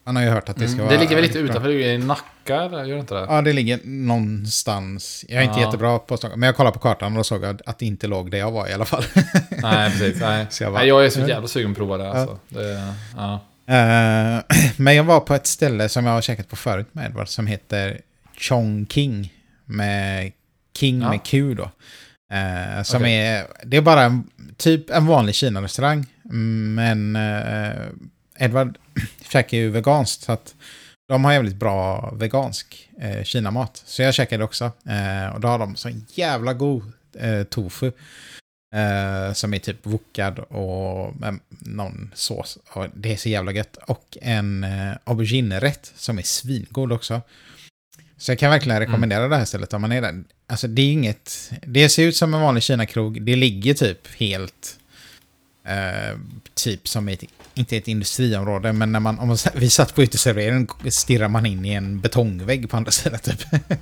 Man 0.06 0.16
har 0.16 0.24
ju 0.24 0.30
hört 0.30 0.50
att 0.50 0.56
det 0.58 0.68
ska 0.68 0.74
Mm. 0.74 0.86
vara... 0.86 0.96
Det 0.96 1.02
ligger 1.02 1.16
väl 1.16 1.24
lite 1.26 1.40
utanför, 1.40 1.68
det 1.70 1.74
ligger 1.76 1.90
i 1.90 1.98
Nacka, 1.98 2.56
eller? 2.64 2.84
gör 2.86 2.96
det 2.96 3.00
inte 3.02 3.14
det? 3.14 3.26
Ja, 3.30 3.42
det 3.42 3.54
ligger 3.54 3.80
någonstans. 3.84 5.26
Jag 5.28 5.40
är 5.40 5.44
inte 5.48 5.60
Ja. 5.60 5.66
jättebra 5.66 6.00
på 6.00 6.18
Stockholm, 6.18 6.40
men 6.40 6.48
jag 6.48 6.56
kollade 6.56 6.74
på 6.74 6.80
kartan 6.80 7.12
och 7.12 7.18
då 7.18 7.24
såg 7.24 7.44
jag 7.44 7.62
att 7.66 7.80
det 7.80 7.86
inte 7.86 8.08
låg 8.08 8.32
där 8.32 8.38
jag 8.38 8.52
var 8.52 8.68
i 8.68 8.74
alla 8.74 8.86
fall. 8.86 9.04
Nej, 9.50 9.92
precis. 9.92 10.20
Nej. 10.22 10.46
Så 10.50 10.64
jag 10.64 10.72
bara- 10.72 10.80
Nej, 10.80 10.88
jag 10.88 11.06
är 11.06 11.10
så 11.10 11.20
jävla 11.20 11.48
sugen 11.48 11.76
på 11.76 11.84
att 11.84 11.88
prova 11.88 11.98
det. 11.98 12.12
Alltså. 12.12 12.40
det 12.50 12.94
ja. 13.18 13.40
Eh, 13.70 14.42
men 14.78 14.96
jag 14.96 15.04
var 15.04 15.20
på 15.20 15.36
ett 15.36 15.48
ställe 15.48 15.90
som 15.90 16.06
jag 16.06 16.14
har 16.14 16.22
käkat 16.22 16.50
på 16.50 16.56
förut 16.56 16.88
med 16.92 17.06
Edward 17.06 17.28
som 17.28 17.48
heter 17.48 18.02
Chongqing. 18.38 19.34
Med 19.66 20.32
King 20.78 21.02
Ja. 21.02 21.10
med 21.10 21.24
Q 21.24 21.54
då. 21.54 21.72
Eh, 22.36 22.84
som 22.84 23.02
Okej. 23.02 23.28
är, 23.28 23.48
det 23.64 23.78
är 23.78 23.82
bara 23.82 24.04
en, 24.04 24.30
typ 24.58 24.90
en 24.90 25.06
vanlig 25.06 25.36
Kina-restaurang. 25.36 26.06
Men 26.76 27.16
uh, 27.16 27.88
Edward 28.40 28.78
käkar 29.32 29.58
ju 29.58 29.70
veganskt 29.70 30.24
så 30.24 30.32
att 30.32 30.56
de 31.08 31.26
har 31.26 31.34
jävligt 31.34 31.56
bra 31.56 32.12
vegansk 32.16 32.90
uh, 33.04 33.24
Kina-mat. 33.24 33.84
Så 33.86 34.02
jag 34.02 34.14
käkade 34.14 34.44
också. 34.44 34.66
Eh, 34.66 35.34
och 35.34 35.40
då 35.40 35.48
har 35.48 35.60
de 35.60 35.76
så 35.76 35.90
jävla 36.14 36.54
god 36.54 36.92
eh, 37.20 37.44
tofu. 37.44 37.92
Eh, 38.72 39.34
som 39.34 39.54
är 39.54 39.60
typ 39.60 39.86
wokad 39.86 40.40
och 40.40 41.16
med 41.20 41.40
någon 41.50 42.12
sås. 42.14 42.58
Och 42.70 42.88
det 42.94 43.14
är 43.14 43.18
så 43.18 43.30
jävla 43.30 43.52
gött. 43.52 43.78
Och 43.88 44.18
en 44.22 44.64
uh, 44.64 44.94
auberginerätt 45.04 45.92
som 45.96 46.18
är 46.20 46.24
svingod 46.24 46.92
också. 46.92 47.22
Så 48.18 48.32
jag 48.32 48.40
kan 48.40 48.52
verkligen 48.52 48.80
rekommendera 48.80 49.28
det 49.28 49.36
här 49.36 49.46
stället 49.46 49.74
om 49.74 49.82
man 49.82 49.92
är 49.92 50.02
där. 50.02 50.24
Alltså 50.48 50.68
det 50.68 50.82
är 50.82 50.92
inget... 50.92 51.52
Det 51.62 51.90
ser 51.90 52.04
ut 52.04 52.16
som 52.16 52.34
en 52.34 52.42
vanlig 52.42 52.64
Kina-krog. 52.64 53.22
Det 53.22 53.36
ligger 53.36 53.74
typ 53.74 54.08
helt... 54.16 54.80
eh, 55.66 56.18
typ 56.54 56.88
som 56.88 57.10
ett, 57.10 57.24
inte 57.54 57.78
ett 57.78 57.88
industriområde, 57.88 58.74
men 58.74 58.92
när 58.92 59.00
man, 59.00 59.20
om 59.20 59.28
man, 59.28 59.38
vi 59.56 59.70
satt 59.70 59.96
på 59.96 60.04
uteserveringen 60.04 60.68
stirrar 60.90 61.28
man 61.28 61.46
in 61.46 61.66
i 61.66 61.70
en 61.74 62.00
betongvägg 62.00 62.70
på 62.70 62.78
andra 62.78 62.92
sidan 62.92 63.20
typ. 63.20 63.40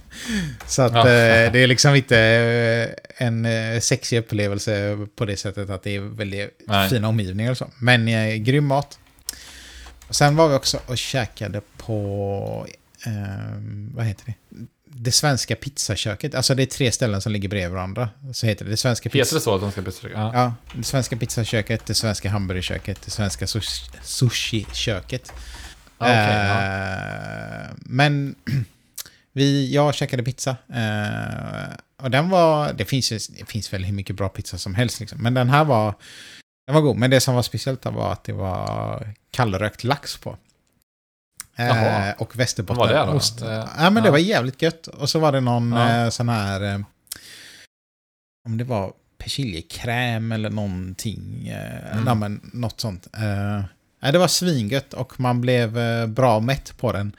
Så 0.67 0.81
att 0.81 0.93
Ja. 0.93 0.99
eh, 0.99 1.51
det 1.51 1.59
är 1.59 1.67
liksom 1.67 1.95
inte 1.95 2.19
eh, 2.19 3.27
en 3.27 3.45
eh, 3.45 3.79
sexig 3.79 4.17
upplevelse 4.19 4.97
på 5.15 5.25
det 5.25 5.37
sättet 5.37 5.69
att 5.69 5.83
det 5.83 5.95
är 5.95 5.99
väldigt 5.99 6.61
Nej. 6.67 6.89
fina 6.89 7.07
omgivningar 7.07 7.51
och 7.51 7.57
så. 7.57 7.69
Men 7.81 8.07
eh, 8.07 8.35
grym 8.35 8.65
mat. 8.65 8.99
Och 10.07 10.15
sen 10.15 10.35
var 10.35 10.47
vi 10.49 10.55
också 10.55 10.79
och 10.85 10.97
käkade 10.97 11.61
på, 11.77 12.67
eh, 13.05 13.11
vad 13.95 14.05
heter 14.05 14.25
det? 14.25 14.33
Det 14.91 15.11
svenska 15.11 15.55
pizzaköket. 15.55 16.35
Alltså 16.35 16.55
det 16.55 16.63
är 16.63 16.67
tre 16.67 16.91
ställen 16.91 17.21
som 17.21 17.31
ligger 17.31 17.49
bredvid 17.49 17.71
varandra. 17.73 18.09
Så 18.33 18.45
heter 18.45 18.65
det. 18.65 18.71
Det 18.71 18.77
svenska 18.77 19.09
Heter 19.09 19.19
pizza... 19.19 19.35
det 19.35 19.41
så 19.41 19.55
att 19.55 19.61
de 19.61 19.71
ska 19.71 19.81
besöka? 19.81 20.13
Ja. 20.13 20.31
Ja, 20.33 20.53
det 20.75 20.83
svenska 20.83 21.17
pizzaköket, 21.17 21.85
det 21.85 21.93
svenska 21.93 22.29
hamburgerköket, 22.29 23.01
det 23.05 23.11
svenska 23.11 23.45
sush- 23.45 23.89
sushi-köket. 24.03 25.33
Ah, 25.97 26.09
ja. 26.09 26.13
Eh, 27.63 27.67
Men 27.77 28.35
vi, 29.33 29.73
jag 29.73 29.95
käkade 29.95 30.23
pizza. 30.23 30.49
eh, 30.73 31.73
och 32.01 32.11
den 32.11 32.29
var, 32.29 32.73
det 32.73 32.85
finns, 32.85 33.09
det 33.27 33.45
finns 33.45 33.73
väl 33.73 33.83
hur 33.83 33.93
mycket 33.93 34.15
bra 34.15 34.29
pizza 34.29 34.57
som 34.57 34.75
helst 34.75 34.99
liksom. 34.99 35.23
Men 35.23 35.33
den 35.33 35.49
här 35.49 35.63
var, 35.65 35.93
den 36.67 36.75
var 36.75 36.81
god. 36.81 36.97
Men 36.97 37.09
det 37.09 37.19
som 37.19 37.35
var 37.35 37.41
speciellt 37.41 37.85
var 37.85 38.11
att 38.13 38.23
det 38.23 38.33
var 38.33 39.13
kallrökt 39.31 39.83
lax 39.83 40.17
på. 40.17 40.37
Eh, 41.59 41.65
Jaha. 41.67 42.13
och 42.17 42.35
Vad 42.57 42.77
var 42.77 42.87
det 42.87 42.93
då? 42.93 43.51
Eh, 43.51 43.67
Ja, 43.77 43.89
men 43.89 44.03
det 44.03 44.11
var 44.11 44.17
jävligt 44.17 44.61
gött. 44.61 44.87
Och 44.87 45.09
så 45.09 45.19
var 45.19 45.31
det 45.31 45.41
någon 45.41 45.71
Ja. 45.71 46.03
eh, 46.03 46.09
sån 46.09 46.29
här... 46.29 46.63
Eh, 46.73 46.79
om 48.45 48.57
det 48.57 48.63
var 48.63 48.93
persiljekräm 49.17 50.31
eller 50.31 50.49
någonting. 50.49 51.47
Eh, 51.47 51.91
Mm. 51.91 52.03
nej, 52.05 52.15
men 52.15 52.49
något 52.53 52.79
sånt. 52.81 53.07
Eh, 54.01 54.11
det 54.11 54.17
var 54.17 54.27
svingött 54.27 54.93
och 54.93 55.19
man 55.19 55.41
blev 55.41 55.77
eh, 55.77 56.07
bra 56.07 56.39
mätt 56.39 56.77
på 56.77 56.91
den. 56.91 57.15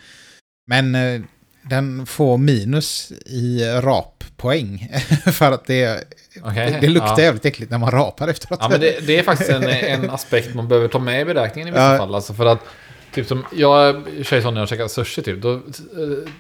Men 0.67 0.95
eh, 0.95 1.21
den 1.63 2.07
får 2.07 2.39
minus 2.39 3.13
i 3.27 3.65
rappoäng. 3.65 4.93
för 5.33 5.53
att 5.53 5.67
det, 5.67 6.05
Okej, 6.43 6.71
det, 6.73 6.79
det 6.81 6.89
luktar 6.89 7.09
ja. 7.19 7.21
jävligt 7.21 7.45
äckligt 7.45 7.71
när 7.71 7.79
man 7.79 7.91
rapar 7.91 8.29
efteråt. 8.29 8.59
Ja, 8.63 8.69
men 8.69 8.81
det, 8.81 9.07
det 9.07 9.19
är 9.19 9.23
faktiskt 9.23 9.51
en, 9.51 9.63
en 9.65 10.11
aspekt 10.11 10.55
man 10.55 10.69
behöver 10.69 10.89
ta 10.89 10.99
med 10.99 11.21
i 11.21 11.25
beräkningen 11.25 11.69
i 11.69 11.71
vissa 11.71 11.93
Ja. 11.93 11.99
fall. 11.99 12.15
Alltså 12.15 12.35
för 12.35 12.47
att, 12.47 12.61
typ 13.19 13.29
som, 13.29 13.45
jag 13.53 14.05
kör 14.23 14.41
sån 14.41 14.55
när 14.55 14.61
jag 14.61 14.69
käkar 14.69 14.89
sushi 14.89 15.23
typ, 15.23 15.43
då 15.43 15.53
eh, 15.55 15.61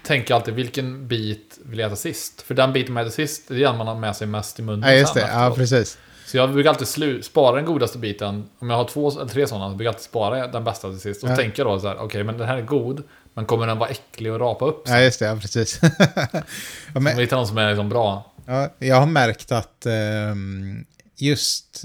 tänker 0.05 0.35
jag 0.35 0.39
alltid 0.41 0.55
vilken 0.55 1.09
bit 1.09 1.59
vill 1.65 1.79
jag 1.79 1.87
äta 1.87 1.97
sist? 1.97 2.43
För 2.43 2.55
den 2.55 2.73
biten 2.73 2.95
man 2.95 3.03
äter 3.03 3.13
sist, 3.13 3.49
det 3.49 3.55
är 3.55 3.59
den 3.59 3.77
man 3.77 3.87
har 3.87 3.95
med 3.95 4.17
sig 4.17 4.27
mest 4.27 4.59
i 4.59 4.63
munnen 4.63 4.91
ja, 4.91 4.97
just 4.97 5.15
det. 5.15 5.21
Ja, 5.33 5.53
precis. 5.57 5.99
Så 6.27 6.37
jag 6.37 6.53
brukar 6.53 6.71
alltid 6.71 6.87
slu- 6.87 7.23
spara 7.23 7.57
den 7.57 7.65
godaste 7.65 7.99
biten. 7.99 8.49
Om 8.59 8.71
jag 8.71 8.77
har 8.77 8.85
två 8.85 9.11
eller 9.11 9.27
tre 9.27 9.47
sådana 9.47 9.71
så 9.71 9.77
brukar 9.77 9.85
jag 9.85 9.93
alltid 9.95 10.05
spara 10.05 10.47
den 10.47 10.65
bästa 10.65 10.91
till 10.91 11.01
sist. 11.01 11.23
Och 11.25 11.31
Ja. 11.31 11.37
så 11.37 11.43
tänker 11.43 11.63
jag 11.65 11.73
då 11.77 11.81
så 11.81 11.89
här, 11.89 11.97
okej 11.99 12.25
men 12.25 12.39
den 12.39 12.49
här 12.49 12.57
är 12.57 12.63
god, 12.63 13.03
men 13.35 13.47
kommer 13.47 13.67
den 13.67 13.79
vara 13.79 13.89
äcklig 13.89 14.33
och 14.33 14.41
rapa 14.41 14.65
upp? 14.67 14.83
Ja, 14.87 15.01
just 15.01 15.19
det. 15.19 15.27
Ja, 15.27 15.37
precis. 15.37 15.81
ja, 16.95 17.01
men, 17.01 17.19
hittar 17.19 17.37
någon 17.37 17.47
som 17.47 17.59
är 17.59 17.69
liksom 17.69 17.89
bra. 17.89 18.33
Ja, 18.47 18.75
jag 18.79 18.97
har 18.97 19.07
märkt 19.07 19.53
att 19.53 19.87
ehm, 19.87 20.85
just 21.17 21.85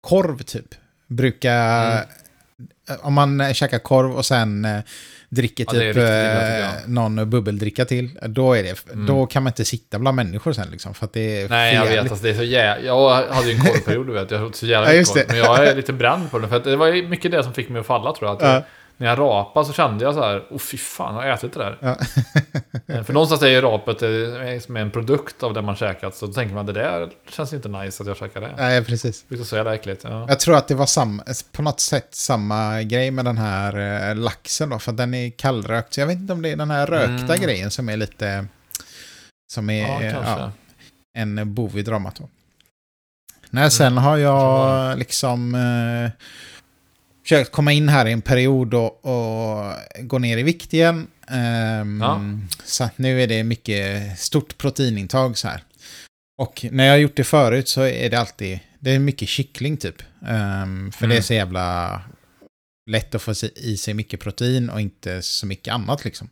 korv 0.00 0.42
typ 0.42 0.74
brukar 1.06 1.92
Mm. 1.92 2.04
Om 3.02 3.14
man 3.14 3.40
eh, 3.40 3.52
käkar 3.52 3.78
korv 3.78 4.12
och 4.12 4.26
sen 4.26 4.64
eh, 4.64 4.78
dricker 5.28 5.64
Ja, 5.64 5.72
typ 5.72 5.82
riktigt 5.82 6.04
eh, 6.04 6.68
någon 6.86 7.30
bubbeldricka 7.30 7.84
till, 7.84 8.18
då, 8.22 8.52
är 8.54 8.62
det, 8.62 8.86
Mm. 8.92 9.06
då 9.06 9.26
kan 9.26 9.42
man 9.42 9.50
inte 9.50 9.64
sitta 9.64 9.98
bland 9.98 10.16
människor 10.16 10.52
sen 10.52 10.68
liksom. 10.70 10.94
För 10.94 11.04
att 11.04 11.12
det 11.12 11.40
är 11.42 11.48
Nej, 11.48 11.74
jag 11.74 11.86
vet. 11.86 11.98
Alltså, 12.00 12.16
det 12.24 12.30
är 12.30 12.34
så 12.34 12.42
jä... 12.42 12.78
Jag 12.84 13.10
hade 13.32 13.48
ju 13.48 13.54
en 13.54 13.60
korvperiod, 13.60 14.06
du 14.06 14.12
vet. 14.12 14.30
Jag 14.30 14.44
åt 14.44 14.56
så 14.56 14.66
jävla 14.66 14.92
Ja, 14.94 14.98
mycket 15.00 15.14
korv. 15.14 15.24
Men 15.28 15.36
jag 15.38 15.66
är 15.68 15.74
lite 15.76 15.92
bränd 16.02 16.30
på 16.30 16.38
det. 16.38 16.48
För 16.48 16.56
att 16.56 16.64
det 16.64 16.76
var 16.76 17.08
mycket 17.08 17.30
det 17.30 17.42
som 17.44 17.54
fick 17.54 17.68
mig 17.68 17.80
att 17.80 17.86
falla, 17.86 18.12
tror 18.14 18.28
jag. 18.30 18.36
Att 18.36 18.42
Ja. 18.42 18.62
När 18.98 19.06
jag 19.06 19.18
rapade 19.18 19.66
så 19.66 19.72
kände 19.72 20.04
jag 20.04 20.14
så 20.14 20.22
här, 20.22 20.42
åh 20.50 20.58
fy 20.58 20.76
fan, 20.78 21.14
har 21.14 21.24
jag 21.26 21.34
ätit 21.38 21.52
det 21.52 21.58
där? 21.58 21.78
Ja. 21.80 21.96
Eh, 22.94 23.02
För 23.02 23.12
någonstans 23.12 23.42
är 23.42 23.46
ju 23.48 23.60
rapet 23.60 24.02
eh, 24.02 24.60
som 24.60 24.76
en 24.76 24.90
produkt 24.90 25.42
av 25.42 25.54
det 25.54 25.62
man 25.62 25.76
käkat. 25.76 26.14
Så 26.14 26.26
då 26.26 26.32
tänker 26.32 26.54
man, 26.54 26.66
det 26.66 26.72
där 26.72 27.08
känns 27.30 27.52
inte 27.52 27.68
nice 27.68 28.02
att 28.02 28.06
jag 28.06 28.16
käkar 28.16 28.40
det. 28.40 28.54
Nej, 28.56 28.84
precis. 28.84 29.24
Det 29.28 29.34
är 29.40 29.44
så 29.44 29.56
jävla 29.56 29.74
äckligt. 29.74 30.04
Ja. 30.04 30.26
Jag 30.28 30.40
tror 30.40 30.56
att 30.56 30.68
det 30.68 30.74
var 30.74 30.86
sam, 30.86 31.22
på 31.52 31.62
något 31.62 31.80
sätt 31.80 32.08
samma 32.10 32.82
grej 32.82 33.10
med 33.10 33.24
den 33.24 33.38
här 33.38 34.08
eh, 34.10 34.16
laxen 34.16 34.68
då, 34.70 34.78
för 34.78 34.92
den 34.92 35.14
är 35.14 35.30
kallrökt. 35.30 35.94
Så 35.94 36.00
jag 36.00 36.06
vet 36.06 36.16
inte 36.18 36.32
om 36.32 36.42
det 36.42 36.48
är 36.52 36.56
den 36.56 36.70
här 36.70 36.86
rökta 36.86 37.34
Mm. 37.34 37.40
grejen 37.40 37.70
som 37.70 37.88
är 37.88 37.96
lite... 37.96 38.46
Som 39.52 39.70
är 39.70 40.04
Ja, 40.12 40.52
en 41.18 41.54
bov 41.54 41.78
i 41.78 41.82
dramat 41.82 42.16
då. 42.16 42.28
Nej, 43.50 43.70
sen 43.70 43.98
har 43.98 44.16
jag 44.16 44.98
liksom 44.98 45.54
eh, 45.54 46.10
försökt 47.26 47.52
komma 47.52 47.72
in 47.72 47.88
här 47.88 48.06
i 48.06 48.12
en 48.12 48.22
period 48.22 48.74
och, 48.74 49.04
och 49.04 49.72
gå 50.00 50.18
ner 50.18 50.38
i 50.38 50.42
vikt 50.42 50.74
igen. 50.74 51.06
Ehm, 51.28 52.00
Ja. 52.00 52.20
Så 52.64 52.84
att 52.84 52.98
nu 52.98 53.22
är 53.22 53.26
det 53.26 53.44
mycket 53.44 54.18
stort 54.18 54.58
proteinintag 54.58 55.38
så 55.38 55.48
här. 55.48 55.62
Och 56.42 56.66
när 56.70 56.84
jag 56.84 56.92
har 56.92 56.98
gjort 56.98 57.16
det 57.16 57.24
förut 57.24 57.68
så 57.68 57.82
är 57.82 58.10
det 58.10 58.18
alltid, 58.20 58.60
det 58.80 58.90
är 58.90 58.98
mycket 58.98 59.28
kyckling 59.28 59.76
typ. 59.76 60.02
Ehm, 60.26 60.92
för 60.92 61.06
det 61.06 61.12
är 61.12 61.16
Mm. 61.16 61.22
så 61.22 61.34
jävla 61.34 62.00
lätt 62.90 63.14
att 63.14 63.22
få 63.22 63.32
i 63.56 63.76
sig 63.76 63.94
mycket 63.94 64.20
protein 64.20 64.70
och 64.70 64.80
inte 64.80 65.22
så 65.22 65.46
mycket 65.46 65.74
annat 65.74 66.04
liksom. 66.04 66.28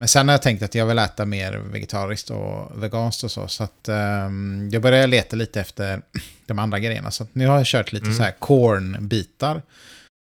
Men 0.00 0.08
sen 0.08 0.28
har 0.28 0.32
jag 0.32 0.42
tänkt 0.42 0.62
att 0.62 0.74
jag 0.74 0.86
vill 0.86 0.98
äta 0.98 1.24
mer 1.24 1.52
vegetariskt 1.52 2.30
och 2.30 2.82
veganskt 2.82 3.24
och 3.24 3.30
så. 3.30 3.48
Så 3.48 3.64
att 3.64 3.88
ehm, 3.88 4.68
jag 4.72 4.82
börjar 4.82 5.06
leta 5.06 5.36
lite 5.36 5.60
efter 5.60 6.02
de 6.46 6.58
andra 6.58 6.78
grejerna. 6.78 7.10
Så 7.10 7.26
nu 7.32 7.46
har 7.46 7.56
jag 7.56 7.66
kört 7.66 7.92
lite 7.92 8.04
Mm. 8.06 8.16
så 8.16 8.22
här 8.22 8.34
cornbitar. 8.38 9.62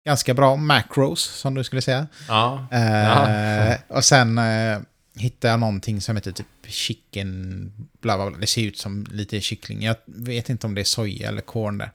Ganska 0.07 0.35
bra 0.35 0.57
macros 0.57 1.23
som 1.23 1.55
du 1.55 1.65
skulle 1.65 1.83
säga. 1.83 2.07
Ja. 2.29 2.67
Eh, 2.73 2.81
Ja. 2.81 3.75
och 3.89 4.05
sen 4.05 4.39
eh, 4.39 4.79
hittade 5.17 5.53
jag 5.53 5.61
någonting 5.61 6.01
som 6.01 6.17
heter 6.17 6.33
typ 6.33 6.47
chicken, 6.67 7.73
bla 8.01 8.17
bla 8.17 8.31
bla. 8.31 8.39
Det 8.39 8.47
ser 8.47 8.63
ut 8.63 8.79
som 8.79 9.07
lite 9.11 9.41
kyckling. 9.41 9.83
Jag 9.83 9.97
vet 10.07 10.49
inte 10.49 10.67
om 10.67 10.75
det 10.75 10.81
är 10.81 10.85
soja 10.85 11.29
eller 11.29 11.41
corn 11.43 11.79
där. 11.79 11.91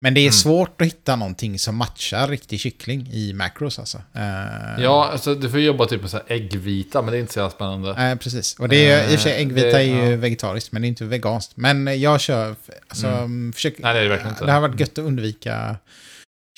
Men 0.00 0.14
det 0.14 0.20
är 0.20 0.22
Mm. 0.22 0.32
svårt 0.32 0.80
att 0.80 0.86
hitta 0.86 1.16
någonting 1.16 1.58
som 1.58 1.76
matchar 1.76 2.28
riktig 2.28 2.60
kyckling 2.60 3.08
i 3.12 3.32
macros 3.32 3.78
alltså. 3.78 3.98
Eh, 4.14 4.82
ja, 4.82 5.08
alltså 5.12 5.34
du 5.34 5.50
får 5.50 5.60
jobba 5.60 5.86
typ 5.86 6.00
med 6.00 6.10
så 6.10 6.20
äggvita, 6.26 7.02
men 7.02 7.12
det 7.12 7.18
är 7.18 7.20
inte 7.20 7.32
så 7.32 7.38
jävla 7.38 7.50
spännande. 7.50 7.94
Nej, 7.96 8.16
precis. 8.16 8.54
Och 8.58 8.68
det 8.68 8.90
är, 8.90 9.02
i 9.04 9.06
och 9.06 9.10
för 9.10 9.18
sig, 9.18 9.32
Eh, 9.32 9.40
äggvita 9.40 9.66
det- 9.66 9.72
är 9.76 10.04
ju 10.04 10.10
ja. 10.10 10.16
vegetariskt, 10.16 10.72
men 10.72 10.82
det 10.82 10.86
är 10.86 10.88
inte 10.88 11.04
veganskt. 11.04 11.52
Men 11.56 12.00
jag 12.00 12.20
kör, 12.20 12.54
alltså, 12.88 13.06
Mm. 13.06 13.52
försök, 13.52 13.74
Nej, 13.78 13.94
det 13.94 14.00
är 14.00 14.02
det 14.04 14.08
verkligen 14.08 14.32
inte. 14.34 14.44
det 14.44 14.52
har 14.52 14.60
varit 14.60 14.80
gött 14.80 14.92
att 14.92 15.04
undvika 15.04 15.76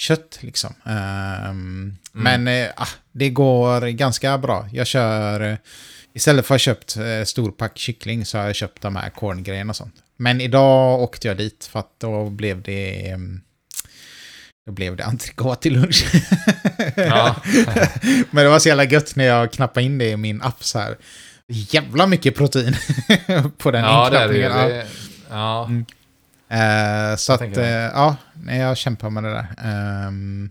kött 0.00 0.38
liksom. 0.40 0.74
Ehm, 0.86 1.96
Men 2.12 2.48
eh, 2.48 2.68
ah, 2.76 2.88
det 3.12 3.30
går 3.30 3.80
ganska 3.86 4.38
bra. 4.38 4.68
Jag 4.72 4.86
kör, 4.86 5.40
eh, 5.40 5.56
istället 6.14 6.46
för 6.46 6.54
att 6.54 6.60
ha 6.60 6.64
köpt 6.64 6.96
eh, 6.96 7.24
storpack 7.24 7.78
kyckling 7.78 8.24
så 8.26 8.38
har 8.38 8.44
jag 8.46 8.54
köpt 8.54 8.82
de 8.82 8.96
här 8.96 9.10
corngrejerna 9.10 9.70
och 9.70 9.76
sånt. 9.76 9.94
Men 10.16 10.40
idag 10.40 11.00
åkte 11.00 11.28
jag 11.28 11.36
dit 11.36 11.68
för 11.72 11.78
att 11.80 12.00
då 12.00 12.30
blev 12.30 12.62
det, 12.62 13.08
ehm, 13.10 13.40
då 14.66 14.72
blev 14.72 14.96
det 14.96 15.04
entrecote 15.04 15.62
till 15.62 15.72
lunch. 15.80 16.04
Ja. 16.96 17.36
Men 18.30 18.44
det 18.44 18.48
var 18.50 18.58
så 18.58 18.68
jävla 18.68 18.84
gött 18.84 19.16
när 19.16 19.24
jag 19.24 19.52
knappade 19.52 19.86
in 19.86 19.98
det 19.98 20.08
i 20.10 20.16
min 20.16 20.42
app 20.42 20.64
så 20.64 20.78
här. 20.78 20.96
Jävla 21.48 22.06
mycket 22.06 22.36
protein 22.36 22.76
på 23.58 23.70
den 23.70 23.84
ja, 23.84 24.10
det 24.10 24.18
är 24.18 24.28
det. 24.28 24.38
Det- 24.48 24.86
Ja. 25.30 25.64
Mm. 25.64 25.84
Eh, 26.50 27.16
så 27.16 27.32
att, 27.32 27.38
tänker 27.38 27.60
eh, 27.60 27.68
jag. 27.68 27.92
ja, 27.94 28.16
nej, 28.34 28.58
jag 28.60 28.76
kämpar 28.76 29.10
med 29.10 29.22
det 29.24 29.30
där. 29.30 30.06
Um, 30.08 30.50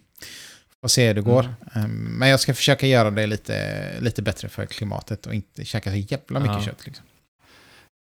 får 0.82 0.88
se 0.88 1.08
hur 1.08 1.14
det 1.14 1.22
går. 1.22 1.44
Mm. 1.44 1.86
Ehm, 1.86 1.92
men 1.92 2.30
jag 2.30 2.40
ska 2.40 2.54
försöka 2.54 2.88
göra 2.88 3.12
det 3.12 3.28
lite, 3.28 3.84
lite 4.00 4.22
bättre 4.22 4.50
för 4.50 4.66
klimatet 4.66 5.26
och 5.26 5.34
inte 5.34 5.66
käka 5.66 5.90
så 5.92 5.96
jävla 5.96 6.40
mycket 6.40 6.56
Ja. 6.58 6.64
kött. 6.66 6.86
Liksom. 6.86 7.06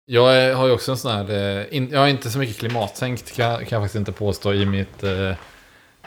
Jag 0.06 0.56
har 0.56 0.68
ju 0.68 0.74
också 0.74 0.92
en 0.92 0.98
sån 0.98 1.12
här... 1.12 1.58
eh, 1.60 1.66
In, 1.72 1.90
jag 1.92 2.00
har 2.00 2.08
inte 2.08 2.30
så 2.32 2.40
mycket 2.40 2.58
klimattänkt 2.58 3.36
kan, 3.36 3.56
kan 3.58 3.68
jag 3.70 3.82
faktiskt 3.82 3.96
inte 3.96 4.12
påstå 4.12 4.54
i 4.54 4.66
mitt... 4.66 5.04
eh, 5.04 5.34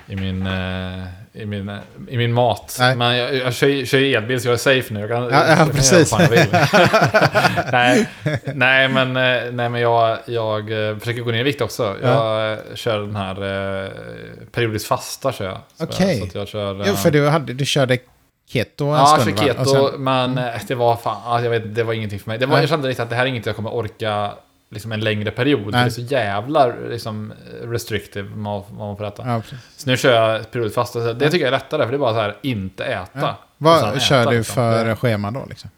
I 0.08 0.16
min, 0.16 0.46
eh, 0.46 1.02
i 1.32 1.46
min, 1.46 1.78
i 2.08 2.16
min 2.16 2.32
mat. 2.32 2.76
Nej. 2.80 2.96
Men 2.96 3.16
jag, 3.16 3.34
jag 3.36 3.54
kör, 3.54 3.84
kör 3.84 3.98
elbil 4.16 4.40
så 4.40 4.48
jag 4.48 4.52
är 4.52 4.56
safe 4.58 4.94
nu. 4.94 5.00
Jag 5.00 5.08
kan, 5.10 5.22
Ja, 5.22 5.30
ja, 5.30 5.56
jag 5.58 5.72
precis. 5.72 6.12
jag 6.18 6.30
nej, 7.72 8.08
nej, 8.54 8.88
men, 8.88 9.16
eh, 9.16 9.52
nej, 9.52 9.68
men 9.68 9.80
jag, 9.80 10.18
jag 10.26 10.88
eh, 10.88 10.98
försöker 10.98 11.20
gå 11.22 11.30
ner 11.30 11.40
i 11.40 11.42
vikt 11.42 11.60
också. 11.60 11.96
Jag 12.02 12.52
eh, 12.52 12.58
kör 12.74 12.98
den 13.00 13.16
här 13.16 13.34
periodiskt 14.52 14.88
fasta. 14.88 15.32
Kör 15.32 15.44
jag. 15.44 15.58
Okej. 15.80 16.30
jag. 16.34 16.48
Jo, 16.54 16.82
eh, 16.84 16.94
för 16.94 17.10
du, 17.10 17.28
hade, 17.28 17.52
du 17.52 17.64
körde 17.66 17.98
keto 18.48 18.84
en 18.84 18.90
Ja, 18.98 19.06
stund 19.06 19.38
för 19.38 19.46
va? 19.46 19.54
keto, 19.54 19.90
sen- 19.90 20.04
men 20.04 20.38
eh, 20.38 20.60
det 20.68 20.74
var 20.74 20.96
fan, 20.96 21.20
ja, 21.24 21.40
jag 21.40 21.50
vet, 21.50 21.74
det 21.74 21.82
var 21.82 21.92
ingenting 21.92 22.18
för 22.18 22.30
mig. 22.30 22.38
Det 22.38 22.46
var, 22.46 22.60
jag 22.60 22.68
kände 22.68 22.88
lite 22.88 23.02
att 23.02 23.10
det 23.10 23.16
här 23.16 23.22
är 23.22 23.26
inget 23.28 23.46
jag 23.46 23.56
kommer 23.56 23.70
orka 23.74 24.30
liksom 24.72 24.92
en 24.92 25.00
längre 25.00 25.30
period. 25.30 25.72
Nej. 25.72 25.80
det 25.84 25.88
är 25.88 25.90
så 25.90 26.00
jävla 26.00 26.66
liksom, 26.66 27.32
restrictive 27.62 28.28
vad 28.34 28.72
man 28.72 28.96
får 28.96 29.04
äta. 29.06 29.22
Ja. 29.26 29.42
Så 29.76 29.90
nu 29.90 29.96
kör 29.96 30.12
jag 30.32 30.50
periodiskt 30.50 30.74
fasta. 30.74 31.00
så 31.00 31.12
Det 31.12 31.30
tycker 31.30 31.44
jag 31.44 31.54
är 31.54 31.58
lättare, 31.58 31.82
för 31.82 31.90
det 31.90 31.96
är 31.96 31.98
bara 31.98 32.14
så 32.14 32.20
här, 32.20 32.36
inte 32.42 32.84
äta. 32.84 33.08
Ja. 33.20 33.38
Vad 33.58 33.78
äta, 33.78 34.00
kör 34.00 34.26
du 34.26 34.36
liksom. 34.36 34.54
för 34.54 34.84
Det- 34.84 34.96
schema 34.96 35.30
då? 35.30 35.46
Liksom? 35.48 35.70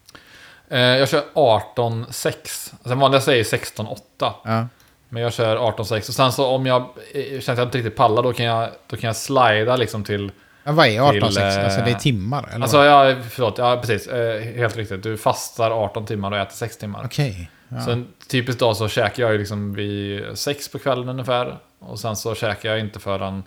Eh, 0.69 0.81
jag 0.81 1.09
kör 1.09 1.23
18-6. 1.35 2.73
Sen 2.85 2.99
vanligaste 2.99 3.33
är 3.33 3.43
16-8. 3.43 4.35
Ja. 4.45 4.67
Men 5.09 5.23
jag 5.23 5.33
kör 5.33 5.57
18-6. 5.57 6.09
Och 6.09 6.15
sen 6.15 6.33
så 6.33 6.47
om 6.47 6.67
jag 6.67 6.81
eh, 6.83 7.41
känner 7.41 7.41
att 7.41 7.59
jag 7.59 7.67
inte 7.67 7.79
riktigt 7.79 7.97
pallar, 7.97 8.23
då 8.23 8.33
kan 8.33 8.47
jag, 8.47 8.69
då 8.87 8.97
kan 8.97 9.07
jag 9.09 9.17
slida 9.17 9.77
liksom 9.77 10.05
till... 10.05 10.31
Ja, 10.65 10.73
vad 10.73 10.87
är 10.87 11.01
18 11.01 11.29
Till, 11.31 11.39
eh, 11.43 11.65
Alltså 11.65 11.81
det 11.81 11.91
är 11.91 11.95
timmar? 11.95 12.49
Eller 12.53 12.63
Alltså, 12.63 12.77
vad? 12.77 12.87
ja, 12.87 13.15
förlåt. 13.31 13.59
Ja, 13.59 13.77
precis. 13.81 14.07
Eh, 14.09 14.41
helt 14.43 14.77
riktigt. 14.77 15.03
Du 15.03 15.17
fastar 15.17 15.71
18 15.71 16.07
timmar 16.07 16.31
och 16.31 16.39
äter 16.39 16.55
6 16.55 16.77
timmar. 16.77 17.03
Okej. 17.05 17.51
Ja. 17.75 17.81
Så 17.81 17.91
en 17.91 18.09
typisk 18.29 18.59
dag 18.59 18.77
så 18.77 18.89
käkar 18.89 19.23
jag 19.23 19.33
ju 19.33 19.39
liksom 19.39 19.73
vid 19.75 20.39
sex 20.39 20.69
på 20.69 20.79
kvällen 20.79 21.09
ungefär. 21.09 21.59
Och 21.79 22.01
sen 22.01 22.17
så 22.17 22.35
käkar 22.35 22.69
jag 22.69 22.81
inte 22.81 23.01
förrän 23.01 23.43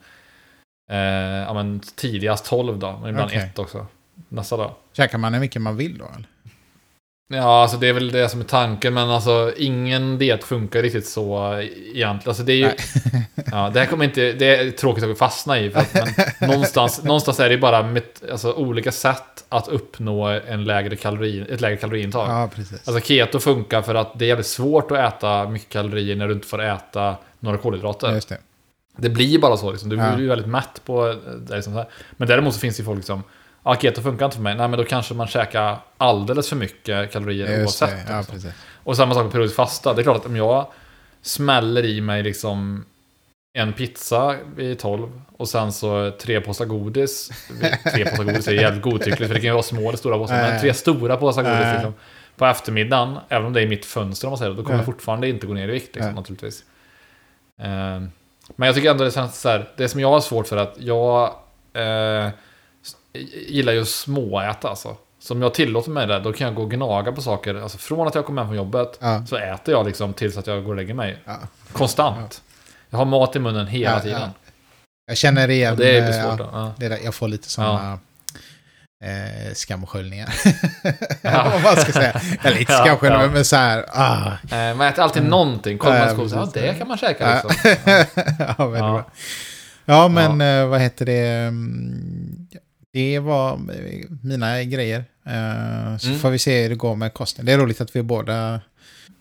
eh, 0.91 0.97
ja, 1.47 1.53
men 1.53 1.79
tidigast 1.79 2.45
12 2.45 2.79
då. 2.79 2.99
Men 3.01 3.09
ibland 3.09 3.27
Okej. 3.27 3.39
ett 3.39 3.59
också. 3.59 3.87
Nästa 4.29 4.57
dag. 4.57 4.71
Käkar 4.93 5.17
man 5.17 5.33
hur 5.33 5.41
mycket 5.41 5.61
man 5.61 5.77
vill 5.77 5.97
då? 5.97 6.05
Eller? 6.05 6.27
Ja, 7.29 7.61
alltså 7.61 7.77
det 7.77 7.87
är 7.87 7.93
väl 7.93 8.11
det 8.11 8.29
som 8.29 8.39
är 8.39 8.45
tanken. 8.45 8.93
Men 8.93 9.09
alltså 9.09 9.53
ingen 9.57 10.17
diet 10.17 10.43
funkar 10.43 10.81
riktigt 10.81 11.07
så 11.07 11.53
egentligen. 11.53 12.21
Alltså 12.25 12.43
det 12.43 12.53
är 12.53 12.55
ju... 12.57 12.71
Ja, 13.51 13.69
det 13.73 13.79
här 13.79 13.85
kommer 13.87 14.05
inte... 14.05 14.31
Det 14.33 14.55
är 14.55 14.71
tråkigt 14.71 15.03
att 15.03 15.17
fastna 15.17 15.59
i. 15.59 15.69
För 15.69 15.79
att, 15.79 15.93
men 16.39 16.49
någonstans, 16.49 17.03
någonstans 17.03 17.39
är 17.39 17.49
det 17.49 17.57
bara 17.57 17.83
met, 17.83 18.23
alltså, 18.31 18.53
olika 18.53 18.91
sätt 18.91 19.45
att 19.49 19.67
uppnå 19.67 20.25
en 20.27 20.63
lägre 20.65 20.95
kalori, 20.95 21.45
ett 21.49 21.61
lägre 21.61 21.77
kaloriintag. 21.77 22.29
Ja, 22.29 22.49
precis. 22.55 22.87
Alltså 22.87 23.07
keto 23.07 23.39
funkar 23.39 23.81
för 23.81 23.95
att 23.95 24.19
det 24.19 24.25
är 24.25 24.29
jävligt 24.29 24.47
svårt 24.47 24.91
att 24.91 25.13
äta 25.13 25.49
mycket 25.49 25.69
kalorier 25.69 26.15
när 26.15 26.27
du 26.27 26.33
inte 26.33 26.47
får 26.47 26.61
äta 26.63 27.15
några 27.39 27.57
kolhydrater. 27.57 28.11
Just 28.13 28.29
det. 28.29 28.37
Det 28.97 29.09
blir 29.09 29.39
bara 29.39 29.57
så 29.57 29.71
liksom. 29.71 29.89
Du 29.89 29.95
Ja. 29.95 30.11
blir 30.11 30.23
ju 30.23 30.29
väldigt 30.29 30.47
mätt 30.47 30.81
på 30.85 31.15
det. 31.47 31.55
Liksom. 31.55 31.83
Men 32.11 32.27
däremot 32.27 32.53
så 32.53 32.59
finns 32.59 32.77
det 32.77 32.81
ju 32.81 32.85
folk 32.85 33.05
som 33.05 33.23
Ja, 33.67 33.75
keto 33.75 34.01
funkar 34.01 34.25
inte 34.25 34.35
för 34.35 34.43
mig. 34.43 34.55
Nej, 34.55 34.67
men 34.67 34.77
då 34.79 34.85
kanske 34.85 35.13
man 35.13 35.27
käkar 35.27 35.77
alldeles 35.97 36.49
för 36.49 36.55
mycket 36.55 37.11
kalorier 37.11 37.59
Just 37.59 37.81
oavsett. 37.81 38.09
Ja, 38.09 38.23
precis. 38.31 38.51
Och 38.83 38.97
samma 38.97 39.13
sak 39.13 39.23
med 39.23 39.31
periodiskt 39.31 39.55
fasta. 39.55 39.93
Det 39.93 40.01
är 40.01 40.03
klart 40.03 40.17
att 40.17 40.25
om 40.25 40.35
jag 40.35 40.67
smäller 41.21 41.85
i 41.85 42.01
mig 42.01 42.23
liksom 42.23 42.85
en 43.53 43.73
pizza 43.73 44.35
vid 44.55 44.79
12 44.79 45.21
och 45.37 45.49
sen 45.49 45.71
så 45.71 46.11
tre 46.21 46.41
påsar 46.41 46.65
godis. 46.65 47.29
Tre 47.93 48.05
påsar 48.05 48.23
godis 48.23 48.47
är 48.47 48.51
jävligt 48.51 48.81
godtyckligt 48.83 49.27
för 49.27 49.33
det 49.33 49.39
kan 49.39 49.47
ju 49.47 49.51
vara 49.51 49.63
små 49.63 49.87
eller 49.87 49.97
stora 49.97 50.17
påsar. 50.17 50.35
Men 50.35 50.53
Äh. 50.55 50.61
tre 50.61 50.73
stora 50.73 51.17
påsar 51.17 51.43
godis 51.43 51.59
Äh. 51.65 51.73
liksom, 51.73 51.93
på 52.37 52.45
eftermiddagen, 52.45 53.17
även 53.29 53.47
om 53.47 53.53
det 53.53 53.61
är 53.61 53.67
mitt 53.67 53.85
fönster 53.85 54.27
om 54.27 54.31
man 54.31 54.37
säger 54.37 54.51
det, 54.51 54.57
då 54.57 54.63
kommer 54.63 54.75
Äh. 54.75 54.79
jag 54.79 54.85
fortfarande 54.85 55.29
inte 55.29 55.47
gå 55.47 55.53
ner 55.53 55.67
i 55.67 55.71
vikt 55.71 55.95
liksom, 55.95 56.13
naturligtvis. 56.15 56.63
Eh, 57.61 58.01
men 58.55 58.65
jag 58.65 58.75
tycker 58.75 58.91
ändå 58.91 59.03
det 59.03 59.11
känns 59.11 59.41
så 59.41 59.49
här, 59.49 59.69
det 59.77 59.89
som 59.89 59.99
jag 59.99 60.09
har 60.09 60.19
svårt 60.21 60.47
för 60.47 60.57
att 60.57 60.75
jag 60.79 61.23
eh, 61.73 62.29
gillar 63.47 63.73
ju 63.73 63.81
att 63.81 63.87
småäta 63.87 64.69
alltså. 64.69 64.95
Så 65.19 65.33
om 65.33 65.41
jag 65.41 65.53
tillåter 65.53 65.91
mig 65.91 66.07
det, 66.07 66.19
då 66.19 66.33
kan 66.33 66.45
jag 66.47 66.55
gå 66.55 66.61
och 66.61 66.71
gnaga 66.71 67.11
på 67.11 67.21
saker. 67.21 67.55
Alltså 67.55 67.77
från 67.77 68.07
att 68.07 68.15
jag 68.15 68.25
kommer 68.25 68.41
hem 68.41 68.49
från 68.49 68.57
jobbet 68.57 68.97
Ja. 69.01 69.25
så 69.25 69.37
äter 69.37 69.73
jag 69.73 69.85
liksom 69.85 70.13
tills 70.13 70.37
att 70.37 70.47
jag 70.47 70.63
går 70.63 70.69
och 70.69 70.75
lägger 70.75 70.93
mig. 70.93 71.17
Ja. 71.25 71.37
Konstant. 71.73 72.41
Jag 72.89 72.97
har 72.97 73.05
mat 73.05 73.35
i 73.35 73.39
munnen 73.39 73.67
hela 73.67 73.91
Ja, 73.93 73.99
tiden. 73.99 74.21
ja. 74.21 74.29
Jag 75.07 75.17
känner 75.17 75.49
igen... 75.49 75.71
Och 75.73 75.77
det 75.79 75.97
är 75.97 76.09
eh, 76.11 76.17
ja. 76.17 76.37
Ja. 76.39 76.73
det 76.77 76.87
där, 76.89 76.99
jag 77.03 77.15
får 77.15 77.27
lite 77.27 77.49
sådana 77.49 77.99
eh, 79.03 79.53
skamsköljningar. 79.53 80.33
Ja. 81.21 81.49
Vad 81.53 81.61
man 81.63 81.75
ska 81.75 81.91
säga. 81.91 82.21
Eller 82.43 82.59
inte 82.59 82.73
Ja, 82.73 82.83
skamsköljningar, 82.83 83.23
ja. 83.25 83.31
men 83.31 83.45
så 83.45 83.55
här... 83.55 83.85
Ah. 83.89 84.31
Eh, 84.55 84.75
Man 84.75 84.87
äter 84.87 85.03
alltid 85.03 85.23
någonting. 85.23 85.77
Kollar 85.77 85.97
Ja, 85.97 86.05
man 86.15 86.29
skog, 86.29 86.39
ja 86.41 86.49
det 86.53 86.73
kan 86.79 86.87
man 86.87 86.97
käka 86.97 87.41
Ja. 87.43 87.49
liksom. 87.49 87.71
ja, 88.57 88.65
väldigt 88.65 88.79
Ja. 88.81 89.03
Ja, 89.85 90.07
men 90.07 90.41
eh, 90.41 90.67
vad 90.67 90.81
heter 90.81 91.05
det? 91.05 91.51
Mm, 92.95 93.11
Det 93.13 93.19
var 93.19 93.51
eh, 93.53 94.05
mina 94.23 94.63
grejer. 94.63 95.05
Eh, 95.25 95.97
Så 95.97 96.07
Mm. 96.07 96.19
får 96.19 96.29
vi 96.29 96.39
se 96.39 96.61
hur 96.61 96.69
det 96.69 96.75
går 96.75 96.95
med 96.95 97.13
kosten. 97.13 97.45
Det 97.45 97.51
är 97.53 97.57
roligt 97.57 97.81
att 97.81 97.95
vi 97.95 98.01
båda 98.03 98.61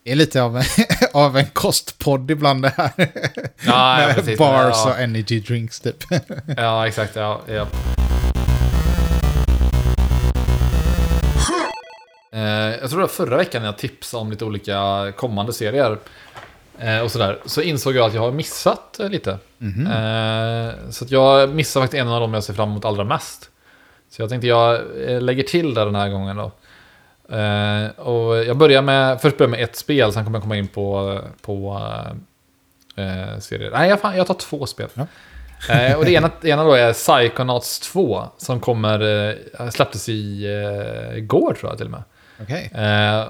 är 0.05 0.15
lite 0.15 0.43
av 0.43 0.57
en, 0.57 0.65
av 1.13 1.37
en 1.37 1.47
kostpodd 1.47 2.31
ibland 2.31 2.63
det 2.63 2.73
här. 2.77 2.93
Ja, 3.67 4.03
ja, 4.03 4.15
precis. 4.15 4.39
Bars 4.39 4.75
Ja. 4.77 4.91
och 4.91 4.99
energy 5.01 5.41
drinks 5.41 5.81
typ. 5.81 5.97
Ja, 6.57 6.87
exakt. 6.87 7.17
Ja, 7.17 7.41
ja. 7.49 7.67
Eh, 12.33 12.41
jag 12.81 12.91
tror 12.91 12.99
det 13.01 13.07
var 13.07 13.09
förra 13.09 13.37
veckan 13.37 13.63
när 13.63 13.69
jag 13.69 13.79
tipsade 13.79 14.21
om 14.21 14.31
lite 14.31 14.45
olika 14.45 15.13
kommande 15.17 15.53
serier. 15.53 15.99
Och 17.05 17.11
sådär. 17.13 17.39
Så 17.47 17.63
insåg 17.63 17.95
jag 17.97 18.07
att 18.07 18.15
jag 18.15 18.21
har 18.23 18.33
missat 18.33 18.97
lite. 18.99 19.39
Mhm. 19.59 19.87
Eh, 19.87 20.91
så 20.91 21.05
att 21.05 21.11
jag 21.11 21.55
missade 21.55 21.85
faktiskt 21.85 22.01
en 22.01 22.09
av 22.09 22.21
dem 22.21 22.35
jag 22.35 22.45
ser 22.45 22.55
fram 22.55 22.71
emot 22.71 22.85
allra 22.85 23.05
mest. 23.05 23.51
Så 24.11 24.23
jag 24.23 24.29
tänkte 24.29 24.47
jag 24.47 24.81
eh, 25.09 25.21
lägger 25.21 25.43
till 25.43 25.75
det 25.75 25.85
den 25.85 25.95
här 25.95 26.09
gången 26.09 26.37
då. 26.37 26.51
Eh, 27.37 28.07
och 28.07 28.45
jag 28.45 28.57
börjar 28.57 28.83
med, 28.83 29.21
först 29.21 29.39
börjar 29.39 29.51
med 29.51 29.63
ett 29.63 29.77
spel, 29.77 30.13
sen 30.13 30.25
kommer 30.25 30.37
jag 30.37 30.43
komma 30.43 30.57
in 30.57 30.69
på, 30.69 31.19
på 31.43 31.83
eh, 32.97 33.39
serier. 33.39 33.71
Nej, 33.71 33.89
jag, 33.89 34.01
fan, 34.01 34.17
jag 34.17 34.27
tar 34.27 34.35
två 34.35 34.67
spel. 34.67 34.89
Ja. 34.95 35.07
Eh, 35.71 35.99
och 35.99 36.05
det 36.05 36.13
ena, 36.13 36.31
det 36.41 36.49
ena 36.49 36.65
då 36.65 36.73
är 36.73 36.93
Psychonauts 36.93 37.81
2, 37.81 38.25
som 38.37 38.61
kommer, 38.61 39.71
släpptes 39.71 40.09
i 40.09 40.47
igår 41.17 41.55
tror 41.55 41.71
jag 41.71 41.79
till 41.79 41.87
och 41.87 41.91
med. 41.93 42.03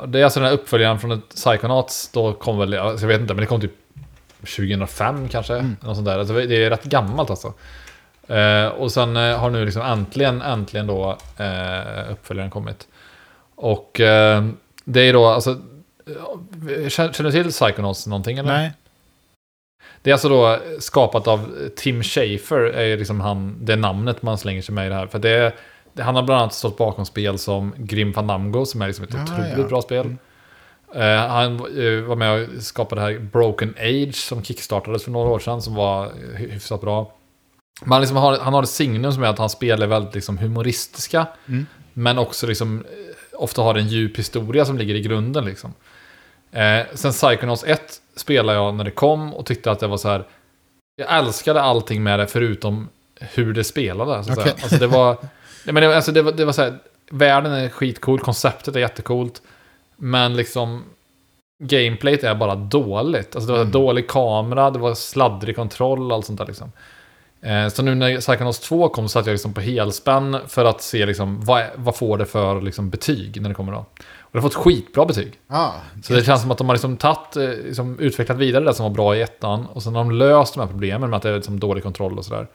Och 0.00 0.08
det 0.08 0.20
är 0.20 0.24
alltså 0.24 0.40
den 0.40 0.48
här 0.48 0.54
uppföljaren 0.54 0.98
från 0.98 1.20
Psychonauts, 1.20 2.08
då 2.08 2.32
kom 2.32 2.58
väl, 2.58 2.78
alltså 2.78 3.04
jag 3.04 3.08
vet 3.08 3.20
inte, 3.20 3.34
men 3.34 3.40
det 3.40 3.46
kom 3.46 3.60
typ 3.60 3.74
2005 4.40 5.28
kanske. 5.28 5.54
Mm. 5.54 5.76
Något 5.80 5.96
sånt 5.96 6.06
där. 6.06 6.18
Alltså 6.18 6.34
det 6.34 6.64
är 6.64 6.70
rätt 6.70 6.84
gammalt 6.84 7.30
alltså. 7.30 7.54
Eh, 8.28 8.66
och 8.66 8.92
sen 8.92 9.16
eh, 9.16 9.38
har 9.38 9.50
nu 9.50 9.64
liksom 9.64 9.82
äntligen, 9.82 10.42
äntligen 10.42 10.86
då 10.86 11.18
eh, 11.38 12.10
uppföljaren 12.12 12.50
kommit. 12.50 12.88
Och 13.54 14.00
eh, 14.00 14.44
det 14.84 15.00
är 15.00 15.12
då, 15.12 15.26
alltså, 15.26 15.50
eh, 15.50 16.88
känner 16.88 17.12
känner 17.12 17.30
du 17.30 17.42
till 17.42 17.50
Psychonauts 17.52 18.06
någonting 18.06 18.38
eller? 18.38 18.52
Nej. 18.52 18.72
Det 20.02 20.10
är 20.10 20.14
alltså 20.14 20.28
då 20.28 20.58
skapat 20.78 21.28
av 21.28 21.50
Tim 21.76 22.02
Schafer, 22.02 22.56
är 22.60 22.96
liksom 22.96 23.20
han, 23.20 23.56
det 23.60 23.76
namnet 23.76 24.22
man 24.22 24.38
slänger 24.38 24.62
sig 24.62 24.74
med 24.74 24.86
i 24.86 24.88
det 24.88 24.94
här. 24.94 25.06
För 25.06 25.18
det, 25.18 25.30
är- 25.30 25.54
det, 25.92 26.02
han 26.02 26.14
har 26.14 26.22
bland 26.22 26.40
annat 26.40 26.54
stått 26.54 26.76
bakom 26.78 27.04
spel 27.06 27.38
som 27.38 27.74
Grim 27.76 28.12
Fandango, 28.14 28.64
som 28.66 28.82
är 28.82 28.86
liksom 28.86 29.04
ett 29.04 29.14
Ah, 29.14 29.22
otroligt 29.22 29.58
ja. 29.58 29.64
bra 29.68 29.82
spel. 29.82 30.16
Eh, 30.94 31.16
han 31.16 31.52
eh, 31.54 32.02
var 32.02 32.16
med 32.16 32.42
och 32.56 32.62
skapade 32.62 33.00
det 33.00 33.04
här 33.06 33.18
Broken 33.18 33.74
Age, 33.80 34.14
som 34.14 34.42
kickstartades 34.44 35.04
för 35.04 35.10
några 35.10 35.28
år 35.30 35.38
sedan, 35.38 35.62
som 35.62 35.74
var 35.74 36.06
hy- 36.36 36.50
hyfsat 36.50 36.80
bra. 36.80 37.12
Men 37.82 37.92
han, 37.92 38.00
liksom 38.00 38.16
har, 38.16 38.38
han 38.38 38.54
har 38.54 38.62
ett 38.62 38.68
signum 38.68 39.12
som 39.12 39.22
är 39.22 39.26
att 39.26 39.38
hans 39.38 39.52
spel 39.52 39.82
är 39.82 39.86
väldigt 39.86 40.14
liksom 40.14 40.38
humoristiska, 40.38 41.26
Mm. 41.48 41.66
men 41.92 42.18
också 42.18 42.46
liksom, 42.46 42.78
eh, 42.84 43.40
ofta 43.40 43.62
har 43.62 43.74
en 43.74 43.88
djup 43.88 44.18
historia 44.18 44.64
som 44.64 44.78
ligger 44.78 44.94
i 44.94 45.00
grunden. 45.00 45.44
Liksom. 45.44 45.74
Eh, 46.52 46.80
sen 46.94 47.12
Psychonauts 47.12 47.64
1 47.64 48.00
spelade 48.16 48.58
jag 48.58 48.74
när 48.74 48.84
det 48.84 48.90
kom 48.90 49.34
och 49.34 49.46
tyckte 49.46 49.70
att 49.70 49.80
det 49.80 49.86
var 49.86 49.96
så 49.96 50.08
här. 50.08 50.24
Jag 50.96 51.18
älskade 51.18 51.62
allting 51.62 52.02
med 52.02 52.18
det 52.18 52.26
förutom 52.26 52.88
hur 53.20 53.52
det 53.54 53.64
spelade. 53.64 54.24
Så. 54.24 54.40
Alltså 54.40 54.76
det 54.78 54.86
var, 54.86 55.16
nej, 55.64 55.72
men 55.74 55.74
det, 55.82 55.96
alltså 55.96 56.12
det 56.12 56.22
var, 56.22 56.32
det 56.32 56.44
var 56.44 56.52
så 56.52 56.62
här, 56.62 56.78
världen 57.10 57.52
är 57.52 57.68
skitcool, 57.68 58.18
konceptet 58.20 58.76
är 58.76 58.80
jättecoolt. 58.80 59.42
Men 59.96 60.36
liksom 60.36 60.84
gameplayet 61.64 62.24
är 62.24 62.34
bara 62.34 62.54
dåligt. 62.54 63.36
Alltså 63.36 63.46
det 63.46 63.52
var 63.52 63.60
Mm. 63.60 63.72
dålig 63.72 64.08
kamera, 64.08 64.70
det 64.70 64.78
var 64.78 64.94
sladdrig 64.94 65.56
kontroll, 65.56 66.12
allt 66.12 66.26
sånt 66.26 66.38
där 66.38 66.46
liksom. 66.46 66.72
Eh, 67.40 67.68
så 67.68 67.82
nu 67.82 67.94
när 67.94 68.20
Psychonauts 68.20 68.60
2 68.60 68.88
kom 68.88 69.04
så 69.04 69.08
satt 69.08 69.26
jag 69.26 69.32
liksom 69.32 69.54
på 69.54 69.60
helspänn 69.60 70.36
för 70.48 70.64
att 70.64 70.82
se 70.82 71.06
liksom, 71.06 71.40
vad, 71.44 71.60
är- 71.60 71.70
vad 71.76 71.96
får 71.96 72.18
det 72.18 72.26
för 72.26 72.60
liksom, 72.60 72.90
betyg 72.90 73.42
när 73.42 73.48
det 73.48 73.54
kommer 73.54 73.72
då. 73.72 73.78
Och 73.78 74.30
det 74.32 74.38
har 74.38 74.42
fått 74.42 74.54
skitbra 74.54 75.06
betyg. 75.06 75.32
Ja. 75.48 75.74
Så 76.02 76.12
det 76.12 76.24
känns 76.24 76.40
som 76.42 76.50
att 76.50 76.58
de 76.58 76.66
har 76.68 76.74
liksom 76.74 76.96
tagit, 76.96 77.36
eh, 77.36 77.42
liksom 77.48 77.98
utvecklat 77.98 78.38
vidare 78.38 78.64
det 78.64 78.74
som 78.74 78.84
var 78.84 78.90
bra 78.90 79.16
i 79.16 79.22
ettan. 79.22 79.66
Och 79.66 79.82
sen 79.82 79.94
har 79.94 80.04
de 80.04 80.10
löst 80.10 80.54
de 80.54 80.60
här 80.60 80.66
problemen 80.66 81.10
med 81.10 81.16
att 81.16 81.22
det 81.22 81.28
är 81.30 81.34
liksom 81.36 81.60
dålig 81.60 81.82
kontroll 81.82 82.18
och 82.18 82.24
sådär. 82.24 82.46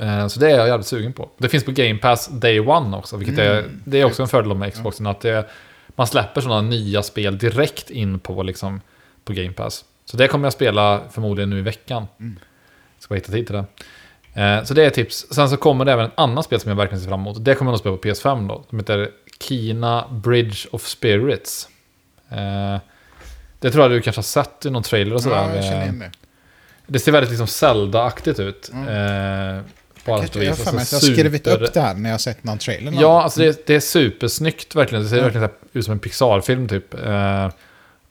Eh, 0.00 0.26
Så 0.26 0.40
det 0.40 0.50
är 0.50 0.58
jag 0.58 0.68
jävligt 0.68 0.86
sugen 0.86 1.12
på. 1.12 1.30
Det 1.38 1.48
finns 1.48 1.64
på 1.64 1.70
Game 1.72 1.98
Pass 1.98 2.28
Day 2.28 2.60
One 2.60 2.96
också, 2.96 3.16
vilket 3.16 3.38
är, 3.38 3.58
Mm. 3.58 3.80
det 3.84 4.00
är 4.00 4.04
också 4.04 4.22
en 4.22 4.28
fördel 4.28 4.54
med 4.54 4.72
Xboxen. 4.72 5.06
Att 5.06 5.20
det, 5.20 5.48
man 5.96 6.06
släpper 6.06 6.40
sådana 6.40 6.60
nya 6.60 7.02
spel 7.02 7.38
direkt 7.38 7.90
in 7.90 8.18
på, 8.18 8.42
liksom, 8.42 8.80
på 9.24 9.32
Game 9.32 9.52
Pass. 9.52 9.84
Så 10.04 10.16
det 10.16 10.28
kommer 10.28 10.46
jag 10.46 10.52
spela 10.52 11.00
förmodligen 11.10 11.50
nu 11.50 11.58
i 11.58 11.62
veckan. 11.62 12.06
Mm. 12.20 12.38
Ska 13.04 13.14
bara 13.14 13.16
hitta 13.16 13.32
tid 13.32 13.46
till 13.46 13.56
det. 13.56 13.64
Eh, 14.42 14.64
Så 14.64 14.74
det 14.74 14.84
är 14.84 14.90
tips. 14.90 15.26
Sen 15.30 15.48
så 15.50 15.56
kommer 15.56 15.84
det 15.84 15.92
även 15.92 16.04
ett 16.06 16.12
annat 16.16 16.44
spel 16.44 16.60
som 16.60 16.68
jag 16.68 16.76
verkligen 16.76 17.00
ser 17.02 17.08
fram 17.08 17.20
emot. 17.20 17.44
Det 17.44 17.54
kommer 17.54 17.70
jag 17.70 17.74
att 17.74 17.80
spela 17.80 17.96
på 17.96 18.02
PS5 18.02 18.48
då. 18.48 18.64
Som 18.68 18.78
heter 18.78 19.10
Kina 19.40 20.04
Bridge 20.10 20.68
of 20.70 20.86
Spirits. 20.86 21.68
Eh, 22.30 22.78
Det 23.60 23.70
tror 23.70 23.84
jag 23.84 23.90
du 23.90 24.00
kanske 24.00 24.18
har 24.18 24.22
sett 24.24 24.66
i 24.66 24.70
någon 24.70 24.82
trailer 24.82 25.14
och 25.14 25.22
sådär. 25.22 25.36
Ja, 25.36 25.54
jag 25.54 25.64
känner 25.64 25.76
Eh, 25.76 25.82
igen 25.82 25.98
det. 25.98 26.10
det 26.86 26.98
ser 26.98 27.12
väldigt 27.12 27.30
liksom 27.30 27.46
Zelda-aktigt 27.46 28.40
ut. 28.40 28.70
Mm. 28.72 28.88
Eh, 29.58 29.62
på 30.04 30.14
alla 30.14 30.22
sätt 30.22 30.36
och 30.36 30.44
Jag 30.44 30.50
har 30.50 30.56
vis. 30.56 30.66
Alltså, 30.66 30.96
jag 30.96 31.00
har 31.00 31.14
skrivit 31.14 31.44
super- 31.44 31.62
upp 31.62 31.74
det 31.74 31.80
här 31.80 31.94
när 31.94 32.08
jag 32.10 32.14
har 32.14 32.18
sett 32.18 32.44
någon 32.44 32.58
trailer. 32.58 32.92
Ja, 33.00 33.22
alltså 33.22 33.40
det, 33.40 33.66
det 33.66 33.74
är 33.74 33.80
supersnyggt 33.80 34.74
verkligen. 34.74 35.04
Det 35.04 35.10
ser 35.10 35.16
Mm. 35.18 35.24
verkligen 35.32 35.50
ut 35.72 35.84
som 35.84 35.92
en 35.92 35.98
Pixar-film 35.98 36.68
typ. 36.68 36.94
Eh, 36.94 37.48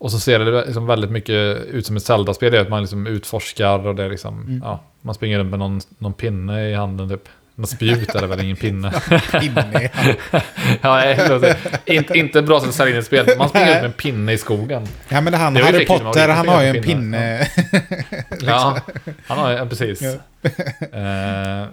och 0.04 0.12
så 0.12 0.20
ser 0.20 0.40
det 0.40 0.66
liksom 0.66 0.86
väldigt 0.88 1.12
mycket 1.12 1.66
ut 1.68 1.86
som 1.86 1.96
ett 1.98 2.04
Zelda-spel. 2.04 2.58
Att 2.58 2.70
man 2.70 2.82
liksom 2.82 3.08
utforskar 3.08 3.88
och 3.88 3.96
det 3.96 4.04
är 4.04 4.10
liksom, 4.10 4.42
Mm. 4.42 4.62
ja, 4.64 4.84
man 5.02 5.16
springer 5.16 5.40
runt 5.40 5.50
med 5.50 5.60
någon, 5.60 5.82
någon 5.98 6.14
pinne 6.14 6.70
i 6.70 6.74
handen 6.74 7.10
typ. 7.10 7.30
Någon 7.56 7.68
spjut 7.68 8.14
det 8.14 8.28
väl, 8.28 8.40
ingen 8.44 8.56
pinne. 8.56 8.94
inne 9.42 9.80
i 9.84 9.90
ja, 10.82 11.02
förlåt. 11.18 11.56
inte, 11.86 12.18
inte 12.18 12.42
bra 12.42 12.60
sätt 12.60 12.70
att 12.70 12.76
sälja 12.76 12.94
in 12.94 13.00
ett 13.00 13.06
spel. 13.06 13.38
Man 13.38 13.50
springer 13.50 13.68
ut 13.70 13.74
med 13.76 13.86
en 13.86 13.92
pinne 13.94 14.34
i 14.34 14.38
skogen. 14.38 14.88
Ja, 15.10 15.22
men 15.22 15.34
han, 15.34 15.56
Harry 15.56 15.86
Potter, 15.86 16.30
han 16.30 16.48
har 16.48 16.62
ju 16.62 16.68
en 16.68 16.84
pinne. 16.84 17.48
pinne. 17.72 18.28
Ja, 18.42 18.80
han 19.28 19.38
har 19.38 19.52
ja, 19.52 19.66
precis. 19.66 20.02
Ja. 20.02 20.10
Eh, 21.00 21.68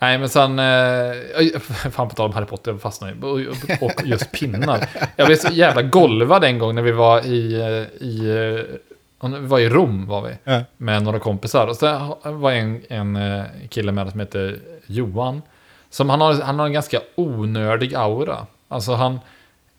nej, 0.00 0.18
men 0.18 0.28
sen... 0.28 0.58
Uh, 0.58 1.58
fan 1.90 2.08
på 2.08 2.14
tal 2.14 2.26
om 2.26 2.32
Harry 2.32 2.46
Potter, 2.46 2.70
jag 2.70 2.80
fastnade 2.80 3.12
i. 3.12 3.16
Och, 3.20 3.82
och 3.82 4.06
just 4.06 4.32
pinnar. 4.32 4.88
Jag 5.16 5.26
blev 5.26 5.36
så 5.36 5.52
jävla 5.52 5.82
golvad 5.82 6.44
en 6.44 6.58
gång 6.58 6.74
när 6.74 6.82
vi 6.82 6.92
var 6.92 7.26
i... 7.26 7.54
eh, 7.54 8.06
i 8.06 8.30
eh, 8.58 8.76
vi 9.22 9.46
var 9.46 9.58
i 9.58 9.68
Rom 9.68 10.06
var 10.06 10.22
vi. 10.22 10.34
Ja. 10.44 10.60
Med 10.76 11.02
några 11.02 11.18
kompisar. 11.18 11.66
Och 11.66 11.76
så 11.76 12.18
var 12.22 12.52
en, 12.52 12.82
en 12.88 13.16
eh, 13.16 13.44
kille 13.68 13.92
med 13.92 14.10
som 14.10 14.20
heter 14.20 14.58
Johan. 14.86 15.42
Som 15.90 16.10
han 16.10 16.20
har, 16.20 16.34
han 16.34 16.58
har 16.58 16.66
en 16.66 16.72
ganska 16.72 17.00
onördig 17.14 17.94
aura. 17.94 18.46
Alltså 18.68 18.92
han... 18.92 19.20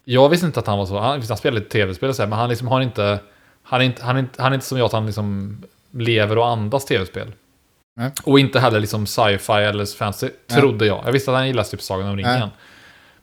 Jag 0.03 0.29
visste 0.29 0.45
inte 0.45 0.59
att 0.59 0.67
han 0.67 0.77
var 0.77 0.85
så. 0.85 0.99
Han, 0.99 1.21
han 1.21 1.37
spelar 1.37 1.59
lite 1.59 1.69
tv-spel 1.69 2.09
och 2.09 2.15
så 2.15 2.21
här, 2.21 2.29
men 2.29 2.39
han 2.39 2.49
liksom 2.49 2.67
har 2.67 2.81
inte... 2.81 3.19
Han 3.63 3.81
är 3.81 3.85
inte, 3.85 4.03
han 4.03 4.15
är 4.15 4.19
inte, 4.19 4.41
han 4.41 4.51
är 4.51 4.55
inte 4.55 4.65
som 4.65 4.77
jag, 4.77 4.85
att 4.85 4.91
han 4.91 5.05
liksom 5.05 5.57
lever 5.91 6.37
och 6.37 6.47
andas 6.47 6.85
tv-spel. 6.85 7.31
Nej. 7.95 8.11
Och 8.23 8.39
inte 8.39 8.59
heller 8.59 8.79
liksom 8.79 9.07
sci-fi 9.07 9.53
eller 9.53 9.97
fantasy, 9.97 10.29
trodde 10.47 10.85
jag. 10.85 11.01
Jag 11.05 11.11
visste 11.11 11.31
att 11.31 11.37
han 11.37 11.47
gillade 11.47 11.69
typ 11.69 11.81
Sagan 11.81 12.07
om 12.07 12.17
ringen. 12.17 12.39
Nej. 12.39 12.49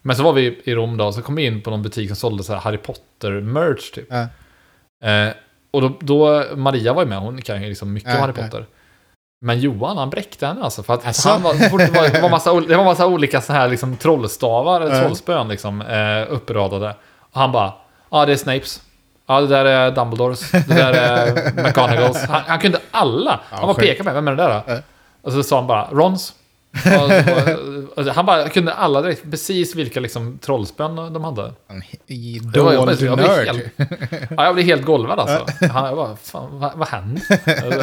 Men 0.03 0.17
så 0.17 0.23
var 0.23 0.33
vi 0.33 0.61
i 0.65 0.75
Rom 0.75 0.97
då, 0.97 1.05
och 1.05 1.15
så 1.15 1.23
kom 1.23 1.35
vi 1.35 1.47
in 1.47 1.63
på 1.63 1.71
någon 1.71 1.83
butik 1.83 2.09
som 2.09 2.17
sålde 2.17 2.45
så 2.45 2.53
här 2.53 2.61
Harry 2.61 2.79
Potter-merch 2.79 3.95
typ. 3.95 4.13
Eh, 4.13 5.29
och 5.71 5.81
då, 5.81 5.99
då, 6.01 6.45
Maria 6.57 6.93
var 6.93 7.03
ju 7.03 7.09
med, 7.09 7.19
hon 7.19 7.43
kan 7.43 7.63
ju 7.63 7.69
liksom 7.69 7.93
mycket 7.93 8.15
om 8.15 8.21
Harry. 8.21 8.33
Potter. 8.33 8.67
Men 9.41 9.61
Johan, 9.61 9.97
han 9.97 10.11
bräckte 10.11 10.47
henne 10.47 10.63
alltså. 10.63 10.83
För 10.83 10.95
att 10.95 11.07
Asså? 11.07 11.29
han 11.29 11.43
var, 11.43 11.55
var, 11.71 12.13
det, 12.13 12.21
var 12.21 12.31
massa, 12.31 12.61
det 12.61 12.77
var 12.77 12.85
massa 12.85 13.07
olika 13.07 13.41
så 13.41 13.53
här 13.53 13.69
liksom 13.69 13.97
trollstavar, 13.97 15.01
trollspön 15.01 15.49
liksom, 15.49 15.81
eh, 15.81 16.33
uppradade. 16.33 16.95
Och 17.21 17.41
han 17.41 17.53
bara, 17.53 17.73
ja 18.11 18.27
det 18.27 18.33
är 18.33 18.37
Snapes. 18.37 18.83
Ja, 19.29 19.41
det 19.41 19.47
där 19.47 19.65
är 19.65 19.91
Dumbledores. 19.91 20.51
Det 20.51 20.65
där 20.69 20.93
är 20.93 21.53
McGonagalls. 21.63 22.23
Han, 22.25 22.43
han 22.47 22.59
kunde 22.59 22.79
alla. 22.91 23.41
Han 23.51 23.61
bara 23.67 23.75
pekade 23.75 24.05
med, 24.05 24.15
vem 24.15 24.29
är 24.29 24.33
det 24.37 24.43
där 24.43 24.63
då? 24.67 24.75
Och 25.23 25.33
så 25.33 25.43
sa 25.43 25.57
han 25.57 25.67
bara, 25.67 25.89
Rons. 25.93 26.35
Och, 27.97 27.99
och, 27.99 28.05
han 28.15 28.27
bara 28.27 28.49
kunde 28.49 28.73
alla 28.73 29.03
direkt, 29.03 29.31
precis 29.31 29.75
vilka 29.75 30.01
liksom 30.01 30.39
trollspön 30.39 30.97
de 31.13 31.25
hade. 31.25 31.53
En 32.75 32.85
blev 32.99 33.11
nörd. 33.29 33.47
helt- 33.47 34.31
Ja, 34.37 34.45
jag 34.45 34.55
blev 34.55 34.67
helt 34.67 34.85
golvad 34.85 35.19
alltså. 35.21 35.67
Han, 35.73 35.85
jag 35.87 35.97
bara, 35.97 36.17
fan, 36.17 36.61
vad, 36.61 36.73
vad 36.75 36.89
hände? 36.89 37.21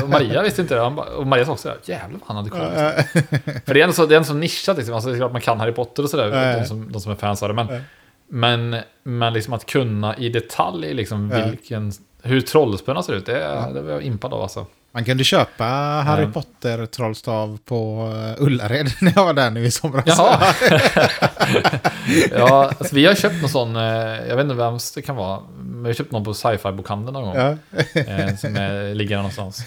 Och 0.04 0.10
Maria 0.10 0.42
visste 0.42 0.62
inte 0.62 0.76
det. 0.76 0.82
Han 0.82 0.96
bara, 0.96 1.06
och 1.08 1.28
Maria 1.28 1.46
sa 1.46 1.52
också, 1.52 1.74
jävlar 1.84 2.20
vad 2.20 2.28
han 2.28 2.36
hade 2.38 2.50
koll. 2.50 2.62
Liksom. 2.70 3.62
För 3.66 3.74
det 3.74 3.80
är 3.80 3.84
ändå 3.84 3.94
så, 3.94 4.06
det 4.06 4.16
är 4.16 4.24
så 4.24 4.34
nischat 4.34 4.78
liksom. 4.78 4.96
Alltså, 4.96 5.10
det 5.10 5.16
är 5.16 5.20
klart 5.20 5.32
man 5.32 5.42
kan 5.42 5.60
Harry 5.60 5.72
Potter 5.72 6.04
och 6.04 6.10
sådär, 6.10 6.32
de, 6.60 6.66
som, 6.66 6.92
de 6.92 7.02
som 7.02 7.12
är 7.12 7.16
fans 7.16 7.44
av 7.44 7.50
det. 7.50 7.56
Men. 7.56 7.68
Men, 8.30 8.76
men 9.04 9.34
liksom 9.34 9.54
att 9.54 9.66
kunna 9.66 10.18
i 10.18 10.30
detalj 10.30 10.94
liksom 10.94 11.32
Ja. 11.34 11.46
vilken, 11.50 11.92
hur 12.24 12.42
trollspöna 12.42 13.04
ser 13.04 13.14
ut, 13.14 13.26
det, 13.26 13.70
det 13.74 13.82
var 13.82 13.92
jag 13.92 14.02
impad 14.02 14.34
av 14.34 14.42
alltså. 14.42 14.66
Man 14.92 15.06
kunde 15.06 15.24
köpa 15.24 15.64
Harry 16.06 16.24
Ja. 16.24 16.32
Potter 16.32 16.86
trollstav 16.86 17.60
på 17.66 18.12
eh, 18.38 18.44
Ullared 18.44 18.88
när 19.02 19.14
jag 19.16 19.26
var 19.26 19.34
där 19.34 19.50
nu 19.52 19.66
i 19.66 19.72
somras. 19.72 20.04
Jaha. 20.08 20.54
ja, 22.32 22.72
alltså, 22.80 22.96
vi 22.96 23.06
har 23.06 23.16
köpt 23.16 23.42
någon 23.42 23.50
sån, 23.50 23.76
eh, 23.76 23.84
jag 24.30 24.36
vet 24.36 24.44
inte 24.44 24.56
vems 24.56 24.92
det 24.92 25.02
kan 25.02 25.16
vara. 25.16 25.40
Men 25.58 25.84
vi 25.84 25.94
köpte 25.94 26.14
någon 26.14 26.24
på 26.24 26.34
sci-fi-bokhandeln 26.34 27.14
någon 27.14 27.24
gång. 27.24 27.36
Ja. 27.36 27.50
eh, 28.02 28.36
som 28.36 28.56
är, 28.56 28.94
ligger 28.96 29.16
någonstans. 29.18 29.64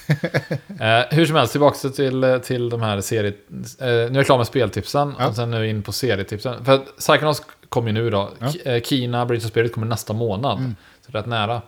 Hur 1.11 1.27
som 1.27 1.37
helst, 1.37 1.53
tillbaka 1.53 1.89
till, 1.89 2.41
till 2.45 2.69
de 2.71 2.83
här 2.83 3.01
serie... 3.01 3.33
Eh, 3.81 3.87
nu 3.87 3.87
är 3.87 4.15
jag 4.15 4.27
klar 4.27 4.37
med 4.39 4.47
speltipsen 4.47 5.15
Ja. 5.19 5.29
och 5.29 5.35
sen 5.37 5.61
vi 5.61 5.69
in 5.69 5.83
på 5.83 5.93
serietipsen. 5.93 6.65
För 6.65 6.79
Psychonauts 6.99 7.43
kommer 7.69 7.89
ju 7.89 7.95
nu 7.95 8.11
då. 8.11 8.31
Ja. 8.39 8.73
Eh, 8.73 8.83
Kina, 8.83 9.27
Bridge 9.27 9.45
of 9.45 9.51
Spirit 9.51 9.73
kommer 9.73 9.87
nästa 9.87 10.13
månad. 10.13 10.59
Mm. 10.59 10.77
Så 11.07 11.13
rätt 11.13 11.27
nära. 11.27 11.63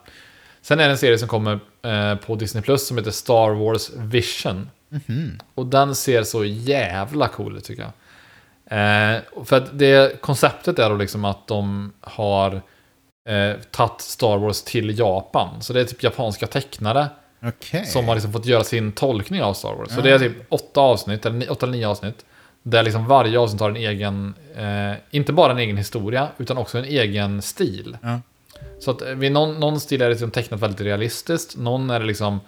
Sen 0.63 0.81
är 0.81 0.85
det 0.85 0.91
en 0.91 0.99
serie 0.99 1.19
som 1.19 1.29
kommer 1.29 1.61
eh, 1.83 2.15
på 2.15 2.35
Disney 2.35 2.63
Plus 2.63 2.87
som 2.87 2.99
heter 2.99 3.11
Star 3.11 3.51
Wars 3.51 3.91
Vision. 3.97 4.71
Mhm. 4.89 5.39
Och 5.55 5.67
den 5.67 5.95
ser 5.95 6.23
så 6.23 6.45
jävla 6.45 7.29
cool 7.29 7.57
ut 7.57 7.65
tycker 7.65 7.83
jag. 7.83 7.93
Eh, 8.67 9.21
för 9.45 9.57
att 9.57 9.79
det 9.79 10.21
konceptet 10.21 10.79
är 10.79 10.91
då 10.91 10.97
liksom 10.97 11.25
att 11.25 11.47
de 11.47 11.93
har 12.01 12.55
eh, 13.29 13.53
tagit 13.71 14.01
Star 14.01 14.39
Wars 14.39 14.63
till 14.63 14.99
Japan. 14.99 15.63
Så 15.63 15.73
det 15.73 15.81
är 15.81 15.85
typ 15.85 16.03
japanska 16.03 16.47
tecknare 16.47 17.07
Okej. 17.43 17.87
som 17.87 18.09
har 18.09 18.15
liksom 18.15 18.33
fått 18.33 18.47
göra 18.47 18.65
sin 18.65 18.93
tolkning 18.93 19.43
av 19.43 19.55
Star 19.55 19.75
Wars. 19.75 19.89
Så 19.91 19.99
Ja. 19.99 20.03
det 20.03 20.11
är 20.11 20.19
typ 20.19 20.37
åtta 20.49 20.81
avsnitt, 20.81 21.27
eller 21.27 21.53
åtta 21.53 21.67
eller 21.67 21.77
nio 21.77 21.89
avsnitt. 21.89 22.25
Där 22.63 22.83
liksom 22.83 23.07
varje 23.07 23.39
avsnitt 23.39 23.61
har 23.61 23.71
en 23.71 23.77
egen, 23.77 24.35
eh, 24.57 24.93
inte 25.11 25.33
bara 25.33 25.53
en 25.53 25.59
egen 25.59 25.77
historia, 25.77 26.29
utan 26.39 26.59
också 26.59 26.79
en 26.79 26.85
egen 26.85 27.43
stil. 27.43 27.97
Ja. 28.03 28.21
Så 28.79 28.91
att 28.91 29.03
eh, 29.03 29.09
vid 29.09 29.33
någon, 29.33 29.61
någon 29.61 29.81
stil 29.81 30.01
är 30.03 30.05
det 30.05 30.11
liksom 30.11 30.31
tecknat 30.31 30.61
väldigt 30.61 30.81
realistiskt, 30.81 31.57
någon 31.57 31.91
är 31.91 32.01
det 32.01 32.07
liksom 32.07 32.41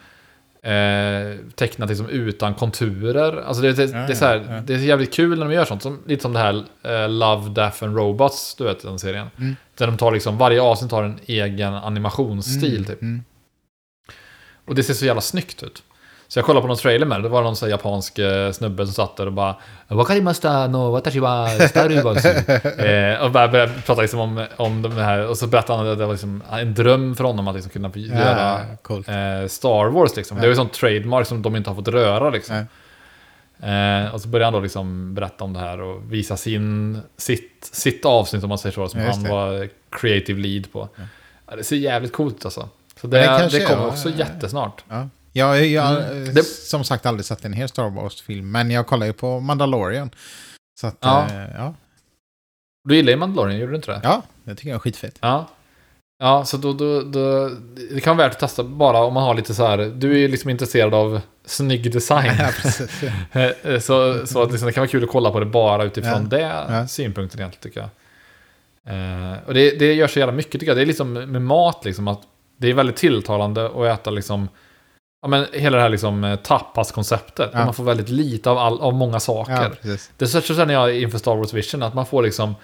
eh, 0.63 1.47
tecknat 1.55 1.89
liksom 1.89 2.09
utan 2.09 2.55
konturer. 2.55 3.43
Alltså 3.47 3.63
det, 3.63 3.73
det, 3.73 3.87
det, 3.87 3.97
är 3.97 4.15
så 4.15 4.25
här, 4.25 4.45
ja, 4.49 4.55
ja. 4.55 4.61
det 4.61 4.75
är 4.75 4.79
jävligt 4.79 5.15
kul 5.15 5.39
när 5.39 5.47
de 5.47 5.55
gör 5.55 5.65
sånt. 5.65 5.83
Som, 5.83 5.99
lite 6.07 6.23
som 6.23 6.33
det 6.33 6.39
här 6.39 6.65
eh, 6.83 7.09
Love, 7.09 7.51
Death 7.51 7.85
and 7.85 7.97
Robots, 7.97 8.55
du 8.55 8.65
vet 8.65 8.83
den 8.83 8.99
serien. 8.99 9.27
Mm. 9.39 9.57
Där 9.75 9.87
de 9.87 9.97
tar 9.97 10.13
liksom, 10.13 10.39
varje 10.39 10.63
avsnitt 10.63 10.93
har 10.93 11.03
en 11.03 11.19
egen 11.27 11.75
animationsstil 11.75 12.75
Mm, 12.77 12.85
typ. 12.85 13.03
mm. 13.03 13.25
Och 14.65 14.75
det 14.75 14.83
ser 14.83 14.95
så 14.95 15.07
jävla 15.07 15.21
snyggt 15.21 15.63
ut. 15.63 15.83
Så 16.33 16.39
jag 16.39 16.47
kollade 16.47 16.62
på 16.62 16.68
någon 16.68 16.76
trailer 16.76 17.07
med 17.07 17.18
det, 17.18 17.22
det 17.22 17.28
var 17.28 17.43
någon 17.43 17.57
sån 17.57 17.66
här 17.66 17.70
japansk 17.70 18.18
eh, 18.18 18.53
snubbe 18.53 18.87
som 18.87 18.95
satt 18.95 19.16
där 19.16 19.26
och 19.26 19.33
bara 19.33 19.57
Wakarimashita 19.89 20.66
no 20.66 20.91
watashi 20.91 21.18
wa 21.18 21.49
starubasu. 21.68 22.28
eh, 22.85 23.22
och 23.22 23.30
bara 23.30 23.49
började 23.49 23.72
prata 23.87 24.03
liksom 24.03 24.20
om, 24.20 24.47
om 24.57 24.83
de 24.83 24.93
här, 24.93 25.26
och 25.26 25.39
så 25.39 25.47
berättade 25.47 25.78
han 25.78 25.89
att 25.89 25.99
det 25.99 26.07
var 26.07 26.12
liksom 26.12 26.43
en 26.53 26.74
dröm 26.74 27.16
för 27.16 27.24
honom 27.24 27.49
att 27.49 27.55
liksom 27.55 27.70
kunna 27.70 27.91
göra 27.95 28.61
Ja, 28.89 28.95
eh, 28.97 29.49
Star 29.49 29.91
Wars 29.91 30.16
liksom. 30.16 30.39
Det 30.39 30.47
är 30.47 30.49
ju 30.49 30.55
sånt 30.55 30.72
trademark 30.72 31.26
som 31.26 31.43
de 31.43 31.57
inte 31.57 31.70
har 31.70 31.74
fått 31.74 31.89
röra 31.89 32.30
liksom. 32.30 32.57
Eh, 33.61 34.14
och 34.14 34.20
så 34.20 34.28
började 34.28 34.47
han 34.47 34.53
då 34.53 34.61
liksom 34.61 35.14
berätta 35.14 35.45
om 35.45 35.53
det 35.53 35.61
här 35.61 35.80
och 35.80 36.12
visa 36.12 36.37
sin, 36.37 37.01
sitt, 37.16 37.70
sitt 37.72 38.05
avsnitt 38.05 38.43
om 38.43 38.49
man 38.49 38.59
säger 38.59 38.74
så, 38.74 38.89
som 38.89 39.01
Ja, 39.01 39.11
han 39.11 39.22
det. 39.22 39.30
var 39.30 39.68
creative 39.91 40.41
lead 40.41 40.72
på. 40.72 40.89
Ja, 41.51 41.57
det 41.57 41.64
ser 41.64 41.76
jävligt 41.76 42.12
coolt 42.12 42.35
ut 42.37 42.45
alltså. 42.45 42.68
Så 43.01 43.07
det, 43.07 43.18
det 43.18 43.49
det, 43.59 43.64
kommer 43.64 43.87
också 43.87 44.11
jättesnart. 44.11 44.85
Ja. 45.33 45.57
Jag, 45.59 45.66
jag 45.66 46.05
Mm. 46.11 46.22
eh, 46.28 46.35
Det- 46.35 46.45
som 46.45 46.85
sagt 46.85 47.07
aldrig 47.07 47.24
sett 47.24 47.45
en 47.45 47.53
hel 47.53 47.68
Star 47.68 47.91
Wars-film, 47.91 48.51
men 48.51 48.70
jag 48.70 48.87
kollar 48.87 49.07
ju 49.07 49.12
på 49.12 49.41
Mandalorian. 49.41 50.11
Så 50.80 50.87
att, 50.87 50.97
Ja. 51.01 51.26
ja. 51.35 51.47
ja. 51.57 51.74
Du 52.89 52.97
gillar 52.97 53.11
ju 53.11 53.16
Mandalorian, 53.16 53.59
gjorde 53.61 53.72
du 53.72 53.76
inte 53.76 53.91
det? 53.93 54.01
ja, 54.03 54.22
det 54.45 54.55
tycker 54.55 54.68
jag 54.68 54.74
är 54.76 54.80
skitfett. 54.80 55.18
Ja. 55.20 55.49
Ja, 56.18 56.45
så 56.45 56.57
då, 56.57 56.72
då, 56.72 57.01
då, 57.03 57.49
det 57.91 58.01
kan 58.01 58.16
vara 58.16 58.26
värt 58.26 58.35
att 58.35 58.41
testa 58.41 58.64
bara 58.64 58.99
om 58.99 59.14
man 59.14 59.22
har 59.22 59.35
lite 59.35 59.55
så 59.55 59.66
här, 59.66 59.78
du 59.78 60.12
är 60.12 60.18
ju 60.18 60.28
liksom 60.28 60.51
intresserad 60.51 60.95
av 60.95 61.20
snygg 61.45 61.93
design. 61.93 62.33
Ja, 62.39 62.51
precis. 62.62 63.03
Eh, 63.33 63.78
så, 63.80 64.26
så 64.26 64.43
att 64.43 64.51
liksom, 64.51 64.66
det 64.66 64.72
kan 64.72 64.80
vara 64.80 64.89
kul 64.91 65.05
att 65.05 65.11
kolla 65.11 65.30
på 65.30 65.41
det 65.41 65.47
bara 65.47 65.85
utifrån 65.85 66.28
det 66.28 66.41
Ja. 66.41 66.87
synpunkten 66.87 67.41
egentligen 67.41 67.62
tycker 67.62 67.80
jag. 67.80 67.91
Eh, 69.33 69.39
och 69.47 69.55
det, 69.55 69.78
det 69.78 69.95
gör 69.95 70.07
så 70.09 70.18
jävla 70.18 70.33
mycket 70.33 70.53
tycker 70.53 70.66
jag. 70.66 70.76
Det 70.76 70.83
är 70.83 70.87
liksom 70.87 71.12
med 71.12 71.43
mat 71.43 71.85
liksom 71.85 72.09
att 72.09 72.20
det 72.57 72.70
är 72.70 72.74
väldigt 72.74 72.97
tilltalande 72.97 73.66
att 73.66 73.99
äta 74.01 74.11
liksom 74.11 74.49
Ja 75.23 75.29
men 75.29 75.47
hela 75.53 75.77
det 75.77 75.83
här 75.83 75.89
liksom 75.91 76.25
eh, 76.25 76.37
tapas-konceptet. 76.37 77.51
Ja. 77.53 77.64
Man 77.64 77.75
får 77.75 77.85
väldigt 77.85 78.09
lite 78.09 78.51
av, 78.51 78.59
all, 78.59 78.81
av 78.81 78.95
många 78.95 79.20
saker. 79.20 79.73
Ja. 79.83 79.97
Det 80.16 80.27
så 80.27 80.41
känner 80.41 80.75
jag 80.75 80.97
inför 80.99 81.18
Star 81.18 81.37
Wars 81.37 81.53
Vision, 81.53 81.83
att 81.83 81.95
man 81.95 82.07
får 82.07 82.23
liksom... 82.23 82.55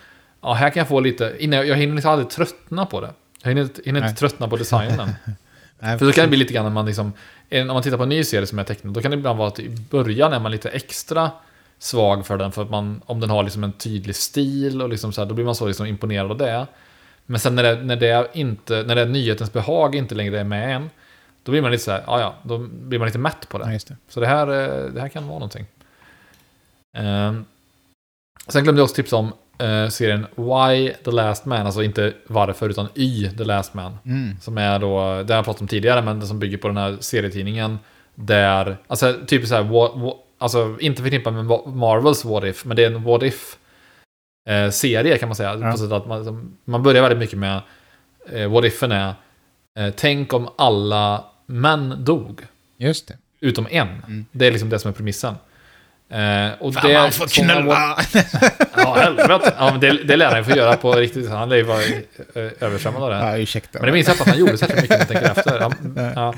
Ja, 0.43 0.53
här 0.53 0.71
kan 0.71 0.81
jag 0.81 0.89
få 0.89 1.01
lite... 1.01 1.37
Innan, 1.39 1.67
jag 1.67 1.77
hinner 1.77 1.95
liksom 1.95 2.11
aldrig 2.13 2.31
tröttna 2.31 2.87
på 2.87 3.01
det. 3.01 3.11
Jag 3.43 3.49
hinner, 3.49 3.63
inte- 3.63 3.83
hinner 3.85 4.09
inte 4.09 4.21
tröttna 4.21 4.49
på 4.49 4.57
designen. 4.57 5.11
Nej, 5.79 5.99
För 5.99 6.07
så 6.07 6.13
kan 6.13 6.23
det 6.23 6.29
bli 6.29 6.39
lite 6.39 6.53
grann 6.53 6.65
när 6.65 6.71
man 6.73 6.87
liksom... 6.87 7.13
Om 7.53 7.67
man 7.67 7.83
tittar 7.83 7.97
på 7.97 8.03
en 8.03 8.09
ny 8.09 8.25
serie 8.25 8.47
som 8.47 8.59
är 8.59 8.65
tecknad, 8.65 8.95
då 8.95 9.01
kan 9.01 9.11
det 9.11 9.17
ibland 9.17 9.39
vara 9.39 9.49
att 9.49 9.59
i 9.59 9.69
början 9.91 10.33
är 10.33 10.41
man 10.41 10.53
lite 10.53 10.69
extra 10.69 11.31
svag 11.79 12.27
för 12.27 12.39
den. 12.39 12.53
För 12.53 12.63
att 12.63 12.71
man, 12.71 13.03
om 13.07 13.21
den 13.21 13.31
har 13.31 13.43
liksom 13.43 13.65
en 13.65 13.73
tydlig 13.73 14.17
stil 14.17 14.83
och 14.83 14.89
liksom 14.89 15.13
så 15.13 15.21
här, 15.21 15.29
då 15.29 15.35
blir 15.35 15.45
man 15.45 15.55
så 15.55 15.67
liksom 15.67 15.87
imponerad 15.87 16.31
av 16.31 16.37
det. 16.39 16.67
Men 17.27 17.41
sen 17.41 17.55
när 17.55 17.63
det, 17.63 17.83
när 17.83 17.97
det, 17.97 18.29
inte, 18.33 18.83
när 18.83 18.95
det 18.95 19.05
nyhetens 19.05 19.53
behag 19.53 19.95
inte 19.95 20.15
längre 20.15 20.41
är 20.41 20.45
med 20.45 20.77
en, 20.77 20.91
då 21.49 21.53
blir 21.53 21.63
man 21.63 21.71
lite 21.71 21.85
så 21.85 21.91
här, 21.91 22.05
ja 22.07 22.21
ja, 22.21 22.35
då 22.43 22.59
blir 22.59 22.99
man 22.99 23.07
lite 23.07 23.19
mätt 23.19 23.49
på 23.49 23.59
det. 23.59 23.65
Ja, 23.65 23.73
just 23.73 23.89
det. 23.89 23.97
Så 24.09 24.21
det 24.21 24.27
här, 24.27 24.49
eh, 24.49 24.93
det 24.93 25.01
här 25.01 25.09
kan 25.09 25.27
vara 25.27 25.39
någonting. 25.39 25.67
Ehm, 26.97 27.45
sen 28.49 28.63
glömde 28.63 28.81
jag 28.81 28.85
också 28.85 28.95
tipsa 28.95 29.17
om 29.17 29.33
eh, 29.59 29.89
serien 29.89 30.27
Why 30.35 30.93
the 31.05 31.11
Last 31.11 31.45
Man, 31.45 31.67
alltså 31.67 31.83
inte 31.83 32.13
varför 32.27 32.69
utan 32.69 32.89
Y 32.95 33.31
the 33.39 33.45
Last 33.45 33.75
Man. 33.75 33.99
Mm. 34.05 34.41
Som 34.41 34.59
är 34.59 34.79
då, 34.79 34.99
det 34.99 35.33
har 35.33 35.39
jag 35.39 35.45
pratat 35.45 35.61
om 35.61 35.69
tidigare, 35.69 36.03
men 36.03 36.21
det 36.21 36.27
som 36.27 36.39
bygger 36.39 36.59
på 36.59 36.69
den 36.69 36.77
här 36.77 36.97
serietidningen. 37.01 37.79
Där, 38.15 38.77
alltså 38.87 39.15
typ 39.27 39.47
så 39.47 39.55
här, 39.55 39.63
what, 39.63 39.93
what, 39.95 40.17
alltså 40.39 40.77
inte 40.81 41.03
förknippat 41.03 41.33
med 41.35 41.45
Marvels 41.67 42.25
What 42.25 42.45
If, 42.45 42.65
men 42.65 42.77
det 42.77 42.85
är 42.85 42.91
en 42.91 43.03
What 43.03 43.23
If 43.23 43.59
eh, 44.49 44.71
serie 44.71 45.19
kan 45.19 45.29
man 45.29 45.37
säga. 45.37 45.59
Ja. 45.61 45.71
På 45.71 45.79
sätt 45.79 45.93
att 45.93 46.07
man, 46.07 46.57
man 46.65 46.83
börjar 46.83 47.03
väldigt 47.03 47.19
mycket 47.19 47.39
med, 47.39 47.61
eh, 48.33 48.53
What 48.53 48.65
Ifen 48.65 48.93
är, 48.93 49.15
eh, 49.79 49.95
tänk 49.97 50.33
om 50.33 50.49
alla 50.57 51.25
män 51.49 52.05
dog. 52.05 52.47
Just 52.79 53.09
det. 53.09 53.15
Utom 53.41 53.67
en. 53.71 53.89
Mm. 53.89 54.27
Det 54.33 54.47
är 54.47 54.51
liksom 54.51 54.69
det 54.69 54.79
som 54.79 54.89
är 54.89 54.93
premissen. 54.93 55.35
Eh, 56.11 56.51
och 56.59 56.75
Fan, 56.75 56.89
det, 56.89 56.99
man 56.99 57.13
får 57.13 57.27
knulla! 57.27 57.99
Ja, 58.77 58.95
helvete. 58.95 59.55
Ja, 59.59 59.71
men 59.71 59.81
det, 59.81 60.05
det 60.05 60.17
lär 60.17 60.27
han 60.27 60.39
ju 60.39 60.45
få 60.45 60.51
göra 60.51 60.77
på 60.77 60.93
riktigt. 60.93 61.31
Han 61.31 61.49
lär 61.49 61.57
ju 61.57 61.63
vara 61.63 61.83
eh, 61.83 62.51
översvämmad 62.61 63.03
av 63.03 63.11
det. 63.11 63.17
ja, 63.17 63.39
ursäkta. 63.39 63.79
Men 63.79 63.87
det 63.87 63.93
minns 63.93 64.07
jag 64.09 64.21
att 64.21 64.29
han 64.29 64.39
gjorde 64.39 64.59
särskilt 64.59 64.83
mycket 64.83 64.91
när 64.91 64.99
jag 64.99 65.09
tänker 65.09 65.41
efter. 65.41 65.61
Han, 65.61 65.75
ja. 66.15 66.35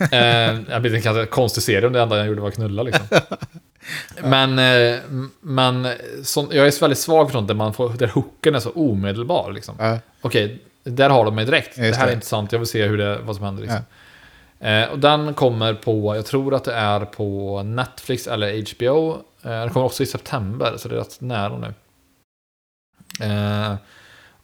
eh, 0.00 0.54
det 0.54 0.80
blir 0.80 0.94
en 0.94 1.00
ganska 1.00 1.26
konstig 1.26 1.62
serie 1.62 1.86
om 1.86 1.92
det 1.92 2.00
enda 2.00 2.16
han 2.16 2.26
gjorde 2.26 2.40
var 2.40 2.48
att 2.48 2.54
knulla 2.54 2.82
liksom. 2.82 3.06
Men, 4.22 4.58
eh, 4.58 4.98
men 5.40 5.88
så, 6.24 6.48
jag 6.50 6.66
är 6.66 6.80
väldigt 6.80 6.98
svag 6.98 7.28
för 7.28 7.32
sånt 7.32 7.48
där, 7.48 7.54
man 7.54 7.74
får, 7.74 7.88
där 7.88 8.08
hooken 8.08 8.54
är 8.54 8.60
så 8.60 8.70
omedelbar. 8.70 9.52
Liksom. 9.52 9.74
Ja, 9.78 9.98
Okej, 10.20 10.62
där 10.84 11.10
har 11.10 11.24
de 11.24 11.34
mig 11.34 11.44
direkt. 11.44 11.78
Just 11.78 11.92
det 11.92 11.96
här 11.96 12.02
är 12.02 12.06
det. 12.06 12.14
intressant, 12.14 12.52
jag 12.52 12.58
vill 12.58 12.68
se 12.68 12.86
hur 12.86 12.98
det, 12.98 13.18
vad 13.18 13.36
som 13.36 13.44
händer. 13.44 13.62
Liksom. 13.62 13.78
Eh, 13.78 13.84
och 14.92 14.98
den 14.98 15.34
kommer 15.34 15.74
på, 15.74 16.16
jag 16.16 16.26
tror 16.26 16.54
att 16.54 16.64
det 16.64 16.74
är 16.74 17.00
på 17.04 17.62
Netflix 17.62 18.26
eller 18.26 18.74
HBO. 18.74 19.10
Eh, 19.42 19.50
den 19.50 19.70
kommer 19.70 19.86
också 19.86 20.02
i 20.02 20.06
september, 20.06 20.74
så 20.76 20.88
det 20.88 20.94
är 20.94 20.98
rätt 20.98 21.20
nära 21.20 21.58
nu. 21.58 21.74
Eh, 23.26 23.74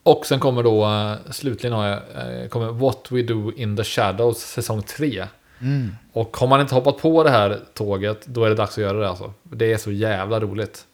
och 0.03 0.25
sen 0.25 0.39
kommer 0.39 0.63
då, 0.63 0.85
eh, 0.85 1.31
slutligen 1.31 1.73
har 1.77 1.85
jag, 1.87 1.99
eh, 2.41 2.47
kommer 2.47 2.71
What 2.71 3.07
We 3.11 3.21
Do 3.21 3.51
In 3.55 3.77
The 3.77 3.83
Shadows 3.83 4.37
säsong 4.39 4.81
3. 4.83 5.25
mm. 5.61 5.95
Och 6.13 6.37
har 6.37 6.47
man 6.47 6.61
inte 6.61 6.75
hoppat 6.75 6.97
på 6.97 7.23
det 7.23 7.29
här 7.29 7.59
tåget, 7.73 8.25
då 8.25 8.45
är 8.45 8.49
det 8.49 8.55
dags 8.55 8.71
att 8.71 8.77
göra 8.83 8.97
det 8.99 9.09
alltså. 9.09 9.33
Det 9.43 9.73
är 9.73 9.77
så 9.77 9.91
jävla 9.91 10.39
roligt. 10.39 10.85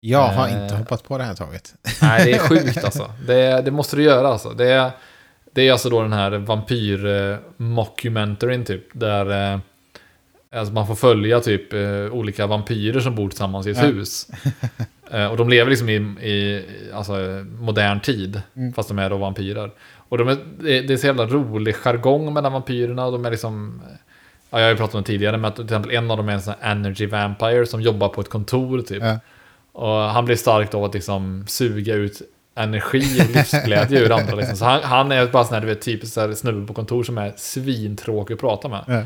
Jag 0.00 0.28
har 0.28 0.48
Eh. 0.48 0.62
inte 0.62 0.74
hoppat 0.76 1.02
på 1.04 1.18
det 1.18 1.24
här 1.24 1.34
tåget. 1.34 1.74
Nej, 2.02 2.24
det 2.24 2.32
är 2.32 2.38
sjukt 2.48 2.84
alltså. 2.84 3.12
Det, 3.26 3.62
det 3.64 3.70
måste 3.70 3.96
du 3.96 4.02
göra 4.02 4.28
alltså. 4.28 4.50
Det 4.50 4.68
är, 4.72 4.90
det 5.52 5.68
är 5.68 5.72
alltså 5.72 5.90
då 5.90 6.02
den 6.02 6.12
här 6.12 6.30
vampyr-mockumentaryn 6.38 8.64
typ. 8.64 8.84
Där 8.92 9.52
eh, 9.54 9.58
alltså 10.58 10.74
man 10.74 10.86
får 10.86 10.94
följa 10.94 11.40
typ 11.40 11.72
eh, 11.72 12.06
olika 12.12 12.46
vampyrer 12.46 13.00
som 13.00 13.14
bor 13.14 13.28
tillsammans 13.28 13.66
i 13.66 13.70
ett 13.70 13.76
Ja. 13.76 13.82
hus. 13.86 14.28
Eh, 15.10 15.26
och 15.26 15.36
de 15.36 15.48
lever 15.48 15.70
liksom 15.70 15.88
i, 15.88 15.94
i 16.30 16.64
alltså, 16.94 17.12
modern 17.60 18.00
tid. 18.00 18.42
Mm. 18.56 18.72
Fast 18.72 18.88
de 18.88 18.98
är 18.98 19.10
då 19.10 19.16
vampyrer. 19.16 19.70
Och 19.96 20.18
de 20.18 20.28
är, 20.28 20.36
det 20.58 20.90
är- 20.92 20.96
så 20.96 21.06
jävla 21.06 21.26
rolig 21.26 21.74
jargong 21.74 22.32
mellan 22.32 22.52
vampyrerna. 22.52 23.06
Och 23.06 23.12
de 23.12 23.24
är 23.26 23.30
liksom... 23.30 23.82
Ja, 24.50 24.58
jag 24.58 24.66
har 24.66 24.70
ju 24.70 24.76
pratat 24.76 24.94
om 24.94 25.02
det 25.02 25.06
tidigare, 25.06 25.36
men 25.36 25.44
att 25.48 25.54
till 25.56 25.64
exempel 25.64 25.90
en 25.90 26.10
av 26.10 26.16
dem 26.16 26.28
är 26.28 26.32
en 26.32 26.42
sån 26.42 26.54
här 26.60 26.70
energy 26.70 27.06
vampire 27.06 27.66
som 27.66 27.80
jobbar 27.80 28.08
på 28.08 28.20
ett 28.20 28.28
kontor 28.28 28.80
typ. 28.82 29.02
Ja. 29.02 29.18
Och 29.72 29.96
han 29.98 30.24
blir 30.24 30.36
starkt 30.36 30.74
av 30.74 30.84
att 30.84 30.94
liksom 30.94 31.44
suga 31.48 31.94
ut 31.94 32.22
energi 32.54 33.20
och 33.22 33.36
livsglädje 33.36 34.00
ur 34.00 34.12
andra. 34.12 34.34
Liksom. 34.34 34.56
Så 34.56 34.64
han, 34.64 34.82
han 34.82 35.12
är 35.12 35.26
bara 35.26 35.44
sån 35.44 35.54
här, 35.54 35.60
du 35.60 35.66
vet, 35.66 35.86
här 35.86 36.34
snubbe 36.34 36.66
på 36.66 36.74
kontor 36.74 37.02
som 37.02 37.18
är 37.18 37.32
svintråkig 37.36 38.34
att 38.34 38.40
prata 38.40 38.68
med. 38.68 38.84
Ja. 38.86 39.02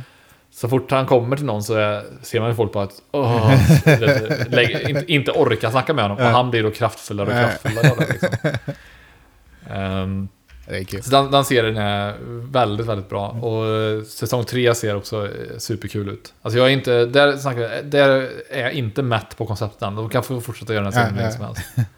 Så 0.51 0.69
fort 0.69 0.91
han 0.91 1.07
kommer 1.07 1.37
till 1.37 1.45
någon 1.45 1.63
så 1.63 1.75
är, 1.75 2.03
ser 2.23 2.41
man 2.41 2.49
ju 2.49 2.55
folk 2.55 2.73
på 2.73 2.81
att 2.81 2.93
åh, 3.13 3.53
lägg, 4.49 4.89
inte, 4.91 5.13
inte 5.13 5.33
orka 5.33 5.71
snacka 5.71 5.95
med 5.95 6.05
honom. 6.05 6.17
Och 6.19 6.25
Ja. 6.25 6.29
han 6.29 6.51
blir 6.51 6.63
då 6.63 6.71
kraftfullare 6.71 7.27
och 7.29 7.35
Ja. 7.35 7.39
kraftfullare 7.41 7.95
det. 7.99 8.13
Liksom. 8.13 8.29
Kul. 10.89 11.03
så 11.03 11.11
den, 11.11 11.31
den 11.31 11.45
serien 11.45 11.77
är 11.77 12.15
väldigt, 12.53 12.87
väldigt 12.87 13.09
bra. 13.09 13.29
Och 13.29 13.67
eh, 13.67 14.03
säsong 14.03 14.45
tre 14.45 14.75
ser 14.75 14.97
också 14.97 15.25
eh, 15.27 15.59
superkul 15.59 16.09
ut. 16.09 16.33
Alltså 16.43 16.59
jag 16.59 16.67
är 16.67 16.71
inte, 16.73 17.07
där, 17.07 17.37
snackar, 17.37 17.83
där 17.83 18.09
är 18.51 18.63
jag 18.63 18.73
inte 18.73 19.03
mätt 19.03 19.37
på 19.37 19.47
konceptet 19.47 19.83
än. 19.83 19.95
De 19.95 20.09
kan 20.09 20.23
få 20.23 20.41
fortsätta 20.41 20.75
göra 20.75 20.85
den 20.85 20.93
här 20.93 21.01
serien 21.09 21.19
Ja, 21.19 21.25
ja. 21.25 21.31
som 21.33 21.45
helst. 21.45 21.63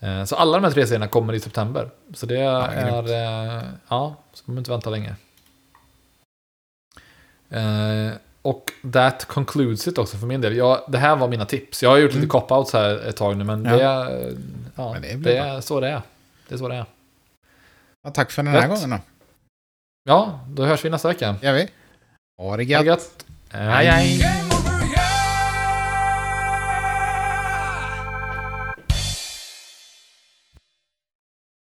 Eh, 0.00 0.24
Så 0.24 0.36
alla 0.36 0.52
de 0.58 0.64
här 0.64 0.70
tre 0.70 0.86
serierna 0.86 1.08
kommer 1.08 1.32
i 1.32 1.40
september. 1.40 1.90
Så 2.14 2.26
det 2.26 2.40
är... 2.40 2.82
grymt. 3.02 3.10
eh, 3.10 3.68
Ja, 3.88 4.16
så 4.32 4.44
kommer 4.44 4.58
inte 4.58 4.70
vänta 4.70 4.90
länge. 4.90 5.14
Eh, 7.50 8.12
Och 8.42 8.70
that 8.92 9.24
concludes 9.24 9.88
it 9.88 9.98
också 9.98 10.16
för 10.16 10.26
min 10.26 10.40
del. 10.40 10.56
Jag, 10.56 10.80
det 10.88 10.98
här 10.98 11.16
var 11.16 11.28
mina 11.28 11.44
tips. 11.46 11.82
Jag 11.82 11.90
har 11.90 11.96
gjort 11.98 12.14
lite 12.14 12.26
cop-outs 12.26 12.72
här 12.72 13.08
ett 13.08 13.16
tag 13.16 13.36
nu, 13.36 13.44
men 13.44 13.66
Mm. 13.66 13.78
Ja. 13.80 14.04
det. 14.04 14.36
Ja, 14.76 14.92
Men 14.92 15.02
det 15.02 15.14
det, 15.16 15.36
är 15.36 15.60
så 15.60 15.80
det 15.80 15.88
är. 15.88 16.02
Det 16.48 16.54
är 16.54 16.58
så 16.58 16.68
det 16.68 16.74
är. 16.74 16.84
Ja, 18.04 18.10
tack 18.10 18.30
för 18.30 18.42
den 18.42 18.52
här 18.52 18.60
Rätt. 18.60 18.68
gången 18.70 18.90
då. 18.90 18.98
Ja, 20.04 20.40
då 20.48 20.64
hörs 20.64 20.84
vi 20.84 20.90
nästa 20.90 21.08
vecka. 21.08 21.34
Gör 21.42 21.52
vi. 21.52 21.68
Ha 22.38 22.44
det 22.44 22.50
Ha 22.50 22.56
det 22.56 22.64
gött. 22.64 22.84
gött. 22.86 23.26
Hej, 23.50 23.86
hej. 23.86 24.55